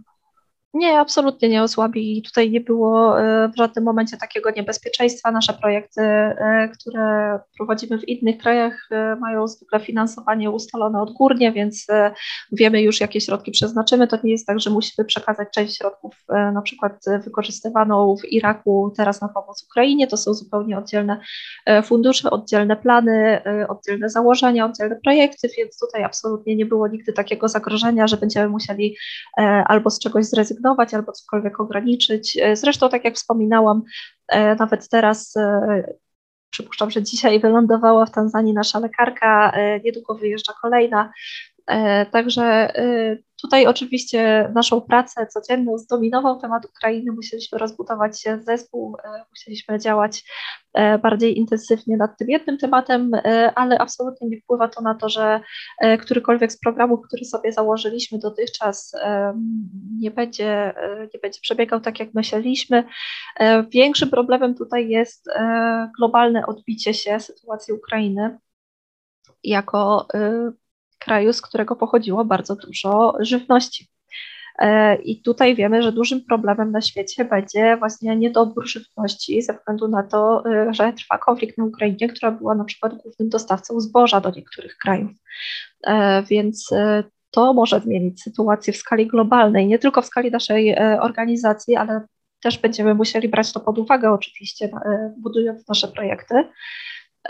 Nie, 0.75 0.99
absolutnie 0.99 1.49
nie 1.49 1.63
osłabi. 1.63 2.23
Tutaj 2.23 2.51
nie 2.51 2.61
było 2.61 3.21
e, 3.21 3.49
w 3.49 3.57
żadnym 3.57 3.85
momencie 3.85 4.17
takiego 4.17 4.51
niebezpieczeństwa. 4.51 5.31
Nasze 5.31 5.53
projekty, 5.53 6.01
e, 6.01 6.69
które 6.69 7.39
prowadzimy 7.57 7.99
w 7.99 8.09
innych 8.09 8.39
krajach, 8.39 8.89
e, 8.91 9.17
mają 9.17 9.49
zwykle 9.49 9.81
finansowanie 9.81 10.51
ustalone 10.51 11.03
odgórnie, 11.03 11.53
więc 11.53 11.87
wiemy 12.53 12.83
już, 12.83 13.01
jakie 13.01 13.21
środki 13.21 13.51
przeznaczymy. 13.51 14.09
To 14.09 14.19
nie 14.25 14.31
jest 14.31 14.47
tak, 14.47 14.61
że 14.61 14.71
musimy 14.71 15.05
przekazać 15.07 15.49
część 15.55 15.77
środków, 15.77 16.25
na 16.29 16.63
przykład 16.63 16.93
wykorzystywaną 17.25 18.17
w 18.17 18.25
Iraku 18.25 18.93
teraz 18.97 19.21
na 19.21 19.29
pomoc 19.29 19.65
Ukrainie. 19.71 20.07
To 20.07 20.17
są 20.17 20.35
zupełnie 20.35 20.79
oddzielne 20.79 21.21
fundusze, 21.85 22.31
oddzielne 22.31 22.77
plany, 22.77 23.43
oddzielne 23.69 24.11
założenia, 24.11 24.67
oddzielne 24.67 24.97
projekty, 25.05 25.49
więc 25.59 25.79
tutaj 25.79 26.05
absolutnie 26.05 26.57
nie 26.57 26.67
było 26.67 26.89
nigdy 26.89 27.13
takiego 27.13 27.49
zagrożenia, 27.49 28.07
że 28.07 28.17
będziemy 28.17 28.49
musieli 28.49 28.97
albo 29.67 29.91
z 29.91 29.99
czegoś 29.99 30.25
zrezygnować, 30.25 30.64
zrezygnować 30.65 30.95
albo 30.95 31.13
cokolwiek 31.13 31.61
ograniczyć. 31.61 32.39
E, 32.43 32.57
zresztą, 32.57 32.89
tak 32.89 33.05
jak 33.05 33.15
wspominałam, 33.15 33.83
e, 34.29 34.55
nawet 34.55 34.89
teraz 34.89 35.37
e, 35.37 35.85
przypuszczam, 36.51 36.91
że 36.91 37.03
dzisiaj 37.03 37.41
wylądowała 37.41 38.07
w 38.07 38.11
Tanzanii 38.11 38.53
nasza 38.53 38.79
lekarka, 38.79 39.53
niedługo 39.85 40.15
wyjeżdża 40.15 40.53
kolejna. 40.63 41.13
Także 42.11 42.73
Tutaj 43.45 43.67
oczywiście 43.67 44.51
naszą 44.55 44.81
pracę 44.81 45.27
codzienną 45.27 45.79
zdominował 45.79 46.41
temat 46.41 46.67
Ukrainy, 46.67 47.13
musieliśmy 47.13 47.59
rozbudować 47.59 48.23
się 48.23 48.41
zespół, 48.43 48.97
e, 49.05 49.25
musieliśmy 49.31 49.79
działać 49.79 50.25
e, 50.75 50.99
bardziej 50.99 51.39
intensywnie 51.39 51.97
nad 51.97 52.19
tym 52.19 52.31
jednym 52.31 52.59
tematem, 52.59 53.15
e, 53.15 53.53
ale 53.55 53.79
absolutnie 53.79 54.29
nie 54.29 54.41
wpływa 54.41 54.69
to 54.69 54.83
na 54.83 54.95
to, 54.95 55.09
że 55.09 55.41
którykolwiek 56.01 56.53
z 56.53 56.61
programów, 56.61 57.01
który 57.07 57.25
sobie 57.25 57.53
założyliśmy 57.53 58.19
dotychczas 58.19 58.93
nie 60.01 60.11
będzie, 60.11 60.75
nie 61.15 61.21
będzie 61.21 61.41
przebiegał 61.41 61.81
tak, 61.81 62.01
jak 62.01 62.15
myśleliśmy. 62.15 62.85
Większym 63.71 64.11
problemem 64.11 64.55
tutaj 64.55 64.89
jest 64.89 65.31
globalne 65.99 66.47
odbicie 66.47 66.95
się 66.95 67.21
sytuacji 67.21 67.75
Ukrainy 67.75 68.39
jako 69.45 70.07
kraju, 70.99 71.33
z 71.33 71.43
którego 71.43 71.77
pochodziło 71.77 72.25
bardzo 72.25 72.57
dużo 72.57 73.15
żywności. 73.21 73.89
E, 74.59 74.97
I 74.97 75.23
tutaj 75.23 75.55
wiemy, 75.55 75.83
że 75.83 75.93
dużym 75.93 76.25
problemem 76.25 76.71
na 76.73 76.81
świecie 76.81 77.25
będzie 77.25 77.77
właśnie 77.77 78.17
niedobór 78.17 78.69
żywności 78.69 79.43
ze 79.43 79.53
względu 79.53 79.89
na 79.89 80.03
to, 80.03 80.45
e, 80.47 80.75
że 80.75 80.93
trwa 80.93 81.19
konflikt 81.19 81.59
na 81.59 81.65
Ukrainie, 81.65 82.09
która 82.09 82.31
była 82.31 82.55
na 82.55 82.65
przykład 82.65 82.95
głównym 82.95 83.29
dostawcą 83.29 83.81
zboża 83.81 84.21
do 84.21 84.31
niektórych 84.31 84.77
krajów. 84.77 85.11
E, 85.87 86.23
więc 86.23 86.71
to 87.31 87.55
może 87.55 87.81
zmienić 87.81 88.23
sytuację 88.23 88.73
w 88.73 88.77
skali 88.77 89.07
globalnej, 89.07 89.67
nie 89.67 89.79
tylko 89.79 90.03
w 90.03 90.07
skali 90.07 90.31
naszej 90.31 90.79
organizacji, 91.01 91.77
ale 91.77 92.01
też 92.43 92.59
będziemy 92.59 92.95
musieli 92.95 93.29
brać 93.29 93.53
to 93.53 93.61
pod 93.61 93.79
uwagę 93.79 94.11
oczywiście, 94.13 94.71
budując 95.19 95.69
nasze 95.69 95.89
projekty. 95.89 96.35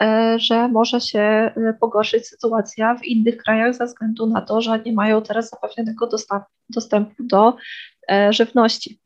E, 0.01 0.39
że 0.39 0.69
może 0.69 1.01
się 1.01 1.21
e, 1.21 1.53
pogorszyć 1.81 2.29
sytuacja 2.29 2.95
w 2.95 3.05
innych 3.05 3.37
krajach 3.37 3.75
ze 3.75 3.87
względu 3.87 4.27
na 4.27 4.41
to, 4.41 4.61
że 4.61 4.83
nie 4.87 4.93
mają 4.93 5.23
teraz 5.23 5.51
zapewnionego 5.51 6.09
dostępu 6.69 7.15
do 7.19 7.57
e, 8.11 8.33
żywności. 8.33 9.01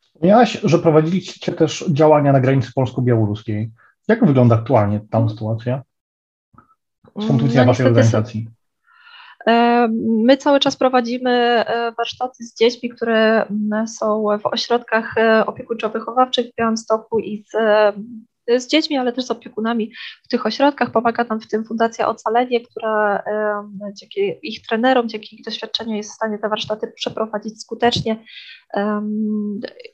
Wspomniałaś, 0.00 0.60
że 0.64 0.78
prowadziliście 0.78 1.52
też 1.52 1.84
działania 1.88 2.32
na 2.32 2.40
granicy 2.40 2.72
polsko-białoruskiej. 2.74 3.70
Jak 4.08 4.26
wygląda 4.26 4.54
aktualnie 4.54 5.00
ta 5.10 5.18
mhm. 5.18 5.30
sytuacja 5.30 5.82
z 7.18 7.26
punktu 7.26 7.44
widzenia 7.44 7.64
no, 7.64 7.66
Waszej 7.66 7.86
organizacji? 7.86 8.48
My 10.24 10.36
cały 10.36 10.60
czas 10.60 10.76
prowadzimy 10.76 11.64
warsztaty 11.96 12.44
z 12.44 12.54
dziećmi, 12.54 12.88
które 12.88 13.46
są 13.86 14.24
w 14.42 14.46
ośrodkach 14.46 15.14
opiekuńczo-wychowawczych 15.46 16.46
w 16.52 16.54
Białymstoku 16.56 17.18
i 17.18 17.44
z 17.52 17.56
z 18.58 18.66
dziećmi, 18.66 18.96
ale 18.96 19.12
też 19.12 19.24
z 19.24 19.30
opiekunami 19.30 19.92
w 20.24 20.28
tych 20.28 20.46
ośrodkach. 20.46 20.90
Pomaga 20.90 21.24
nam 21.24 21.40
w 21.40 21.48
tym 21.48 21.64
Fundacja 21.64 22.08
Ocalenie, 22.08 22.60
która 22.60 23.22
dzięki 24.00 24.38
ich 24.42 24.66
trenerom, 24.66 25.08
dzięki 25.08 25.36
ich 25.36 25.44
doświadczeniu 25.44 25.96
jest 25.96 26.10
w 26.10 26.14
stanie 26.14 26.38
te 26.38 26.48
warsztaty 26.48 26.92
przeprowadzić 26.96 27.60
skutecznie 27.62 28.24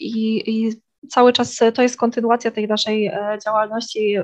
i, 0.01 0.43
i 0.47 0.81
cały 1.09 1.33
czas 1.33 1.59
to 1.75 1.83
jest 1.83 1.97
kontynuacja 1.97 2.51
tej 2.51 2.69
naszej 2.69 3.07
e, 3.07 3.39
działalności 3.45 4.19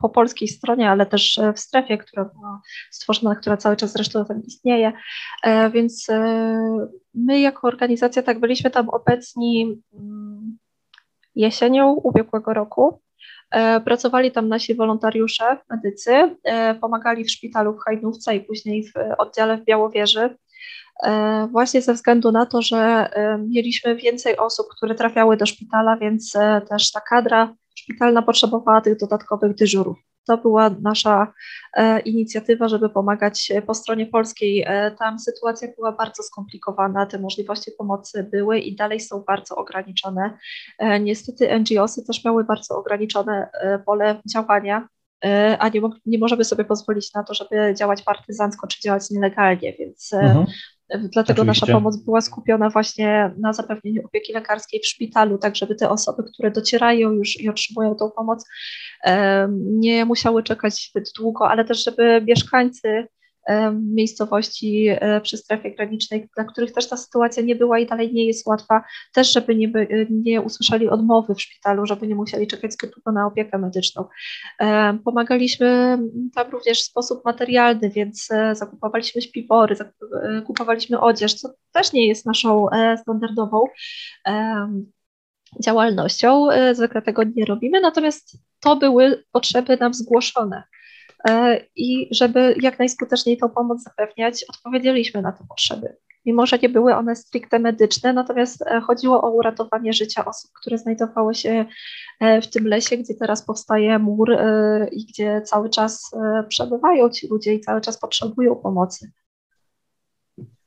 po 0.00 0.08
polskiej 0.08 0.48
stronie, 0.48 0.90
ale 0.90 1.06
też 1.06 1.40
w 1.54 1.60
strefie, 1.60 1.98
która 1.98 2.24
była 2.24 2.60
stworzona, 2.90 3.34
która 3.34 3.56
cały 3.56 3.76
czas 3.76 3.92
zresztą 3.92 4.24
tam 4.24 4.42
istnieje. 4.42 4.92
E, 5.44 5.70
więc 5.70 6.08
e, 6.08 6.86
my 7.14 7.40
jako 7.40 7.68
organizacja 7.68 8.22
tak 8.22 8.40
byliśmy 8.40 8.70
tam 8.70 8.88
obecni 8.88 9.82
mm, 9.92 10.58
jesienią 11.34 11.92
ubiegłego 11.92 12.54
roku. 12.54 13.00
E, 13.50 13.80
pracowali 13.80 14.32
tam 14.32 14.48
nasi 14.48 14.74
wolontariusze, 14.74 15.56
medycy, 15.70 16.36
e, 16.44 16.74
pomagali 16.74 17.24
w 17.24 17.30
szpitalu 17.30 17.74
w 17.74 17.80
Hajdnówce 17.84 18.36
i 18.36 18.40
później 18.40 18.84
w 18.84 18.92
oddziale 19.18 19.58
w 19.58 19.64
Białowieży. 19.64 20.36
E, 21.04 21.48
właśnie 21.52 21.82
ze 21.82 21.94
względu 21.94 22.32
na 22.32 22.46
to, 22.46 22.62
że 22.62 23.10
mieliśmy 23.48 23.96
więcej 23.96 24.36
osób, 24.36 24.66
które 24.76 24.94
trafiały 24.94 25.36
do 25.36 25.46
szpitala, 25.46 25.96
więc 25.96 26.32
też 26.68 26.92
ta 26.92 27.00
kadra 27.00 27.54
szpitalna 27.74 28.22
potrzebowała 28.22 28.80
tych 28.80 28.98
dodatkowych 28.98 29.54
dyżurów. 29.54 30.09
To 30.26 30.38
była 30.38 30.70
nasza 30.82 31.32
e, 31.74 32.00
inicjatywa, 32.00 32.68
żeby 32.68 32.90
pomagać 32.90 33.52
po 33.66 33.74
stronie 33.74 34.06
polskiej. 34.06 34.64
E, 34.66 34.90
tam 34.98 35.18
sytuacja 35.18 35.68
była 35.76 35.92
bardzo 35.92 36.22
skomplikowana, 36.22 37.06
te 37.06 37.18
możliwości 37.18 37.70
pomocy 37.78 38.28
były 38.32 38.58
i 38.58 38.76
dalej 38.76 39.00
są 39.00 39.24
bardzo 39.26 39.56
ograniczone. 39.56 40.38
E, 40.78 41.00
niestety 41.00 41.60
NGOsy 41.60 42.04
też 42.06 42.24
miały 42.24 42.44
bardzo 42.44 42.76
ograniczone 42.78 43.50
pole 43.86 44.20
działania, 44.34 44.88
a 45.58 45.68
nie, 45.68 45.80
nie 46.06 46.18
możemy 46.18 46.44
sobie 46.44 46.64
pozwolić 46.64 47.14
na 47.14 47.24
to, 47.24 47.34
żeby 47.34 47.74
działać 47.78 48.02
partyzancko 48.02 48.66
czy 48.66 48.80
działać 48.82 49.10
nielegalnie, 49.10 49.72
więc 49.78 50.12
mhm. 50.12 50.46
Dlatego 50.98 51.42
Oczywiście. 51.42 51.44
nasza 51.46 51.66
pomoc 51.66 51.96
była 51.96 52.20
skupiona 52.20 52.70
właśnie 52.70 53.34
na 53.38 53.52
zapewnieniu 53.52 54.06
opieki 54.06 54.32
lekarskiej 54.32 54.80
w 54.80 54.86
szpitalu, 54.86 55.38
tak 55.38 55.56
żeby 55.56 55.74
te 55.74 55.90
osoby, 55.90 56.22
które 56.32 56.50
docierają 56.50 57.12
już 57.12 57.40
i 57.40 57.48
otrzymują 57.48 57.94
tą 57.94 58.10
pomoc, 58.10 58.46
nie 59.56 60.04
musiały 60.04 60.42
czekać 60.42 60.88
zbyt 60.90 61.12
długo, 61.18 61.48
ale 61.48 61.64
też 61.64 61.84
żeby 61.84 62.22
mieszkańcy 62.26 63.06
miejscowości 63.72 64.86
e, 64.88 65.20
przy 65.20 65.36
strefie 65.36 65.70
granicznej, 65.70 66.28
dla 66.36 66.44
których 66.44 66.72
też 66.72 66.88
ta 66.88 66.96
sytuacja 66.96 67.42
nie 67.42 67.56
była 67.56 67.78
i 67.78 67.86
dalej 67.86 68.12
nie 68.12 68.26
jest 68.26 68.46
łatwa, 68.46 68.84
też 69.12 69.32
żeby 69.32 69.54
nie, 69.54 69.72
nie 70.10 70.40
usłyszeli 70.40 70.88
odmowy 70.88 71.34
w 71.34 71.42
szpitalu, 71.42 71.86
żeby 71.86 72.06
nie 72.06 72.14
musieli 72.14 72.46
czekać 72.46 72.72
zbyt 72.72 72.92
na 73.06 73.26
opiekę 73.26 73.58
medyczną. 73.58 74.04
Pomagaliśmy 75.04 75.98
tam 76.34 76.50
również 76.50 76.80
w 76.80 76.84
sposób 76.84 77.24
materialny, 77.24 77.90
więc 77.90 78.28
e, 78.30 78.54
zakupowaliśmy 78.54 79.22
śpiwory, 79.22 79.76
zakupowaliśmy 80.36 80.96
e, 80.96 81.00
odzież, 81.00 81.34
co 81.34 81.48
też 81.72 81.92
nie 81.92 82.06
jest 82.06 82.26
naszą 82.26 82.66
standardową 83.02 83.64
działalnością, 85.64 86.46
zwykle 86.72 87.02
tego 87.02 87.22
nie 87.36 87.44
robimy, 87.44 87.80
natomiast 87.80 88.38
to 88.60 88.76
były 88.76 89.24
potrzeby 89.32 89.76
nam 89.76 89.94
zgłoszone. 89.94 90.62
E, 91.28 91.60
i 91.76 92.08
żeby 92.10 92.54
jak 92.60 92.78
najskuteczniej 92.78 93.36
tą 93.36 93.48
pomoc 93.48 93.82
zapewniać, 93.82 94.44
odpowiedzieliśmy 94.48 95.22
na 95.22 95.32
te 95.32 95.44
potrzeby. 95.48 95.96
Mimo, 96.26 96.46
że 96.46 96.58
nie 96.58 96.68
były 96.68 96.94
one 96.94 97.16
stricte 97.16 97.58
medyczne, 97.58 98.12
natomiast 98.12 98.62
e, 98.66 98.80
chodziło 98.80 99.22
o 99.22 99.30
uratowanie 99.30 99.92
życia 99.92 100.24
osób, 100.24 100.50
które 100.60 100.78
znajdowały 100.78 101.34
się 101.34 101.64
e, 102.20 102.42
w 102.42 102.50
tym 102.50 102.66
lesie, 102.66 102.96
gdzie 102.96 103.14
teraz 103.14 103.44
powstaje 103.44 103.98
mur 103.98 104.36
i 104.92 105.06
gdzie 105.06 105.42
cały 105.42 105.70
czas 105.70 106.10
przebywają 106.48 107.10
ci 107.10 107.28
ludzie 107.28 107.54
i 107.54 107.60
cały 107.60 107.80
czas 107.80 107.98
potrzebują 107.98 108.56
pomocy. 108.56 109.12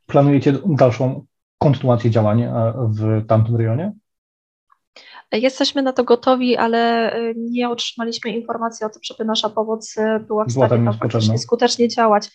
Planujecie 0.06 0.54
dalszą 0.66 1.26
kontynuację 1.58 2.12
działań 2.12 2.46
w 2.90 3.28
tamtym 3.28 3.56
rejonie? 3.56 3.94
Jesteśmy 5.32 5.82
na 5.82 5.94
to 5.94 6.04
gotowi, 6.04 6.58
ale 6.58 7.14
y, 7.18 7.34
nie 7.38 7.70
otrzymaliśmy 7.70 8.32
informacji 8.32 8.86
o 8.86 8.90
tym, 8.90 9.02
żeby 9.04 9.26
nasza 9.26 9.50
pomoc 9.50 9.98
y, 9.98 10.20
była 10.20 10.46
w 10.46 10.52
stanie 10.52 10.70
tam 10.70 10.94
faktycznie 11.00 11.38
skutecznie 11.38 11.88
działać. 11.88 12.28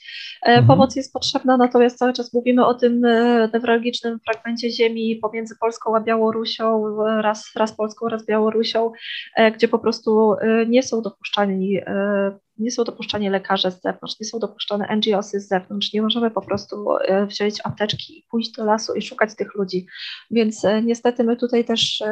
E, 0.42 0.46
mhm. 0.46 0.66
Pomoc 0.66 0.96
jest 0.96 1.12
potrzebna, 1.12 1.56
natomiast 1.56 1.98
cały 1.98 2.12
czas 2.12 2.32
mówimy 2.32 2.66
o 2.66 2.74
tym 2.74 3.00
newralgicznym 3.52 4.18
fragmencie 4.24 4.70
ziemi 4.70 5.16
pomiędzy 5.16 5.54
Polską 5.60 5.96
a 5.96 6.00
Białorusią, 6.00 6.96
raz, 7.20 7.50
raz 7.56 7.76
Polską, 7.76 8.08
raz 8.08 8.26
Białorusią, 8.26 8.92
e, 9.36 9.52
gdzie 9.52 9.68
po 9.68 9.78
prostu 9.78 10.34
nie 10.68 10.82
są 10.82 11.02
dopuszczani 11.02 11.80
nie 12.58 12.70
są 12.70 12.84
dopuszczani 12.84 13.30
lekarze 13.30 13.70
z 13.70 13.80
zewnątrz, 13.82 14.20
nie 14.20 14.26
są 14.26 14.38
dopuszczane 14.38 14.96
NGOsy 14.96 15.40
z 15.40 15.48
zewnątrz, 15.48 15.92
nie 15.92 16.02
możemy 16.02 16.30
po 16.30 16.42
prostu 16.42 16.86
wziąć 17.26 17.60
apteczki 17.64 18.18
i 18.18 18.24
pójść 18.30 18.52
do 18.52 18.64
lasu 18.64 18.94
i 18.94 19.02
szukać 19.02 19.36
tych 19.36 19.54
ludzi. 19.54 19.86
Więc 20.30 20.62
niestety 20.82 21.24
my 21.24 21.36
tutaj 21.36 21.64
też 21.64 22.02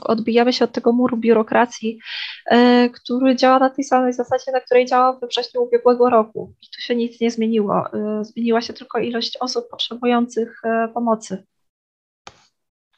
odbijamy 0.00 0.52
się 0.52 0.64
od 0.64 0.72
tego 0.72 0.92
muru 0.92 1.16
biurokracji, 1.16 1.98
e, 2.46 2.90
który 2.90 3.36
działa 3.36 3.58
na 3.58 3.70
tej 3.70 3.84
samej 3.84 4.12
zasadzie, 4.12 4.52
na 4.52 4.60
której 4.60 4.86
działał 4.86 5.20
we 5.20 5.26
wrześniu 5.26 5.62
ubiegłego 5.62 6.10
roku. 6.10 6.54
I 6.62 6.66
tu 6.66 6.80
się 6.80 6.96
nic 6.96 7.20
nie 7.20 7.30
zmieniło. 7.30 7.92
E, 7.92 8.24
zmieniła 8.24 8.60
się 8.60 8.72
tylko 8.72 8.98
ilość 8.98 9.36
osób 9.40 9.68
potrzebujących 9.70 10.60
e, 10.64 10.88
pomocy. 10.94 11.44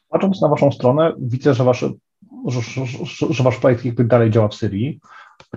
Patrząc 0.09 0.43
na 0.43 0.49
Waszą 0.49 0.73
stronę, 0.73 1.13
widzę, 1.19 1.55
że, 1.55 1.65
wasze, 1.65 1.91
że, 2.47 2.61
że, 3.05 3.27
że 3.31 3.45
Wasz 3.45 3.59
projekt 3.59 3.85
jakby 3.85 4.05
dalej 4.05 4.31
działa 4.31 4.49
w 4.49 4.55
Syrii. 4.55 5.01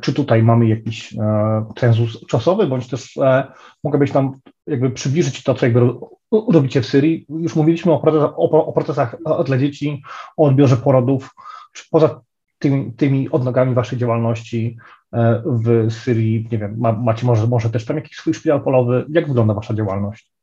Czy 0.02 0.14
tutaj 0.14 0.44
mamy 0.44 0.68
jakiś 0.68 1.14
e, 1.14 1.66
cenzus 1.76 2.26
czasowy, 2.28 2.68
bądź 2.68 2.88
też 2.88 3.18
e, 3.18 3.52
mogłabyś 3.84 4.14
nam 4.14 4.34
jakby 4.68 4.90
przybliżyć 4.90 5.44
to, 5.44 5.54
co 5.54 5.66
jakby 5.66 5.94
robicie 6.32 6.82
w 6.82 6.86
Syrii? 6.86 7.26
Już 7.30 7.56
mówiliśmy 7.56 7.92
o 7.92 8.00
procesach, 8.00 8.40
o, 8.40 8.66
o 8.66 8.74
procesach 8.74 9.16
dla 9.46 9.58
dzieci, 9.58 10.02
o 10.38 10.44
odbiorze 10.44 10.78
porodów. 10.78 11.36
Czy 11.74 11.84
poza 11.92 12.22
tymi, 12.60 12.94
tymi 12.94 13.30
odnogami 13.30 13.74
Waszej 13.74 14.00
działalności 14.00 14.78
e, 15.14 15.44
w 15.46 15.92
Syrii, 15.94 16.48
nie 16.52 16.58
wiem, 16.58 16.76
ma, 16.78 16.92
macie 16.92 17.26
może, 17.26 17.48
może 17.48 17.70
też 17.70 17.86
tam 17.86 17.98
jakiś 17.98 18.18
swój 18.18 18.34
szpital 18.34 18.62
polowy? 18.62 19.06
Jak 19.10 19.28
wygląda 19.28 19.54
Wasza 19.54 19.74
działalność? 19.74 20.37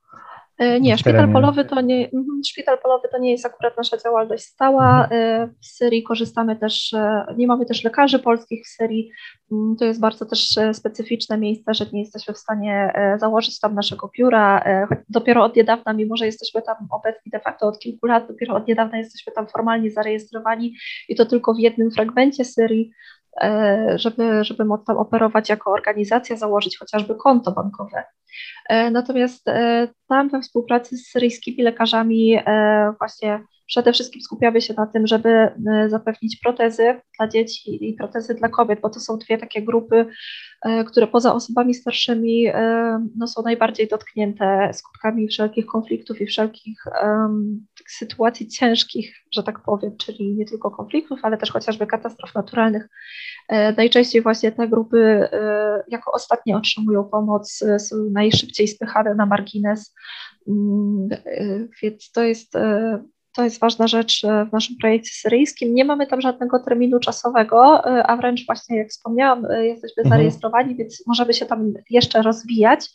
E, 0.59 0.81
nie, 0.81 0.99
szpital 0.99 1.33
polowy 1.33 1.65
to 1.65 1.81
nie, 1.81 2.05
mhm, 2.05 2.41
szpital 2.47 2.79
polowy 2.79 3.09
to 3.13 3.19
nie 3.19 3.31
jest 3.31 3.47
akurat 3.47 3.77
nasza 3.77 3.97
działalność 3.97 4.45
stała. 4.45 5.03
Mhm. 5.03 5.23
E, 5.23 5.47
w 5.63 5.67
Syrii 5.67 6.03
korzystamy 6.03 6.57
też, 6.57 6.93
e, 6.93 7.25
nie 7.37 7.47
mamy 7.47 7.67
też 7.67 7.85
lekarzy 7.85 8.19
polskich 8.19 8.65
w 8.65 8.69
Syrii. 8.69 9.11
Mm, 9.53 9.77
to 9.77 9.85
jest 9.85 10.01
bardzo 10.01 10.27
też 10.27 10.59
specyficzne 10.73 11.39
miejsce, 11.39 11.75
że 11.75 11.87
nie 11.93 12.01
jesteśmy 12.01 12.35
w 12.35 12.39
stanie 12.39 12.93
założyć 13.17 13.61
tam 13.61 13.75
naszego 13.75 14.11
biura. 14.19 14.65
Dopiero 15.09 15.45
od 15.45 15.57
niedawna, 15.57 15.93
mimo 15.93 16.17
że 16.17 16.27
jesteśmy 16.27 16.63
tam 16.63 16.77
obecni 16.91 17.31
de 17.31 17.41
facto 17.41 17.67
od 17.67 17.79
kilku 17.79 18.07
lat, 18.07 18.29
dopiero 18.29 18.55
od 18.55 18.69
niedawna 18.69 18.99
jesteśmy 18.99 19.33
tam 19.33 19.47
formalnie 19.47 19.91
zarejestrowani 19.91 20.75
i 21.09 21.15
to 21.15 21.27
tylko 21.27 21.55
w 21.55 21.59
jednym 21.59 21.91
fragmencie 21.91 22.45
Syrii. 22.45 22.91
E, 23.43 23.87
żeby, 23.99 24.45
żeby 24.45 24.65
móc 24.65 24.85
tam 24.87 24.97
operować 24.97 25.49
jako 25.49 25.73
organizacja, 25.73 26.37
założyć 26.37 26.79
chociażby 26.79 27.15
konto 27.15 27.53
bankowe. 27.53 28.05
E, 28.69 28.91
natomiast 28.91 29.49
e, 29.49 29.89
tam 30.09 30.29
we 30.29 30.41
współpracy 30.41 30.97
z 30.97 31.11
syryjskimi 31.11 31.63
lekarzami 31.63 32.39
właśnie 32.99 33.41
przede 33.67 33.93
wszystkim 33.93 34.21
skupiamy 34.23 34.61
się 34.61 34.75
na 34.75 34.87
tym, 34.87 35.07
żeby 35.07 35.49
zapewnić 35.87 36.41
protezy 36.43 37.01
dla 37.19 37.29
dzieci 37.29 37.89
i 37.91 37.95
protezy 37.95 38.35
dla 38.35 38.49
kobiet, 38.49 38.81
bo 38.81 38.91
to 38.91 39.01
są 39.01 39.19
dwie 39.19 39.39
takie 39.39 39.63
grupy, 39.63 40.07
które 40.87 41.07
poza 41.07 41.35
osobami 41.35 41.75
starszymi 41.75 42.47
no, 43.17 43.27
są 43.27 43.43
najbardziej 43.43 43.89
dotknięte 43.89 44.71
skutkami 44.73 45.29
wszelkich 45.29 45.67
konfliktów 45.67 46.21
i 46.21 46.27
wszelkich 46.27 46.85
um, 47.03 47.67
sytuacji 47.91 48.49
ciężkich, 48.49 49.17
że 49.33 49.43
tak 49.43 49.63
powiem, 49.63 49.97
czyli 49.97 50.35
nie 50.35 50.45
tylko 50.45 50.71
konfliktów, 50.71 51.21
ale 51.23 51.37
też 51.37 51.51
chociażby 51.53 51.87
katastrof 51.87 52.35
naturalnych. 52.35 52.89
E, 53.49 53.73
najczęściej 53.73 54.23
właśnie 54.23 54.53
te 54.53 54.69
grupy 54.69 54.99
e, 55.33 55.83
jako 55.89 56.13
ostatnie 56.13 56.57
otrzymują 56.57 57.05
pomoc, 57.05 57.63
e, 57.63 57.79
są 57.79 57.97
najszybciej 58.13 58.69
spychane 58.69 59.15
na 59.15 59.27
margines, 59.27 59.95
mm, 60.49 61.09
więc 61.83 62.11
to 62.13 62.23
jest 62.23 62.53
to 63.37 63.45
jest 63.45 63.61
ważna 63.61 63.89
rzecz 63.89 64.23
w 64.23 64.53
naszym 64.53 64.77
projekcie 64.81 65.11
syryjskim. 65.15 65.75
Nie 65.75 65.85
mamy 65.85 66.07
tam 66.07 66.21
żadnego 66.21 66.59
terminu 66.59 67.01
czasowego, 67.01 67.85
a 67.85 68.17
wręcz 68.17 68.47
właśnie 68.47 68.79
jak 68.79 68.89
wspomniałam, 68.89 69.47
jesteśmy 69.63 70.03
mhm. 70.03 70.09
zarejestrowani, 70.09 70.77
więc 70.77 71.03
możemy 71.07 71.35
się 71.35 71.47
tam 71.47 71.73
jeszcze 71.91 72.23
rozwijać. 72.23 72.91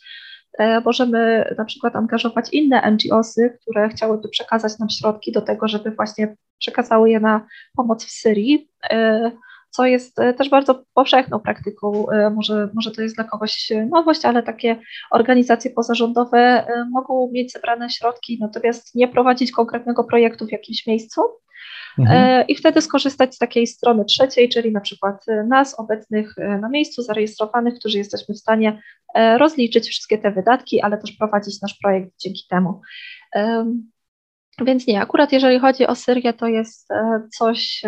E, 0.58 0.80
możemy 0.80 1.54
na 1.58 1.64
przykład 1.64 1.96
angażować 1.96 2.48
inne 2.52 2.90
NGOsy, 2.90 3.58
które 3.60 3.88
chciałyby 3.88 4.28
przekazać 4.28 4.78
nam 4.78 4.90
środki 4.90 5.32
do 5.32 5.40
tego, 5.40 5.68
żeby 5.68 5.90
właśnie 5.90 6.36
przekazały 6.58 7.10
je 7.10 7.20
na 7.20 7.46
pomoc 7.76 8.04
w 8.04 8.10
Syrii, 8.10 8.70
e, 8.90 9.30
co 9.70 9.86
jest 9.86 10.18
e, 10.18 10.34
też 10.34 10.48
bardzo 10.48 10.84
powszechną 10.94 11.40
praktyką. 11.40 12.06
Może, 12.34 12.68
może 12.74 12.90
to 12.90 13.02
jest 13.02 13.14
dla 13.14 13.24
kogoś 13.24 13.72
nowość, 13.90 14.24
ale 14.24 14.42
takie 14.42 14.76
organizacje 15.10 15.70
pozarządowe 15.70 16.66
mogą 16.90 17.30
mieć 17.32 17.52
zebrane 17.52 17.90
środki, 17.90 18.38
natomiast 18.40 18.94
nie 18.94 19.08
prowadzić 19.08 19.52
konkretnego 19.52 20.04
projektu 20.04 20.46
w 20.46 20.52
jakimś 20.52 20.86
miejscu, 20.86 21.20
Mhm. 21.98 22.18
E, 22.18 22.44
I 22.44 22.54
wtedy 22.54 22.82
skorzystać 22.82 23.34
z 23.34 23.38
takiej 23.38 23.66
strony 23.66 24.04
trzeciej, 24.04 24.48
czyli 24.48 24.72
na 24.72 24.80
przykład 24.80 25.28
e, 25.28 25.44
nas, 25.44 25.78
obecnych 25.80 26.38
e, 26.38 26.58
na 26.58 26.68
miejscu, 26.68 27.02
zarejestrowanych, 27.02 27.74
którzy 27.74 27.98
jesteśmy 27.98 28.34
w 28.34 28.38
stanie 28.38 28.82
rozliczyć 29.38 29.88
wszystkie 29.88 30.18
te 30.18 30.30
wydatki, 30.30 30.80
ale 30.80 30.98
też 30.98 31.12
prowadzić 31.12 31.62
nasz 31.62 31.78
projekt 31.82 32.10
dzięki 32.18 32.42
temu. 32.50 32.80
Więc 34.64 34.86
nie, 34.86 35.00
akurat 35.00 35.32
jeżeli 35.32 35.58
chodzi 35.58 35.86
o 35.86 35.94
Syrię, 35.94 36.32
to 36.32 36.46
jest 36.46 36.88
coś, 37.38 37.82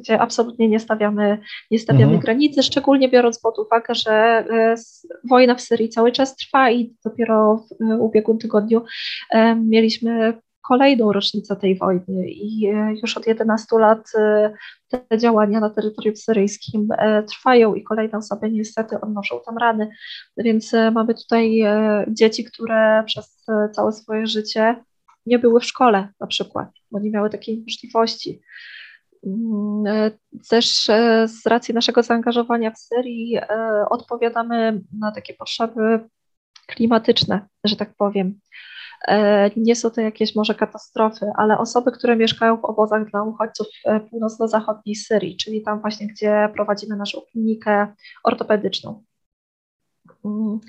gdzie 0.00 0.20
absolutnie 0.20 0.68
nie 0.68 0.80
stawiamy, 0.80 1.38
nie 1.70 1.78
stawiamy 1.78 2.04
mhm. 2.04 2.20
granicy, 2.20 2.62
szczególnie 2.62 3.08
biorąc 3.08 3.40
pod 3.40 3.58
uwagę, 3.58 3.94
że 3.94 4.44
wojna 5.30 5.54
w 5.54 5.60
Syrii 5.60 5.88
cały 5.88 6.12
czas 6.12 6.36
trwa 6.36 6.70
i 6.70 6.94
dopiero 7.04 7.56
w 7.56 8.00
ubiegłym 8.00 8.38
tygodniu 8.38 8.84
mieliśmy 9.56 10.40
kolejną 10.68 11.12
rocznicę 11.12 11.56
tej 11.56 11.78
wojny 11.78 12.30
i 12.30 12.66
e, 12.66 12.94
już 13.02 13.16
od 13.16 13.26
11 13.26 13.78
lat 13.78 14.08
e, 14.18 14.52
te 14.88 15.18
działania 15.18 15.60
na 15.60 15.70
terytorium 15.70 16.16
syryjskim 16.16 16.88
e, 16.98 17.22
trwają 17.22 17.74
i 17.74 17.82
kolejne 17.82 18.18
osoby 18.18 18.50
niestety 18.50 19.00
odnoszą 19.00 19.40
tam 19.46 19.58
rany. 19.58 19.90
Więc 20.36 20.72
mamy 20.92 21.14
tutaj 21.14 21.62
dzieci, 22.08 22.44
które 22.44 23.02
przez 23.06 23.44
całe 23.72 23.92
swoje 23.92 24.26
życie 24.26 24.84
nie 25.26 25.38
były 25.38 25.60
w 25.60 25.64
szkole 25.64 26.08
na 26.20 26.26
przykład, 26.26 26.68
bo 26.90 27.00
nie 27.00 27.10
miały 27.10 27.30
takiej 27.30 27.60
możliwości. 27.60 28.40
Mm, 29.26 30.10
też 30.50 30.84
z 31.26 31.46
racji 31.46 31.74
naszego 31.74 32.02
zaangażowania 32.02 32.70
w 32.70 32.78
Syrii 32.78 33.38
odpowiadamy 33.90 34.80
na 34.98 35.12
takie 35.12 35.34
potrzeby 35.34 36.08
klimatyczne, 36.66 37.46
że 37.64 37.76
tak 37.76 37.94
powiem. 37.96 38.40
E, 39.08 39.50
nie 39.56 39.76
są 39.76 39.90
to 39.90 40.00
jakieś 40.00 40.36
może 40.36 40.54
katastrofy, 40.54 41.26
ale 41.36 41.58
osoby, 41.58 41.92
które 41.92 42.16
mieszkają 42.16 42.56
w 42.56 42.64
obozach 42.64 43.10
dla 43.10 43.22
uchodźców 43.22 43.66
północno-zachodniej 44.10 44.96
Syrii, 44.96 45.36
czyli 45.36 45.62
tam 45.62 45.80
właśnie, 45.80 46.06
gdzie 46.06 46.48
prowadzimy 46.54 46.96
naszą 46.96 47.20
klinikę 47.20 47.94
ortopedyczną. 48.24 49.04
Mm. 50.24 50.60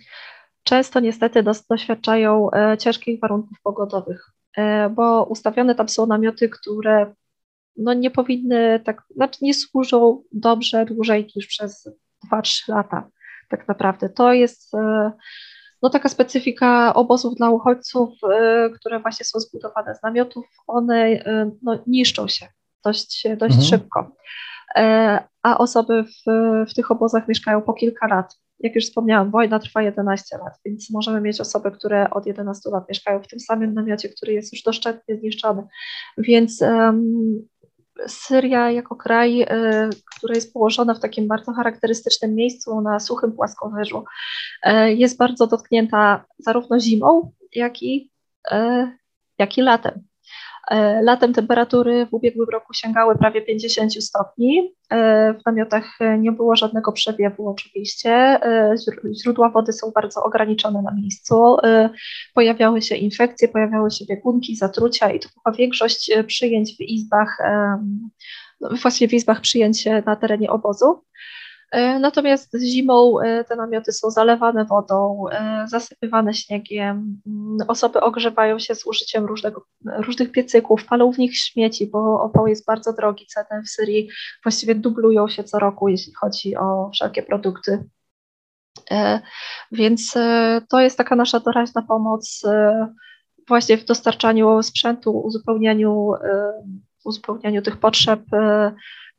często 0.63 0.99
niestety 0.99 1.43
doświadczają 1.69 2.49
ciężkich 2.80 3.19
warunków 3.19 3.57
pogodowych, 3.63 4.32
bo 4.91 5.23
ustawione 5.23 5.75
tam 5.75 5.89
są 5.89 6.05
namioty, 6.05 6.49
które 6.49 7.13
no 7.78 7.93
nie 7.93 8.11
powinny 8.11 8.80
tak, 8.86 9.03
znaczy 9.15 9.39
nie 9.41 9.53
służą 9.53 10.23
dobrze 10.32 10.86
dłużej 10.86 11.28
niż 11.36 11.47
przez 11.47 11.89
2-3 12.32 12.69
lata 12.69 13.09
tak 13.49 13.67
naprawdę. 13.67 14.09
To 14.09 14.34
jest 14.34 14.71
no 15.82 15.89
taka 15.89 16.09
specyfika 16.09 16.93
obozów 16.93 17.36
dla 17.36 17.49
uchodźców, 17.49 18.09
które 18.80 18.99
właśnie 18.99 19.25
są 19.25 19.39
zbudowane 19.39 19.95
z 19.95 20.03
namiotów, 20.03 20.45
one 20.67 21.23
no, 21.63 21.80
niszczą 21.88 22.28
się 22.28 22.47
dość, 22.86 23.28
dość 23.38 23.55
mhm. 23.55 23.61
szybko. 23.61 24.15
E, 24.75 25.19
a 25.43 25.57
osoby 25.57 26.03
w, 26.03 26.32
w 26.69 26.73
tych 26.73 26.91
obozach 26.91 27.28
mieszkają 27.28 27.61
po 27.61 27.73
kilka 27.73 28.07
lat. 28.07 28.36
Jak 28.59 28.75
już 28.75 28.86
wspomniałam, 28.86 29.32
wojna 29.32 29.59
trwa 29.59 29.82
11 29.82 30.38
lat, 30.38 30.53
więc 30.65 30.89
możemy 30.91 31.21
mieć 31.21 31.41
osoby, 31.41 31.71
które 31.71 32.09
od 32.09 32.25
11 32.25 32.69
lat 32.69 32.89
mieszkają 32.89 33.23
w 33.23 33.28
tym 33.28 33.39
samym 33.39 33.73
namiocie, 33.73 34.09
który 34.09 34.34
jest 34.34 34.53
już 34.53 34.63
doszczętnie 34.63 35.17
zniszczony. 35.17 35.63
Więc 36.17 36.61
um, 36.61 37.47
Syria 38.08 38.72
jako 38.72 38.95
kraj, 38.95 39.41
y, 39.41 39.48
który 40.16 40.36
jest 40.36 40.54
położona 40.54 40.93
w 40.93 41.00
takim 41.00 41.28
bardzo 41.28 41.54
charakterystycznym 41.54 42.36
miejscu 42.36 42.82
na 42.82 43.00
suchym 43.00 43.32
płaskowyżu, 43.32 44.04
y, 44.66 44.93
jest 44.93 45.18
bardzo 45.18 45.48
dotknięta 45.48 46.26
zarówno 46.39 46.80
zimą, 46.80 47.32
jak 47.56 47.84
i, 47.84 48.12
y, 48.52 48.56
jak 49.38 49.58
i 49.58 49.62
latem. 49.62 50.04
E, 50.72 51.01
latem 51.01 51.34
temperatury 51.34 52.05
w 52.05 52.13
ubiegłym 52.13 52.49
roku 52.49 52.74
sięgały 52.74 53.18
prawie 53.18 53.41
50 53.41 54.03
stopni. 54.03 54.74
E, 54.89 55.34
w 55.34 55.45
namiotach 55.45 55.97
nie 56.20 56.32
było 56.32 56.55
żadnego 56.55 56.91
przewiewu 56.91 57.49
oczywiście. 57.49 58.11
E, 58.11 58.76
źródła 59.22 59.49
wody 59.49 59.74
są 59.74 59.91
bardzo 59.91 60.24
ograniczone 60.24 60.82
na 60.82 60.93
miejscu. 60.93 61.57
Pojawiały 62.34 62.82
się 62.82 62.95
infekcje, 62.95 63.47
pojawiały 63.47 63.91
się 63.91 64.05
biegunki, 64.05 64.55
zatrucia 64.55 65.11
i 65.11 65.20
to 65.20 65.30
była 65.43 65.55
większość 65.55 66.11
przyjęć 66.28 66.78
w 66.78 66.82
izbach, 66.82 67.38
właściwie 68.82 69.09
w 69.09 69.13
izbach 69.13 69.41
przyjęć 69.41 69.86
na 70.05 70.15
terenie 70.15 70.49
obozu. 70.49 71.03
E, 71.72 71.99
natomiast 71.99 72.57
zimą 72.61 73.20
e, 73.20 73.43
te 73.43 73.55
namioty 73.55 73.91
są 73.91 74.09
zalewane 74.11 74.65
wodą, 74.65 75.26
e, 75.32 75.65
zasypywane 75.68 76.34
śniegiem. 76.34 77.22
Mm, 77.28 77.57
osoby 77.68 78.01
ogrzewają 78.01 78.59
się 78.59 78.76
z 78.76 78.86
użyciem 78.86 79.26
różnego, 79.26 79.65
różnych 79.86 80.32
piecyków, 80.32 80.86
palą 80.86 81.11
w 81.11 81.18
nich 81.18 81.38
śmieci, 81.38 81.88
bo 81.88 82.22
opał 82.22 82.47
jest 82.47 82.65
bardzo 82.65 82.93
drogi. 82.93 83.26
Ceny 83.26 83.63
w 83.63 83.70
Syrii 83.70 84.09
właściwie 84.43 84.76
dublują 84.76 85.28
się 85.28 85.43
co 85.43 85.59
roku, 85.59 85.88
jeśli 85.88 86.13
chodzi 86.13 86.55
o 86.55 86.89
wszelkie 86.93 87.24
produkty. 87.24 87.84
Więc 89.72 90.13
to 90.70 90.82
jest 90.82 90.97
taka 90.97 91.15
nasza 91.15 91.39
doraźna 91.39 91.82
pomoc 91.82 92.43
właśnie 93.47 93.78
w 93.78 93.86
dostarczaniu 93.86 94.63
sprzętu, 94.63 95.20
uzupełnianiu, 95.20 96.11
uzupełnianiu 97.05 97.61
tych 97.61 97.78
potrzeb 97.78 98.22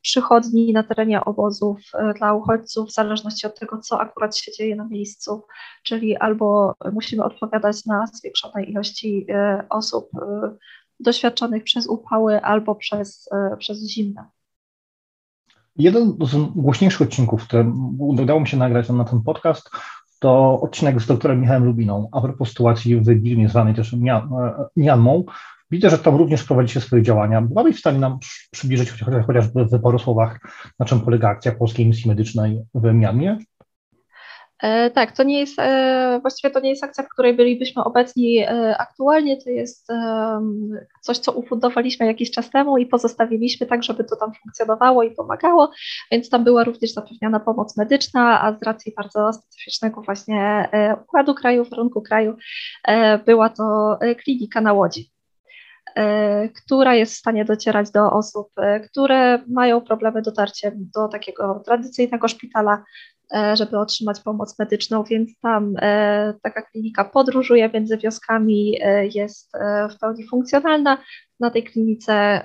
przychodni 0.01 0.73
na 0.73 0.83
terenie 0.83 1.25
obozów 1.25 1.79
e, 1.93 2.13
dla 2.13 2.33
uchodźców, 2.33 2.89
w 2.89 2.93
zależności 2.93 3.47
od 3.47 3.59
tego, 3.59 3.77
co 3.77 4.01
akurat 4.01 4.37
się 4.37 4.51
dzieje 4.51 4.75
na 4.75 4.85
miejscu, 4.85 5.43
czyli 5.83 6.17
albo 6.17 6.73
musimy 6.93 7.23
odpowiadać 7.23 7.85
na 7.85 8.07
zwiększonej 8.07 8.69
ilości 8.71 9.25
e, 9.29 9.65
osób 9.69 10.09
e, 10.15 10.55
doświadczonych 10.99 11.63
przez 11.63 11.87
upały 11.87 12.41
albo 12.41 12.75
przez, 12.75 13.29
przez 13.59 13.89
zimne. 13.89 14.25
Jeden 15.75 16.17
z 16.21 16.35
głośniejszych 16.55 17.01
odcinków, 17.01 17.43
które 17.43 17.73
udało 17.99 18.39
mi 18.39 18.47
się 18.47 18.57
nagrać 18.57 18.89
na 18.89 19.03
ten 19.03 19.21
podcast, 19.21 19.69
to 20.19 20.61
odcinek 20.61 21.01
z 21.01 21.07
doktorem 21.07 21.41
Michałem 21.41 21.65
Lubiną. 21.65 22.09
A 22.11 22.21
propos 22.21 22.49
sytuacji 22.49 22.95
w 22.95 23.05
Birmie, 23.05 23.49
zwanej 23.49 23.75
też 23.75 23.95
Mianmą, 24.75 25.23
Widzę, 25.71 25.89
że 25.89 25.97
tam 25.97 26.15
również 26.15 26.43
prowadzicie 26.43 26.81
swoje 26.81 27.01
działania. 27.01 27.41
Byłabyś 27.41 27.75
w 27.75 27.79
stanie 27.79 27.99
nam 27.99 28.19
przybliżyć 28.51 28.91
chociaż, 28.91 29.25
chociażby 29.25 29.65
w 29.65 29.81
paru 29.81 29.99
słowach, 29.99 30.39
na 30.79 30.85
czym 30.85 31.01
polega 31.01 31.29
akcja 31.29 31.51
Polskiej 31.51 31.85
Misji 31.85 32.09
Medycznej 32.09 32.61
w 32.73 32.93
Mianmie? 32.93 33.37
E, 34.63 34.89
tak, 34.89 35.11
to 35.11 35.23
nie 35.23 35.39
jest, 35.39 35.59
e, 35.59 36.19
właściwie 36.21 36.53
to 36.53 36.59
nie 36.59 36.69
jest 36.69 36.83
akcja, 36.83 37.03
w 37.03 37.09
której 37.09 37.33
bylibyśmy 37.33 37.83
obecni 37.83 38.39
e, 38.39 38.77
aktualnie, 38.77 39.37
to 39.37 39.49
jest 39.49 39.87
coś, 41.01 41.17
co 41.17 41.31
ufundowaliśmy 41.31 42.05
jakiś 42.05 42.31
czas 42.31 42.49
temu 42.49 42.77
i 42.77 42.85
pozostawiliśmy 42.85 43.67
tak, 43.67 43.83
żeby 43.83 44.03
to 44.03 44.15
tam 44.15 44.31
funkcjonowało 44.43 45.03
i 45.03 45.11
pomagało, 45.11 45.71
więc 46.11 46.29
tam 46.29 46.43
była 46.43 46.63
również 46.63 46.93
zapewniana 46.93 47.39
pomoc 47.39 47.77
medyczna, 47.77 48.41
a 48.41 48.57
z 48.57 48.63
racji 48.63 48.93
bardzo 48.97 49.33
specyficznego 49.33 50.01
właśnie 50.01 50.69
układu 51.03 51.35
kraju, 51.35 51.65
warunku 51.65 52.01
kraju, 52.01 52.37
była 53.25 53.49
to 53.49 53.97
klinika 54.23 54.61
na 54.61 54.73
Łodzi. 54.73 55.11
E, 55.99 56.49
która 56.49 56.95
jest 56.95 57.13
w 57.13 57.17
stanie 57.17 57.45
docierać 57.45 57.91
do 57.91 58.11
osób, 58.11 58.47
e, 58.57 58.79
które 58.79 59.39
mają 59.47 59.81
problemy 59.81 60.21
dotarciem 60.21 60.73
do 60.95 61.07
takiego 61.07 61.61
tradycyjnego 61.65 62.27
szpitala, 62.27 62.83
e, 63.35 63.55
żeby 63.55 63.79
otrzymać 63.79 64.19
pomoc 64.19 64.59
medyczną, 64.59 65.03
więc 65.03 65.39
tam 65.41 65.73
taka 66.43 66.61
klinika 66.61 67.05
podróżuje 67.05 67.69
między 67.73 67.97
wioskami, 67.97 68.79
jest 69.13 69.51
w 69.91 69.99
pełni 69.99 70.27
funkcjonalna. 70.27 70.97
Na 71.39 71.49
tej 71.49 71.63
klinice 71.63 72.41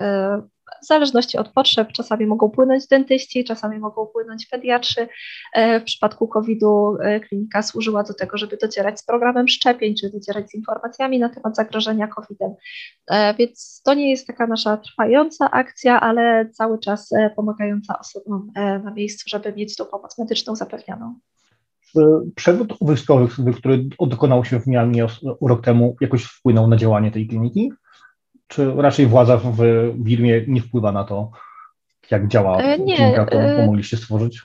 w 0.82 0.86
zależności 0.86 1.38
od 1.38 1.48
potrzeb, 1.48 1.92
czasami 1.92 2.26
mogą 2.26 2.50
płynąć 2.50 2.86
dentyści, 2.86 3.44
czasami 3.44 3.78
mogą 3.78 4.06
płynąć 4.06 4.46
pediatrzy. 4.46 5.08
E, 5.54 5.80
w 5.80 5.84
przypadku 5.84 6.28
COVID-u 6.28 6.96
e, 7.00 7.20
klinika 7.20 7.62
służyła 7.62 8.02
do 8.02 8.14
tego, 8.14 8.38
żeby 8.38 8.56
docierać 8.56 9.00
z 9.00 9.04
programem 9.04 9.48
szczepień, 9.48 9.94
czy 9.94 10.10
docierać 10.10 10.50
z 10.50 10.54
informacjami 10.54 11.18
na 11.18 11.28
temat 11.28 11.56
zagrożenia 11.56 12.06
COVID-em. 12.06 12.54
E, 13.10 13.34
więc 13.34 13.82
to 13.84 13.94
nie 13.94 14.10
jest 14.10 14.26
taka 14.26 14.46
nasza 14.46 14.76
trwająca 14.76 15.50
akcja, 15.50 16.00
ale 16.00 16.50
cały 16.50 16.78
czas 16.78 17.10
pomagająca 17.36 17.98
osobom 17.98 18.52
na 18.54 18.90
miejscu, 18.90 19.24
żeby 19.28 19.52
mieć 19.52 19.76
tą 19.76 19.84
pomoc 19.84 20.18
medyczną 20.18 20.56
zapewnioną. 20.56 21.14
Przewód 22.34 22.74
wojskowy, 22.80 23.52
który 23.52 23.88
dokonał 24.00 24.44
się 24.44 24.60
w 24.60 24.66
Miami 24.66 25.00
rok 25.42 25.64
temu, 25.64 25.96
jakoś 26.00 26.24
wpłynął 26.24 26.68
na 26.68 26.76
działanie 26.76 27.10
tej 27.10 27.26
kliniki? 27.26 27.72
Czy 28.54 28.72
raczej 28.76 29.06
władza 29.06 29.36
w 29.36 29.58
Birmie 29.94 30.44
nie 30.48 30.60
wpływa 30.60 30.92
na 30.92 31.04
to, 31.04 31.30
jak 32.10 32.28
działa 32.28 32.58
e, 32.58 32.78
nie, 32.78 33.24
którą 33.26 33.40
e, 33.40 33.56
pomogliście 33.56 33.96
stworzyć? 33.96 34.42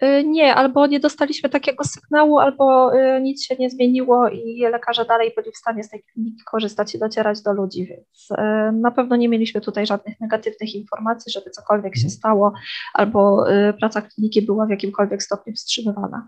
E, 0.00 0.24
nie, 0.24 0.54
albo 0.54 0.86
nie 0.86 1.00
dostaliśmy 1.00 1.48
takiego 1.48 1.84
sygnału, 1.84 2.38
albo 2.38 2.92
nic 3.20 3.44
się 3.44 3.56
nie 3.56 3.70
zmieniło 3.70 4.28
i 4.28 4.60
lekarze 4.60 5.04
dalej 5.04 5.32
byli 5.36 5.52
w 5.52 5.56
stanie 5.56 5.84
z 5.84 5.88
tej 5.88 6.02
kliniki 6.02 6.42
korzystać 6.44 6.94
i 6.94 6.98
docierać 6.98 7.42
do 7.42 7.52
ludzi, 7.52 7.86
więc 7.86 8.28
na 8.72 8.90
pewno 8.90 9.16
nie 9.16 9.28
mieliśmy 9.28 9.60
tutaj 9.60 9.86
żadnych 9.86 10.20
negatywnych 10.20 10.74
informacji, 10.74 11.32
żeby 11.32 11.50
cokolwiek 11.50 11.96
się 11.96 12.06
mhm. 12.06 12.10
stało, 12.10 12.52
albo 12.94 13.44
praca 13.78 14.02
kliniki 14.02 14.42
była 14.42 14.66
w 14.66 14.70
jakimkolwiek 14.70 15.22
stopniu 15.22 15.54
wstrzymywana. 15.54 16.26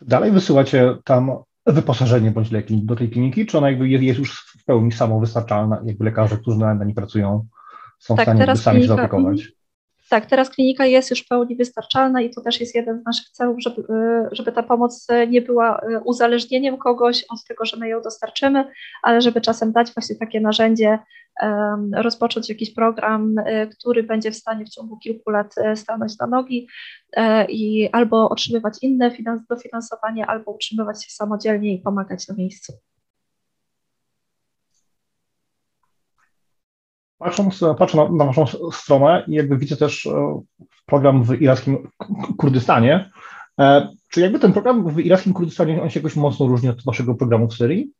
Dalej 0.00 0.30
wysyłacie 0.30 0.96
tam 1.04 1.42
wyposażenie 1.66 2.30
bądź 2.30 2.50
leki 2.50 2.82
do 2.82 2.96
tej 2.96 3.10
kliniki, 3.10 3.46
czy 3.46 3.58
ona 3.58 3.70
jakby 3.70 3.88
jest, 3.88 4.18
już 4.18 4.40
w 4.58 4.64
pełni 4.64 4.92
samowystarczalna, 4.92 5.80
jakby 5.84 6.04
lekarze, 6.04 6.38
którzy 6.38 6.58
na 6.58 6.84
niej 6.84 6.94
pracują, 6.94 7.46
są 7.98 8.16
tak, 8.16 8.28
w 8.28 8.32
stanie 8.32 8.56
sami 8.56 8.78
klinika, 8.78 8.96
zaopiekować? 8.96 9.52
Tak, 10.12 10.26
teraz 10.26 10.50
klinika 10.50 10.86
jest 10.86 11.10
już 11.10 11.20
w 11.20 11.28
pełni 11.28 11.56
wystarczalna 11.56 12.20
i 12.20 12.30
to 12.30 12.40
też 12.40 12.60
jest 12.60 12.74
jeden 12.74 13.00
z 13.00 13.04
naszych 13.04 13.28
celów, 13.28 13.56
żeby, 13.62 13.82
żeby 14.32 14.52
ta 14.52 14.62
pomoc 14.62 15.06
nie 15.28 15.42
była 15.42 15.78
e, 15.78 16.00
uzależnieniem 16.00 16.76
kogoś 16.76 17.24
od 17.24 17.44
tego, 17.48 17.64
że 17.64 17.76
my 17.76 17.88
ją 17.88 18.02
dostarczymy, 18.02 18.64
ale 19.02 19.20
żeby 19.20 19.40
czasem 19.40 19.72
dać 19.72 19.92
właśnie 19.94 20.16
takie 20.16 20.40
narzędzie, 20.40 20.98
rozpocząć 21.94 22.48
jakiś 22.48 22.74
program, 22.74 23.34
e, 23.38 23.66
który 23.66 24.02
będzie 24.02 24.30
w 24.30 24.36
stanie 24.36 24.64
w 24.64 24.70
ciągu 24.70 24.98
kilku 24.98 25.30
lat 25.30 25.54
e, 25.58 25.76
stanąć 25.76 26.18
na 26.18 26.26
nogi 26.26 26.68
i 27.48 27.88
albo 27.92 28.30
otrzymywać 28.30 28.78
inne 28.82 29.10
dofinansowanie, 29.50 30.26
albo 30.26 30.52
utrzymywać 30.52 31.04
się 31.04 31.10
samodzielnie 31.10 31.74
i 31.74 31.78
pomagać 31.78 32.28
na 32.28 32.34
miejscu. 32.34 32.72
Patrząc, 37.22 37.60
patrzę 37.78 37.96
na, 37.96 38.08
na 38.08 38.24
waszą 38.24 38.46
stronę 38.72 39.24
i 39.28 39.32
jakby 39.32 39.58
widzę 39.58 39.76
też 39.76 40.06
e, 40.06 40.40
program 40.86 41.24
w 41.24 41.42
irackim 41.42 41.88
Kurdystanie. 42.38 43.10
E, 43.60 43.88
czy 44.10 44.20
jakby 44.20 44.38
ten 44.38 44.52
program 44.52 44.88
w 44.88 45.00
irackim 45.00 45.32
Kurdystanie, 45.32 45.82
on 45.82 45.90
się 45.90 46.00
jakoś 46.00 46.16
mocno 46.16 46.46
różni 46.46 46.68
od 46.68 46.84
waszego 46.84 47.14
programu 47.14 47.48
w 47.48 47.54
Syrii? 47.54 47.90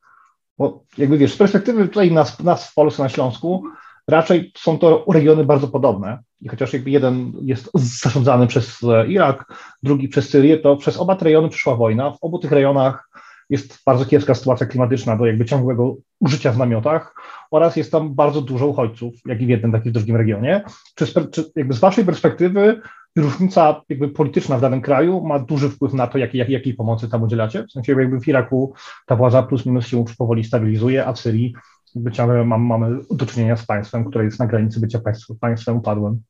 Bo 0.58 0.82
jakby 0.98 1.18
wiesz, 1.18 1.34
z 1.34 1.36
perspektywy 1.36 1.88
tutaj 1.88 2.12
nas, 2.12 2.40
nas 2.40 2.70
w 2.70 2.74
Polsce, 2.74 3.02
na 3.02 3.08
Śląsku, 3.08 3.64
raczej 4.08 4.52
są 4.58 4.78
to 4.78 5.04
regiony 5.08 5.44
bardzo 5.44 5.68
podobne. 5.68 6.18
I 6.40 6.48
chociaż 6.48 6.72
jakby 6.72 6.90
jeden 6.90 7.32
jest 7.42 7.70
zarządzany 8.02 8.46
przez 8.46 8.80
Irak, 9.08 9.52
drugi 9.82 10.08
przez 10.08 10.28
Syrię, 10.28 10.58
to 10.58 10.76
przez 10.76 10.96
oba 10.96 11.16
te 11.16 11.24
rejony 11.24 11.48
przyszła 11.48 11.76
wojna. 11.76 12.10
W 12.10 12.18
obu 12.20 12.38
tych 12.38 12.52
rejonach 12.52 13.08
jest 13.52 13.78
bardzo 13.86 14.04
kiepska 14.04 14.34
sytuacja 14.34 14.66
klimatyczna 14.66 15.16
do 15.16 15.26
jakby 15.26 15.44
ciągłego 15.44 15.96
użycia 16.20 16.52
w 16.52 16.58
namiotach 16.58 17.14
oraz 17.50 17.76
jest 17.76 17.92
tam 17.92 18.14
bardzo 18.14 18.42
dużo 18.42 18.66
uchodźców, 18.66 19.14
jak 19.26 19.40
i 19.40 19.46
w 19.46 19.48
jednym, 19.48 19.72
tak 19.72 19.86
i 19.86 19.90
w 19.90 19.92
drugim 19.92 20.16
regionie. 20.16 20.62
Czy, 20.94 21.06
czy 21.30 21.52
jakby 21.56 21.74
z 21.74 21.78
Waszej 21.78 22.04
perspektywy 22.04 22.80
różnica 23.16 23.82
jakby 23.88 24.08
polityczna 24.08 24.58
w 24.58 24.60
danym 24.60 24.80
kraju 24.80 25.24
ma 25.24 25.38
duży 25.38 25.68
wpływ 25.68 25.92
na 25.94 26.06
to, 26.06 26.18
jak, 26.18 26.34
jak, 26.34 26.48
jakiej 26.48 26.74
pomocy 26.74 27.08
tam 27.08 27.22
udzielacie? 27.22 27.64
W 27.64 27.72
sensie 27.72 27.92
jakby 28.00 28.20
w 28.20 28.28
Iraku 28.28 28.74
ta 29.06 29.16
władza 29.16 29.42
plus 29.42 29.66
minus 29.66 29.86
się 29.86 30.00
już 30.00 30.16
powoli 30.16 30.44
stabilizuje, 30.44 31.06
a 31.06 31.12
w 31.12 31.20
Syrii 31.20 31.54
jakby 31.94 32.12
ciągle 32.12 32.44
mam, 32.44 32.62
mamy 32.62 32.98
do 33.10 33.26
czynienia 33.26 33.56
z 33.56 33.66
państwem, 33.66 34.04
które 34.04 34.24
jest 34.24 34.38
na 34.38 34.46
granicy 34.46 34.80
bycia 34.80 35.00
państwem, 35.00 35.36
państwem 35.40 35.76
upadłym. 35.76 36.22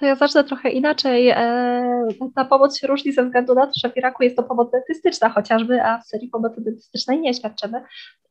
To 0.00 0.06
ja 0.06 0.14
zacznę 0.16 0.44
trochę 0.44 0.70
inaczej. 0.70 1.28
E, 1.28 2.08
ta 2.34 2.44
pomoc 2.44 2.78
się 2.78 2.86
różni 2.86 3.12
ze 3.12 3.24
względu 3.24 3.54
na 3.54 3.66
to, 3.66 3.72
że 3.82 3.90
w 3.90 3.96
Iraku 3.96 4.22
jest 4.22 4.36
to 4.36 4.42
pomoc 4.42 4.70
dentystyczna 4.70 5.28
chociażby, 5.28 5.82
a 5.82 5.98
w 5.98 6.06
Syrii 6.06 6.28
pomocy 6.28 6.60
dentystycznej 6.60 7.20
nie 7.20 7.34
świadczymy. 7.34 7.82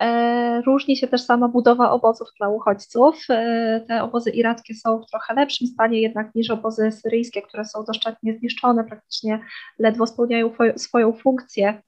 E, 0.01 0.61
różni 0.61 0.97
się 0.97 1.07
też 1.07 1.21
sama 1.21 1.47
budowa 1.47 1.91
obozów 1.91 2.27
dla 2.39 2.49
uchodźców. 2.49 3.25
E, 3.29 3.81
te 3.87 4.03
obozy 4.03 4.29
irackie 4.29 4.75
są 4.75 5.01
w 5.01 5.09
trochę 5.09 5.33
lepszym 5.33 5.67
stanie 5.67 6.01
jednak 6.01 6.35
niż 6.35 6.49
obozy 6.49 6.91
syryjskie, 6.91 7.41
które 7.41 7.65
są 7.65 7.83
doszczętnie 7.83 8.37
zniszczone, 8.37 8.83
praktycznie 8.83 9.39
ledwo 9.79 10.07
spełniają 10.07 10.51
swoją 10.75 11.13
funkcję. 11.13 11.81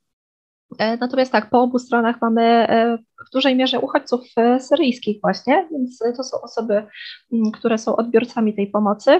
Natomiast 1.00 1.32
tak, 1.32 1.50
po 1.50 1.62
obu 1.62 1.80
stronach 1.80 2.16
mamy 2.22 2.68
w 3.28 3.34
dużej 3.34 3.56
mierze 3.56 3.80
uchodźców 3.80 4.22
syryjskich 4.60 5.22
właśnie, 5.22 5.68
więc 5.72 6.00
to 6.18 6.24
są 6.24 6.42
osoby, 6.42 6.86
które 7.54 7.78
są 7.78 7.96
odbiorcami 7.96 8.56
tej 8.56 8.68
pomocy. 8.68 9.20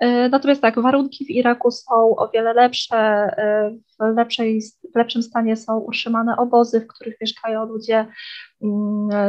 E, 0.00 0.28
natomiast 0.28 0.62
tak, 0.62 0.80
warunki 0.80 1.24
w 1.24 1.30
Iraku 1.30 1.70
są 1.70 2.16
o 2.16 2.30
wiele 2.34 2.52
lepsze, 2.54 2.96
e, 2.96 3.70
w, 3.70 4.16
lepszej, 4.16 4.62
w 4.94 4.96
lepszym 4.96 5.22
stanie 5.22 5.56
są 5.56 5.78
utrzymane 5.78 6.36
obozy, 6.36 6.80
w 6.80 6.86
których 6.86 7.20
mieszkają 7.20 7.64
ludzie 7.64 8.06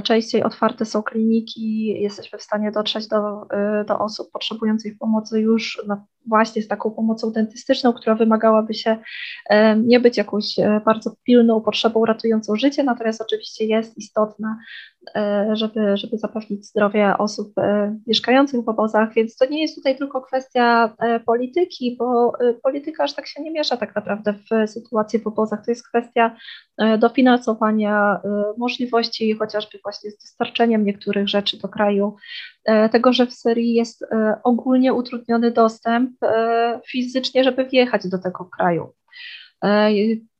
częściej 0.04 0.44
otwarte 0.44 0.86
są 0.86 1.04
kliniki, 1.04 1.88
jesteśmy 2.02 2.40
w 2.40 2.44
stanie 2.44 2.72
dotrzeć 2.72 3.08
do, 3.08 3.44
y, 3.82 3.86
do 3.86 4.00
osób 4.00 4.32
potrzebujących 4.32 4.98
pomocy 4.98 5.40
już 5.40 5.82
właśnie 6.28 6.62
z 6.62 6.68
taką 6.68 6.92
pomocą 6.92 7.32
dentystyczną, 7.32 7.94
która 7.94 8.16
wymagałaby 8.16 8.74
się 8.74 8.98
nie 9.78 10.00
być 10.00 10.18
jakąś 10.18 10.60
e, 10.60 10.82
bardzo 10.86 11.12
pilną 11.24 11.62
potrzebą 11.62 12.06
ratującą 12.06 12.56
życie, 12.56 12.84
natomiast 12.84 13.22
oczywiście 13.22 13.66
jest 13.66 13.98
istotna, 13.98 14.58
e, 15.16 15.50
żeby, 15.54 15.98
żeby 15.98 16.18
zapewnić 16.18 16.66
zdrowie 16.66 17.18
osób 17.18 17.58
e, 17.58 18.00
mieszkających 18.08 18.62
w 18.64 18.70
obozach, 18.70 19.14
więc 19.14 19.38
to 19.38 19.46
nie 19.46 19.62
jest 19.62 19.76
tutaj 19.76 19.98
tylko 19.98 20.22
kwestia 20.22 20.96
polityki, 21.26 21.96
bo 22.00 22.32
polityka 22.64 23.04
aż 23.04 23.14
tak 23.14 23.28
się 23.28 23.44
nie 23.44 23.52
miesza 23.52 23.78
tak 23.78 23.96
naprawdę 23.96 24.34
w 24.34 24.70
sytuacji 24.70 25.20
w 25.20 25.28
obozach, 25.28 25.66
to 25.66 25.72
jest 25.72 25.88
kwestia 25.88 26.36
dofinansowania, 27.00 28.20
możliwości 28.58 29.15
chociażby 29.40 29.80
właśnie 29.84 30.12
z 30.12 30.18
dostarczeniem 30.18 30.86
niektórych 30.86 31.28
rzeczy 31.30 31.58
do 31.58 31.68
kraju, 31.68 32.16
e, 32.66 32.90
tego, 32.90 33.14
że 33.14 33.28
w 33.28 33.34
Syrii 33.34 33.74
jest 33.74 34.04
e, 34.04 34.36
ogólnie 34.44 34.94
utrudniony 34.94 35.52
dostęp 35.52 36.24
e, 36.24 36.80
fizycznie, 36.88 37.44
żeby 37.44 37.66
wjechać 37.66 38.08
do 38.08 38.18
tego 38.18 38.46
kraju. 38.46 38.94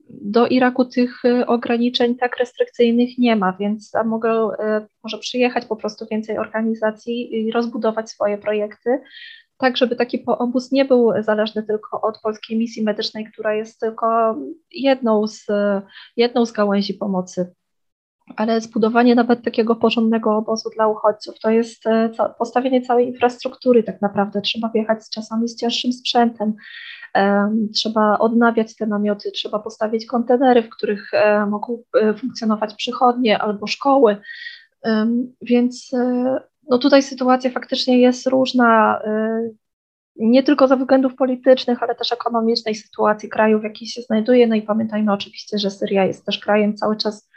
Do 0.10 0.48
Iraku 0.48 0.86
tych 0.86 1.24
ograniczeń 1.48 2.16
tak 2.16 2.38
restrykcyjnych 2.38 3.18
nie 3.18 3.36
ma, 3.36 3.54
więc 3.60 3.92
mogę, 4.06 4.50
może 5.04 5.18
przyjechać 5.18 5.66
po 5.66 5.76
prostu 5.76 6.06
więcej 6.12 6.38
organizacji 6.38 7.36
i 7.36 7.52
rozbudować 7.52 8.10
swoje 8.10 8.38
projekty, 8.38 9.02
tak 9.58 9.78
żeby 9.78 9.96
taki 9.96 10.24
obóz 10.26 10.72
nie 10.72 10.86
był 10.86 11.12
zależny 11.20 11.64
tylko 11.64 12.02
od 12.02 12.22
polskiej 12.22 12.58
misji 12.58 12.84
medycznej, 12.84 13.26
która 13.26 13.54
jest 13.54 13.80
tylko 13.80 14.36
jedną 14.72 15.28
z, 15.28 15.46
jedną 16.18 16.46
z 16.46 16.52
gałęzi 16.52 16.94
pomocy 16.94 17.54
ale 18.36 18.62
zbudowanie 18.62 19.16
nawet 19.16 19.44
takiego 19.44 19.76
porządnego 19.76 20.38
obozu 20.38 20.70
dla 20.70 20.88
uchodźców 20.88 21.40
to 21.40 21.50
jest 21.50 21.88
e, 21.88 22.10
postawienie 22.40 22.82
całej 22.82 23.08
infrastruktury 23.08 23.84
tak 23.84 24.02
naprawdę. 24.02 24.42
Trzeba 24.42 24.70
wjechać 24.70 25.04
z 25.04 25.10
czasami 25.10 25.48
z 25.48 25.56
cięższym 25.56 25.94
sprzętem, 25.94 26.54
trzeba 27.76 28.20
odnawiać 28.20 28.76
te 28.76 28.86
namioty, 28.86 29.32
trzeba 29.32 29.60
postawić 29.60 30.06
kontenery, 30.06 30.64
w 30.64 30.70
których 30.70 31.14
e, 31.14 31.46
mogą 31.46 31.84
e, 32.02 32.14
funkcjonować 32.14 32.74
przychodnie 32.74 33.40
albo 33.40 33.68
szkoły. 33.68 34.18
Więc 35.42 35.92
no 36.70 36.78
tutaj 36.78 37.04
sytuacja 37.04 37.50
faktycznie 37.52 38.02
jest 38.02 38.28
różna, 38.28 39.02
nie 40.16 40.44
tylko 40.44 40.68
ze 40.68 40.78
względów 40.78 41.16
politycznych, 41.16 41.84
ale 41.84 41.96
też 41.96 42.12
ekonomicznej 42.12 42.76
sytuacji 42.76 43.30
kraju, 43.30 43.60
w 43.60 43.64
jakiej 43.64 43.88
się 43.88 44.02
znajduje. 44.02 44.48
No 44.48 44.56
i 44.56 44.62
pamiętajmy 44.62 45.14
oczywiście, 45.14 45.60
że 45.60 45.72
Syria 45.72 46.06
jest 46.06 46.26
też 46.26 46.40
krajem 46.40 46.78
cały 46.78 46.98
czas 46.98 47.30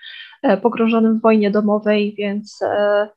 pogrążonym 0.62 1.18
w 1.18 1.22
wojnie 1.22 1.50
domowej, 1.50 2.14
więc 2.18 2.62
e, 2.62 3.08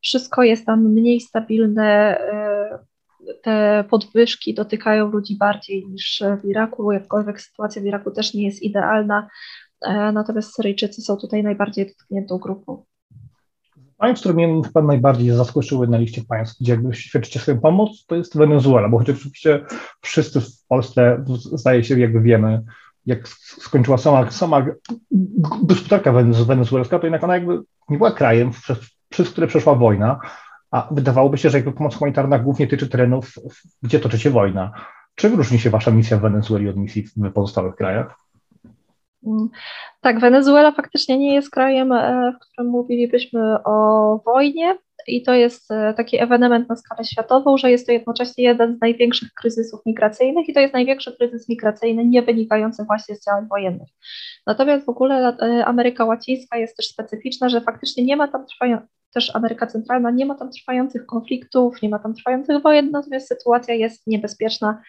wszystko 0.00 0.42
jest 0.42 0.66
tam 0.66 0.92
mniej 0.92 1.20
stabilne. 1.20 2.18
E, 2.18 2.78
te 3.42 3.84
podwyżki 3.90 4.54
dotykają 4.54 5.10
ludzi 5.10 5.36
bardziej 5.36 5.86
niż 5.86 6.22
w 6.42 6.44
Iraku, 6.44 6.92
jakkolwiek 6.92 7.40
sytuacja 7.40 7.82
w 7.82 7.84
Iraku 7.84 8.10
też 8.10 8.34
nie 8.34 8.44
jest 8.44 8.62
idealna. 8.62 9.28
Natomiast 10.12 10.54
Syryjczycy 10.54 11.02
są 11.02 11.16
tutaj 11.16 11.42
najbardziej 11.42 11.86
dotkniętą 11.86 12.38
grupą. 12.38 12.84
Państw, 13.96 14.20
które 14.20 14.34
mnie 14.34 14.62
chyba 14.66 14.82
najbardziej 14.82 15.30
zaskoczyły 15.30 15.88
na 15.88 15.98
liście 15.98 16.22
państw, 16.28 16.60
gdzie 16.60 16.72
jakby 16.72 16.94
świadczycie 16.94 17.40
swoją 17.40 17.60
pomoc, 17.60 18.06
to 18.06 18.16
jest 18.16 18.38
Wenezuela, 18.38 18.88
bo 18.88 18.98
chociaż 18.98 19.16
oczywiście 19.16 19.64
wszyscy 20.00 20.40
w 20.40 20.66
Polsce, 20.68 21.24
zdaje 21.52 21.84
się, 21.84 22.00
jakby 22.00 22.20
wiemy, 22.20 22.62
jak 23.06 23.28
skończyła 23.28 23.98
sama, 23.98 24.30
sama 24.30 24.66
gospodarka 25.62 26.12
wenezuelska, 26.46 26.98
to 26.98 27.06
jednak 27.06 27.24
ona 27.24 27.34
jakby 27.34 27.62
nie 27.88 27.98
była 27.98 28.10
krajem, 28.10 28.50
przez, 28.50 28.78
przez 29.08 29.30
który 29.30 29.46
przeszła 29.46 29.74
wojna, 29.74 30.20
a 30.70 30.88
wydawałoby 30.90 31.38
się, 31.38 31.50
że 31.50 31.58
jakby 31.58 31.72
pomoc 31.72 31.94
humanitarna 31.94 32.38
głównie 32.38 32.66
tyczy 32.66 32.88
terenów, 32.88 33.34
gdzie 33.82 34.00
toczy 34.00 34.18
się 34.18 34.30
wojna. 34.30 34.72
Czym 35.14 35.34
różni 35.34 35.58
się 35.58 35.70
wasza 35.70 35.90
misja 35.90 36.16
w 36.16 36.20
Wenezueli 36.20 36.68
od 36.68 36.76
misji 36.76 37.04
w 37.16 37.32
pozostałych 37.32 37.76
krajach? 37.76 38.18
Mm, 39.26 39.48
tak, 40.00 40.20
Wenezuela 40.20 40.72
faktycznie 40.72 41.18
nie 41.18 41.34
jest 41.34 41.50
krajem, 41.50 41.92
e, 41.92 42.32
w 42.32 42.38
którym 42.38 42.70
mówilibyśmy 42.70 43.64
o 43.64 44.18
wojnie, 44.24 44.78
i 45.06 45.22
to 45.22 45.34
jest 45.34 45.70
e, 45.70 45.94
taki 45.94 46.22
ewenement 46.22 46.68
na 46.68 46.76
skalę 46.76 47.04
światową, 47.04 47.56
że 47.56 47.70
jest 47.70 47.86
to 47.86 47.92
jednocześnie 47.92 48.44
jeden 48.44 48.76
z 48.76 48.80
największych 48.80 49.28
kryzysów 49.34 49.80
migracyjnych 49.86 50.48
i 50.48 50.52
to 50.52 50.60
jest 50.60 50.74
największy 50.74 51.16
kryzys 51.16 51.48
migracyjny 51.48 52.04
nie 52.04 52.22
wynikający 52.22 52.84
właśnie 52.84 53.16
z 53.16 53.24
działań 53.24 53.48
wojennych. 53.48 53.88
Natomiast 54.46 54.86
w 54.86 54.88
ogóle 54.88 55.36
e, 55.42 55.64
Ameryka 55.66 56.04
Łacińska 56.04 56.58
jest 56.58 56.76
też 56.76 56.86
specyficzna, 56.86 57.48
że 57.48 57.60
faktycznie 57.60 58.04
nie 58.04 58.16
ma 58.16 58.28
tam 58.28 58.46
też 59.14 59.36
Ameryka 59.36 59.66
Centralna, 59.66 60.10
nie 60.10 60.26
ma 60.26 60.34
tam 60.34 60.50
trwających 60.50 61.06
konfliktów, 61.06 61.82
nie 61.82 61.88
ma 61.88 61.98
tam 61.98 62.14
trwających 62.14 62.62
wojen, 62.62 62.90
natomiast 62.90 63.28
sytuacja 63.28 63.74
jest 63.74 64.06
niebezpieczna 64.06 64.82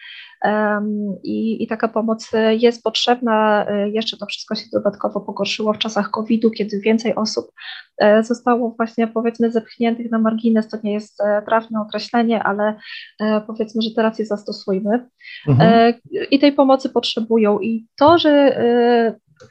um, 0.44 1.16
i, 1.22 1.62
i, 1.62 1.66
taka 1.66 1.88
pomoc 1.88 2.30
jest 2.50 2.82
potrzebna. 2.82 3.66
Jeszcze 3.92 4.16
to 4.16 4.26
wszystko 4.26 4.54
się 4.54 4.64
dodatkowo 4.72 5.20
pogorszyło 5.20 5.72
w 5.72 5.78
czasach 5.78 6.10
COVID-u, 6.10 6.50
kiedy 6.50 6.80
więcej 6.80 7.14
osób 7.14 7.52
e, 7.98 8.22
zostało 8.22 8.74
właśnie 8.76 9.08
powiedzmy 9.08 9.50
zepchniętych 9.50 10.10
na 10.10 10.18
margines, 10.18 10.68
to 10.68 10.76
nie 10.84 10.92
jest 10.92 11.20
e, 11.20 11.42
trafne 11.42 11.80
określenie, 11.80 12.42
ale 12.42 12.76
e, 13.20 13.40
powiedzmy, 13.40 13.82
że 13.82 13.90
teraz 13.96 14.18
je 14.18 14.26
zastosujmy. 14.26 15.08
Mhm. 15.48 15.94
I 16.30 16.38
tej 16.38 16.52
pomocy 16.52 16.88
potrzebują 16.88 17.60
i 17.60 17.86
to, 17.98 18.18
że 18.18 18.60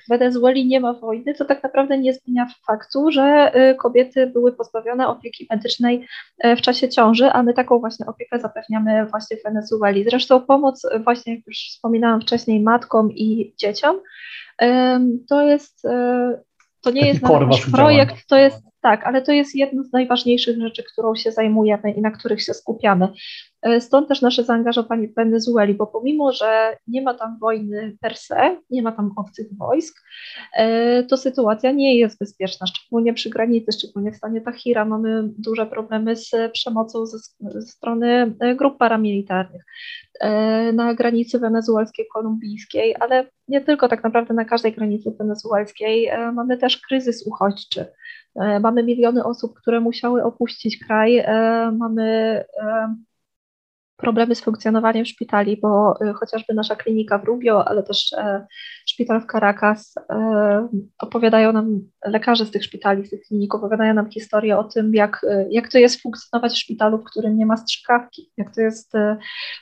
w 0.06 0.10
Wenezueli 0.10 0.68
nie 0.68 0.80
ma 0.80 0.94
wojny, 0.94 1.34
to 1.34 1.46
tak 1.46 1.64
naprawdę 1.64 1.98
nie 1.98 2.14
zmienia 2.14 2.48
faktu, 2.68 3.12
że 3.12 3.52
y, 3.72 3.76
kobiety 3.76 4.28
były 4.28 4.52
pozbawione 4.52 5.08
opieki 5.08 5.48
medycznej 5.50 6.08
y, 6.46 6.56
w 6.56 6.62
czasie 6.62 6.90
ciąży, 6.90 7.32
a 7.32 7.44
my 7.44 7.54
taką 7.54 7.80
właśnie 7.80 8.06
opiekę 8.06 8.40
zapewniamy 8.40 9.06
właśnie 9.06 9.38
w 9.38 9.44
Wenezueli. 9.44 10.04
Zresztą 10.04 10.42
pomoc 10.42 10.88
właśnie, 11.04 11.36
jak 11.36 11.48
już 11.48 11.58
wspominałam 11.58 12.22
wcześniej, 12.22 12.60
matkom 12.60 13.12
i 13.12 13.54
dzieciom, 13.58 14.00
to 15.30 15.42
jest, 15.42 15.86
y, 15.86 15.90
to 16.84 16.92
nie 16.92 17.08
jest 17.08 17.22
nasz 17.22 17.66
projekt, 17.72 18.28
to 18.28 18.38
jest 18.38 18.64
tak, 18.82 19.08
ale 19.08 19.22
to 19.22 19.32
jest 19.32 19.56
jedna 19.56 19.84
z 19.84 19.92
najważniejszych 19.92 20.62
rzeczy, 20.62 20.84
którą 20.84 21.16
się 21.16 21.32
zajmujemy 21.32 21.92
i 21.92 22.02
na 22.02 22.12
których 22.12 22.44
się 22.44 22.54
skupiamy. 22.54 23.08
E, 23.62 23.82
stąd 23.82 24.08
też 24.08 24.22
nasze 24.22 24.44
zaangażowanie 24.44 25.08
w 25.08 25.16
Wenezueli, 25.16 25.74
bo 25.74 25.88
pomimo, 25.88 26.32
że 26.32 26.78
nie 26.88 27.02
ma 27.02 27.14
tam 27.14 27.38
wojny 27.40 27.98
per 28.02 28.18
se, 28.18 28.58
nie 28.70 28.82
ma 28.82 28.92
tam 28.92 29.12
obcych 29.18 29.48
wojsk, 29.58 30.02
e, 30.54 31.04
to 31.04 31.18
sytuacja 31.18 31.72
nie 31.72 31.98
jest 31.98 32.20
bezpieczna, 32.20 32.68
szczególnie 32.68 33.14
przy 33.14 33.30
granicy, 33.30 33.72
szczególnie 33.72 34.12
w 34.12 34.18
stanie 34.18 34.42
Tahira. 34.42 34.86
Mamy 34.86 35.30
duże 35.38 35.66
problemy 35.66 36.16
z 36.16 36.32
przemocą 36.52 37.06
ze, 37.06 37.18
ze 37.40 37.62
strony 37.62 38.36
e, 38.40 38.56
grup 38.56 38.78
paramilitarnych 38.78 39.64
na 40.74 40.94
granicy 40.94 41.40
wenezuelskiej, 41.40 42.08
kolumbijskiej, 42.14 42.96
ale 43.00 43.26
nie 43.48 43.62
tylko 43.62 43.88
tak 43.88 44.04
naprawdę 44.04 44.34
na 44.34 44.46
każdej 44.46 44.74
granicy 44.74 45.12
wenezuelskiej 45.20 46.10
mamy 46.34 46.58
też 46.58 46.78
kryzys 46.78 47.28
uchodźczy. 47.28 47.86
Mamy 48.62 48.84
miliony 48.84 49.24
osób, 49.24 49.54
które 49.62 49.80
musiały 49.80 50.24
opuścić 50.24 50.86
kraj, 50.86 51.24
mamy 51.72 52.44
problemy 53.98 54.36
z 54.36 54.42
funkcjonowaniem 54.42 55.06
szpitali, 55.06 55.58
bo 55.58 55.96
y, 56.02 56.14
chociażby 56.14 56.54
nasza 56.54 56.76
klinika 56.76 57.18
w 57.18 57.24
Rubio, 57.24 57.68
ale 57.68 57.84
też 57.84 58.14
e, 58.14 58.46
szpital 58.86 59.22
w 59.22 59.26
Caracas 59.32 59.94
e, 60.10 60.68
opowiadają 61.00 61.54
nam, 61.54 61.80
lekarze 62.06 62.46
z 62.46 62.52
tych 62.52 62.64
szpitali, 62.64 63.06
z 63.06 63.10
tych 63.10 63.22
klinik 63.28 63.56
opowiadają 63.56 63.94
nam 63.94 64.12
historię 64.12 64.58
o 64.58 64.64
tym, 64.64 64.94
jak, 64.94 65.24
y, 65.24 65.48
jak 65.50 65.72
to 65.72 65.78
jest 65.78 66.02
funkcjonować 66.02 66.54
w 66.54 66.58
szpitalu, 66.58 66.98
w 66.98 67.04
którym 67.04 67.38
nie 67.38 67.46
ma 67.46 67.58
strzykawki, 67.58 68.32
jak 68.38 68.56
to 68.56 68.62
jest 68.62 68.96
e, 68.96 69.18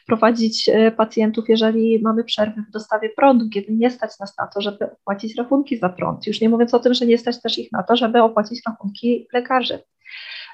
prowadzić 0.08 0.70
pacjentów, 0.98 1.50
jeżeli 1.50 2.02
mamy 2.02 2.24
przerwy 2.24 2.62
w 2.70 2.72
dostawie 2.72 3.10
prądu, 3.10 3.50
kiedy 3.50 3.74
nie 3.74 3.92
stać 3.92 4.20
nas 4.20 4.38
na 4.38 4.48
to, 4.48 4.62
żeby 4.62 4.92
opłacić 4.92 5.38
rachunki 5.38 5.78
za 5.78 5.90
prąd. 5.90 6.28
Już 6.28 6.42
nie 6.42 6.50
mówiąc 6.50 6.74
o 6.74 6.80
tym, 6.80 6.94
że 6.94 7.06
nie 7.06 7.18
stać 7.18 7.42
też 7.42 7.58
ich 7.58 7.72
na 7.72 7.84
to, 7.84 7.96
żeby 7.96 8.22
opłacić 8.22 8.62
rachunki 8.68 9.28
lekarzy. 9.34 9.80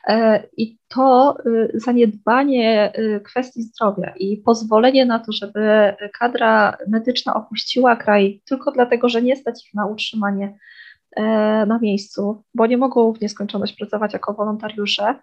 E, 0.08 0.44
I 0.58 0.78
to 0.88 1.38
y, 1.46 1.72
zaniedbanie 1.74 2.94
y, 3.00 3.22
kwestii 3.22 3.62
zdrowia 3.62 4.14
i 4.20 4.38
pozwolenie 4.38 5.06
na 5.06 5.20
to, 5.20 5.32
żeby 5.32 5.94
kadra 6.20 6.78
medyczna 6.88 7.34
opuściła 7.34 7.96
kraj 7.96 8.42
tylko 8.46 8.72
dlatego, 8.72 9.10
że 9.10 9.22
nie 9.22 9.36
stać 9.36 9.68
ich 9.68 9.74
na 9.74 9.86
utrzymanie 9.86 10.58
e, 11.16 11.24
na 11.66 11.80
miejscu, 11.80 12.44
bo 12.54 12.66
nie 12.66 12.78
mogą 12.78 13.14
w 13.14 13.22
nieskończoność 13.22 13.74
pracować 13.74 14.14
jako 14.14 14.34
wolontariusze, 14.34 15.16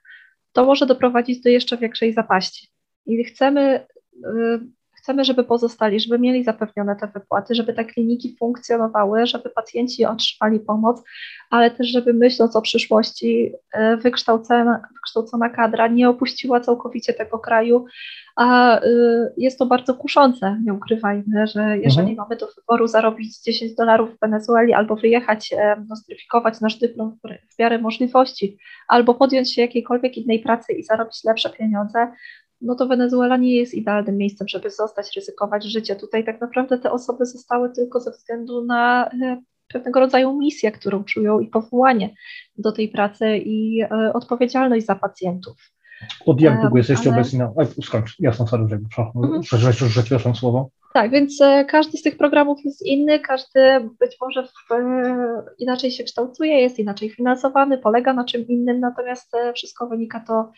to 0.53 0.65
może 0.65 0.87
doprowadzić 0.87 1.41
do 1.41 1.49
jeszcze 1.49 1.77
większej 1.77 2.13
zapaści. 2.13 2.69
I 3.07 3.25
chcemy 3.25 3.87
y, 4.15 4.61
Chcemy, 5.05 5.25
żeby 5.25 5.45
pozostali, 5.45 6.01
żeby 6.01 6.19
mieli 6.19 6.45
zapewnione 6.45 6.97
te 6.97 7.07
wypłaty, 7.07 7.55
żeby 7.55 7.75
te 7.75 7.85
kliniki 7.85 8.37
funkcjonowały, 8.39 9.27
żeby 9.27 9.51
pacjenci 9.51 10.05
otrzymali 10.05 10.61
pomoc, 10.61 11.03
ale 11.51 11.71
też, 11.71 11.89
żeby 11.89 12.15
myśląc 12.15 12.57
o 12.57 12.63
przyszłości, 12.63 13.53
e, 13.73 13.97
wykształcona, 13.97 14.83
wykształcona 14.95 15.49
kadra 15.49 15.87
nie 15.87 16.09
opuściła 16.09 16.61
całkowicie 16.61 17.13
tego 17.13 17.39
kraju, 17.39 17.87
a 18.37 18.79
e, 18.81 18.83
jest 19.37 19.59
to 19.59 19.67
bardzo 19.67 19.95
kuszące, 19.95 20.61
nie 20.65 20.75
ukrywajmy, 20.75 21.47
że 21.47 21.79
jeżeli 21.79 22.11
mhm. 22.11 22.17
mamy 22.17 22.37
do 22.37 22.47
wyboru 22.57 22.87
zarobić 22.87 23.41
10 23.41 23.75
dolarów 23.75 24.17
w 24.17 24.21
Wenezueli 24.21 24.73
albo 24.73 24.97
wyjechać, 24.97 25.53
e, 25.53 25.85
nostryfikować 25.89 26.61
nasz 26.61 26.77
dyplom 26.77 27.19
w 27.55 27.59
miarę 27.59 27.79
możliwości, 27.79 28.59
albo 28.89 29.15
podjąć 29.15 29.55
się 29.55 29.63
jakiejkolwiek 29.63 30.17
innej 30.17 30.39
pracy 30.39 30.73
i 30.73 30.83
zarobić 30.83 31.25
lepsze 31.25 31.51
pieniądze, 31.51 32.13
no 32.65 32.75
to 32.75 32.87
Wenezuela 32.87 33.37
nie 33.37 33.57
jest 33.57 33.75
idealnym 33.75 34.17
miejscem, 34.17 34.49
żeby 34.49 34.71
zostać, 34.71 35.17
ryzykować 35.17 35.65
życie. 35.65 35.97
Tutaj 35.97 36.25
tak 36.25 36.41
naprawdę 36.41 36.79
te 36.79 36.93
osoby 36.93 37.27
zostały 37.27 37.71
tylko 37.73 38.01
ze 38.01 38.11
względu 38.11 38.65
na 38.65 39.07
e, 39.07 39.43
pewnego 39.69 40.01
rodzaju 40.01 40.39
misję, 40.39 40.73
którą 40.73 41.05
czują 41.05 41.41
i 41.41 41.49
powołanie 41.49 42.15
do 42.59 42.73
tej 42.73 42.89
pracy 42.89 43.39
i 43.39 43.81
e, 43.83 44.13
odpowiedzialność 44.15 44.87
za 44.87 44.95
pacjentów. 44.95 45.57
Od 46.27 46.41
jak 46.41 46.61
długo 46.61 46.77
jesteście 46.79 47.11
ale... 47.11 47.21
obecni 47.21 47.39
na... 47.39 47.53
Skończ, 47.83 48.21
jasno, 48.21 48.47
sorry, 48.47 48.69
że, 48.69 48.79
że, 49.59 49.73
że, 49.73 49.89
że, 49.89 50.19
że 50.19 50.35
słowo. 50.35 50.71
Tak, 50.97 51.11
więc 51.11 51.41
e, 51.41 51.65
każdy 51.65 51.99
z 51.99 52.03
tych 52.03 52.17
programów 52.17 52.59
jest 52.65 52.87
inny, 52.87 53.21
każdy 53.21 53.61
być 54.01 54.17
może 54.21 54.45
w, 54.45 54.73
e, 54.73 55.45
inaczej 55.59 55.91
się 55.91 56.05
kształtuje, 56.05 56.61
jest 56.61 56.79
inaczej 56.79 57.11
finansowany, 57.11 57.79
polega 57.79 58.13
na 58.13 58.25
czym 58.25 58.47
innym, 58.49 58.81
natomiast 58.81 59.35
e, 59.35 59.53
wszystko 59.53 59.87
wynika 59.87 60.25
to, 60.27 60.53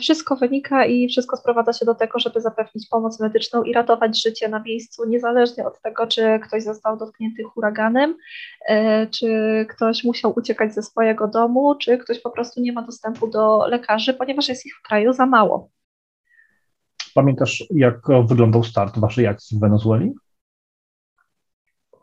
wszystko 0.00 0.36
wynika 0.36 0.86
i 0.86 1.08
wszystko 1.08 1.36
sprowadza 1.36 1.72
się 1.72 1.86
do 1.86 1.94
tego, 1.94 2.18
żeby 2.18 2.40
zapewnić 2.40 2.88
pomoc 2.88 3.20
medyczną 3.20 3.62
i 3.62 3.72
ratować 3.72 4.22
życie 4.22 4.48
na 4.48 4.60
miejscu, 4.60 5.08
niezależnie 5.08 5.66
od 5.66 5.80
tego, 5.82 6.06
czy 6.06 6.40
ktoś 6.42 6.62
został 6.62 6.96
dotknięty 6.96 7.42
huraganem, 7.42 8.16
czy 9.10 9.26
ktoś 9.68 10.04
musiał 10.04 10.32
uciekać 10.36 10.74
ze 10.74 10.82
swojego 10.82 11.28
domu, 11.28 11.74
czy 11.74 11.98
ktoś 11.98 12.20
po 12.20 12.30
prostu 12.30 12.60
nie 12.60 12.72
ma 12.72 12.82
dostępu 12.82 13.26
do 13.26 13.66
lekarzy, 13.66 14.14
ponieważ 14.14 14.48
jest 14.48 14.66
ich 14.66 14.76
w 14.76 14.82
kraju 14.82 15.12
za 15.12 15.26
mało. 15.26 15.75
Pamiętasz, 17.16 17.64
jak 17.70 18.06
wyglądał 18.26 18.64
start 18.64 18.98
waszej 18.98 19.26
akcji 19.26 19.58
w 19.58 19.60
Wenezueli? 19.60 20.12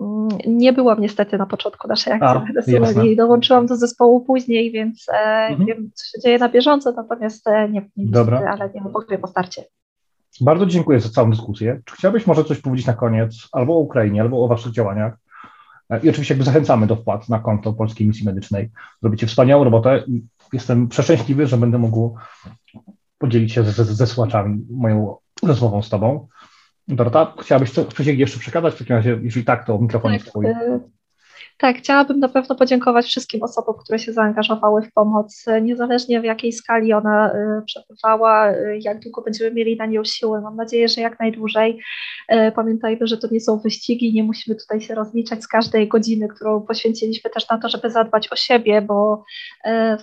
Mm, 0.02 0.30
nie 0.46 0.74
byłam 0.74 1.02
niestety 1.02 1.38
na 1.38 1.46
początku 1.46 1.88
naszej 1.88 2.14
akcji 2.14 2.56
A, 2.58 2.62
w 2.62 2.66
Wenezueli. 2.66 3.16
Dołączyłam 3.16 3.66
do 3.66 3.76
zespołu 3.76 4.22
później, 4.22 4.72
więc 4.72 5.06
e, 5.10 5.48
mhm. 5.48 5.66
wiem, 5.66 5.90
co 5.94 6.06
się 6.06 6.22
dzieje 6.24 6.38
na 6.38 6.50
bieżąco, 6.50 6.92
natomiast 6.92 7.48
e, 7.48 7.70
nie, 7.70 7.90
nie 7.98 8.12
Dobra. 8.12 8.40
Niestety, 8.40 8.62
ale 8.62 8.72
nie 8.74 8.92
powiem 8.92 9.22
po 9.22 9.28
starcie. 9.28 9.64
Bardzo 10.42 10.66
dziękuję 10.66 11.00
za 11.00 11.10
całą 11.10 11.30
dyskusję. 11.30 11.82
Czy 11.86 11.96
chciałbyś 11.96 12.28
może 12.28 12.44
coś 12.44 12.60
powiedzieć 12.60 12.88
na 12.88 12.94
koniec 12.94 13.48
albo 13.52 13.74
o 13.74 13.80
Ukrainie, 13.80 14.22
albo 14.22 14.46
o 14.46 14.48
waszych 14.48 14.72
działaniach? 14.72 15.18
E, 15.90 16.00
I 16.00 16.10
oczywiście 16.10 16.34
jakby 16.34 16.46
zachęcamy 16.46 16.88
do 16.88 16.96
wpłat 16.96 17.30
na 17.30 17.40
konto 17.40 17.74
Polskiej 17.74 18.08
Misji 18.08 18.26
Medycznej. 18.26 18.70
Robicie 19.02 19.28
wspaniałą 19.28 19.64
robotę 19.64 20.04
i 20.08 20.22
jestem 20.54 20.88
przeszczęśliwy, 20.88 21.48
że 21.48 21.58
będę 21.58 21.78
mógł 21.78 22.16
podzielić 23.24 23.54
się 23.54 23.64
ze, 23.64 23.86
ze 23.86 24.08
słuchaczami 24.08 24.66
moją 24.70 25.16
rozmową 25.44 25.82
z 25.82 25.90
Tobą. 25.90 26.28
Dorota, 26.88 27.34
chciałabyś 27.42 27.72
coś 27.72 28.08
jeszcze 28.08 28.40
przekazać? 28.40 28.76
W 28.76 28.78
takim 28.78 28.96
razie, 28.96 29.20
jeżeli 29.24 29.46
tak, 29.46 29.68
to 29.68 29.80
mikrofon 29.80 30.12
tak, 30.12 30.20
jest 30.20 30.32
Twój. 30.32 30.46
Tak, 31.58 31.78
chciałabym 31.78 32.20
na 32.20 32.30
pewno 32.30 32.56
podziękować 32.56 33.06
wszystkim 33.06 33.44
osobom, 33.44 33.76
które 33.84 34.00
się 34.00 34.14
zaangażowały 34.14 34.82
w 34.82 34.94
pomoc, 34.94 35.46
niezależnie 35.62 36.22
w 36.22 36.24
jakiej 36.24 36.52
skali 36.52 36.94
ona 36.94 37.34
y, 37.34 37.62
przebywała, 37.66 38.52
y, 38.52 38.80
jak 38.82 39.00
długo 39.00 39.22
będziemy 39.22 39.52
mieli 39.52 39.78
na 39.78 39.86
nią 39.86 40.04
siłę. 40.04 40.42
Mam 40.42 40.56
nadzieję, 40.56 40.88
że 40.88 41.02
jak 41.02 41.20
najdłużej. 41.20 41.80
Y, 42.32 42.52
pamiętajmy, 42.56 43.08
że 43.08 43.18
to 43.18 43.28
nie 43.32 43.40
są 43.40 43.60
wyścigi, 43.60 44.14
nie 44.14 44.24
musimy 44.24 44.56
tutaj 44.56 44.82
się 44.82 44.96
rozliczać 44.96 45.44
z 45.44 45.48
każdej 45.48 45.88
godziny, 45.88 46.28
którą 46.28 46.62
poświęciliśmy 46.62 47.30
też 47.30 47.50
na 47.50 47.58
to, 47.58 47.70
żeby 47.70 47.90
zadbać 47.90 48.32
o 48.32 48.36
siebie, 48.36 48.82
bo 48.82 49.24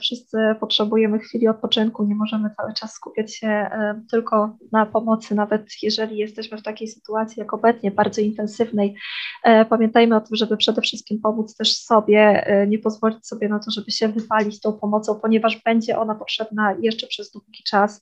wszyscy 0.01 0.38
potrzebujemy 0.61 1.18
chwili 1.18 1.48
odpoczynku, 1.48 2.05
nie 2.05 2.14
możemy 2.14 2.51
cały 2.57 2.74
czas 2.74 2.92
skupiać 2.92 3.36
się 3.36 3.70
tylko 4.11 4.57
na 4.72 4.86
pomocy, 4.86 5.34
nawet 5.34 5.66
jeżeli 5.82 6.16
jesteśmy 6.16 6.59
w 6.59 6.62
takiej 6.62 6.88
sytuacji 6.88 7.40
jak 7.40 7.55
obecnie, 7.55 7.90
bardzo 7.90 8.20
intensywnej. 8.20 8.94
Pamiętajmy 9.68 10.16
o 10.16 10.20
tym, 10.20 10.36
żeby 10.36 10.57
przede 10.57 10.80
wszystkim 10.80 11.20
pomóc 11.20 11.39
pomóc 11.41 11.57
też 11.57 11.76
sobie, 11.76 12.47
e, 12.47 12.66
nie 12.66 12.78
pozwolić 12.78 13.26
sobie 13.26 13.49
na 13.49 13.59
to, 13.59 13.70
żeby 13.70 13.91
się 13.91 14.09
wypalić 14.09 14.61
tą 14.61 14.72
pomocą, 14.72 15.20
ponieważ 15.20 15.62
będzie 15.64 15.99
ona 15.99 16.14
potrzebna 16.14 16.76
jeszcze 16.80 17.07
przez 17.07 17.30
długi 17.30 17.62
czas. 17.70 18.01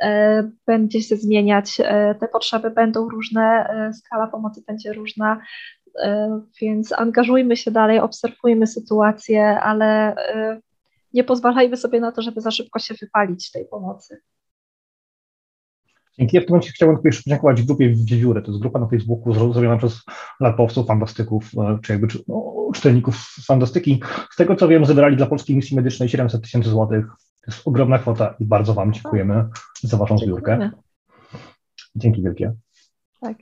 E, 0.00 0.50
będzie 0.66 1.02
się 1.02 1.16
zmieniać, 1.16 1.80
e, 1.80 2.14
te 2.14 2.28
potrzeby 2.28 2.70
będą 2.70 3.08
różne, 3.08 3.68
skala 3.94 4.26
pomocy 4.26 4.62
będzie 4.66 4.92
różna, 4.92 5.40
więc 6.60 6.92
angażujmy 6.92 7.56
się 7.56 7.70
dalej, 7.70 7.98
obserwujmy 8.00 8.66
sytuację, 8.66 9.60
ale 9.60 10.16
nie 11.12 11.24
pozwalajmy 11.24 11.76
sobie 11.76 12.00
na 12.00 12.12
to, 12.12 12.22
żeby 12.22 12.40
za 12.40 12.50
szybko 12.50 12.78
się 12.78 12.94
wypalić 12.94 13.50
tej 13.50 13.64
pomocy. 13.64 14.20
Dzięki. 16.18 16.36
Ja 16.36 16.42
w 16.42 16.44
tym 16.44 16.52
momencie 16.52 16.72
chciałbym 16.72 16.96
tylko 16.96 17.08
jeszcze 17.08 17.22
podziękować 17.22 17.62
grupie 17.62 17.94
Wiewióry. 17.94 18.42
To 18.42 18.50
jest 18.50 18.60
grupa 18.60 18.78
na 18.78 18.88
Facebooku 18.88 19.52
zrobiona 19.52 19.76
przez 19.76 20.02
larpowców, 20.40 20.86
fantastyków, 20.86 21.50
e, 21.58 21.78
czy 21.82 21.92
jakby 21.92 22.08
no, 22.28 22.68
czytelników 22.74 23.16
fantastyki. 23.46 24.00
Z 24.30 24.36
tego 24.36 24.56
co 24.56 24.68
wiem, 24.68 24.84
zebrali 24.84 25.16
dla 25.16 25.26
Polskiej 25.26 25.56
Misji 25.56 25.76
Medycznej 25.76 26.08
700 26.08 26.42
tysięcy 26.42 26.70
złotych. 26.70 27.06
To 27.44 27.50
jest 27.50 27.68
ogromna 27.68 27.98
kwota 27.98 28.34
i 28.38 28.44
bardzo 28.44 28.74
Wam 28.74 28.92
dziękujemy 28.92 29.48
za 29.82 29.96
Waszą 29.96 30.18
zbiórkę. 30.18 30.70
Dzięki 31.94 32.22
wielkie. 32.22 32.54
Tak. 33.20 33.36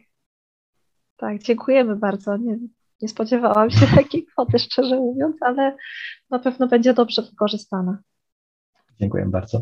Tak, 1.16 1.42
dziękujemy 1.42 1.96
bardzo. 1.96 2.36
Nie, 2.36 2.58
nie 3.02 3.08
spodziewałam 3.08 3.70
się 3.70 3.86
takiej 3.96 4.24
kwoty, 4.26 4.58
szczerze 4.58 4.96
mówiąc, 4.96 5.36
ale 5.40 5.76
na 6.30 6.38
pewno 6.38 6.68
będzie 6.68 6.94
dobrze 6.94 7.22
wykorzystana. 7.22 7.98
Dziękuję 9.00 9.26
bardzo. 9.26 9.60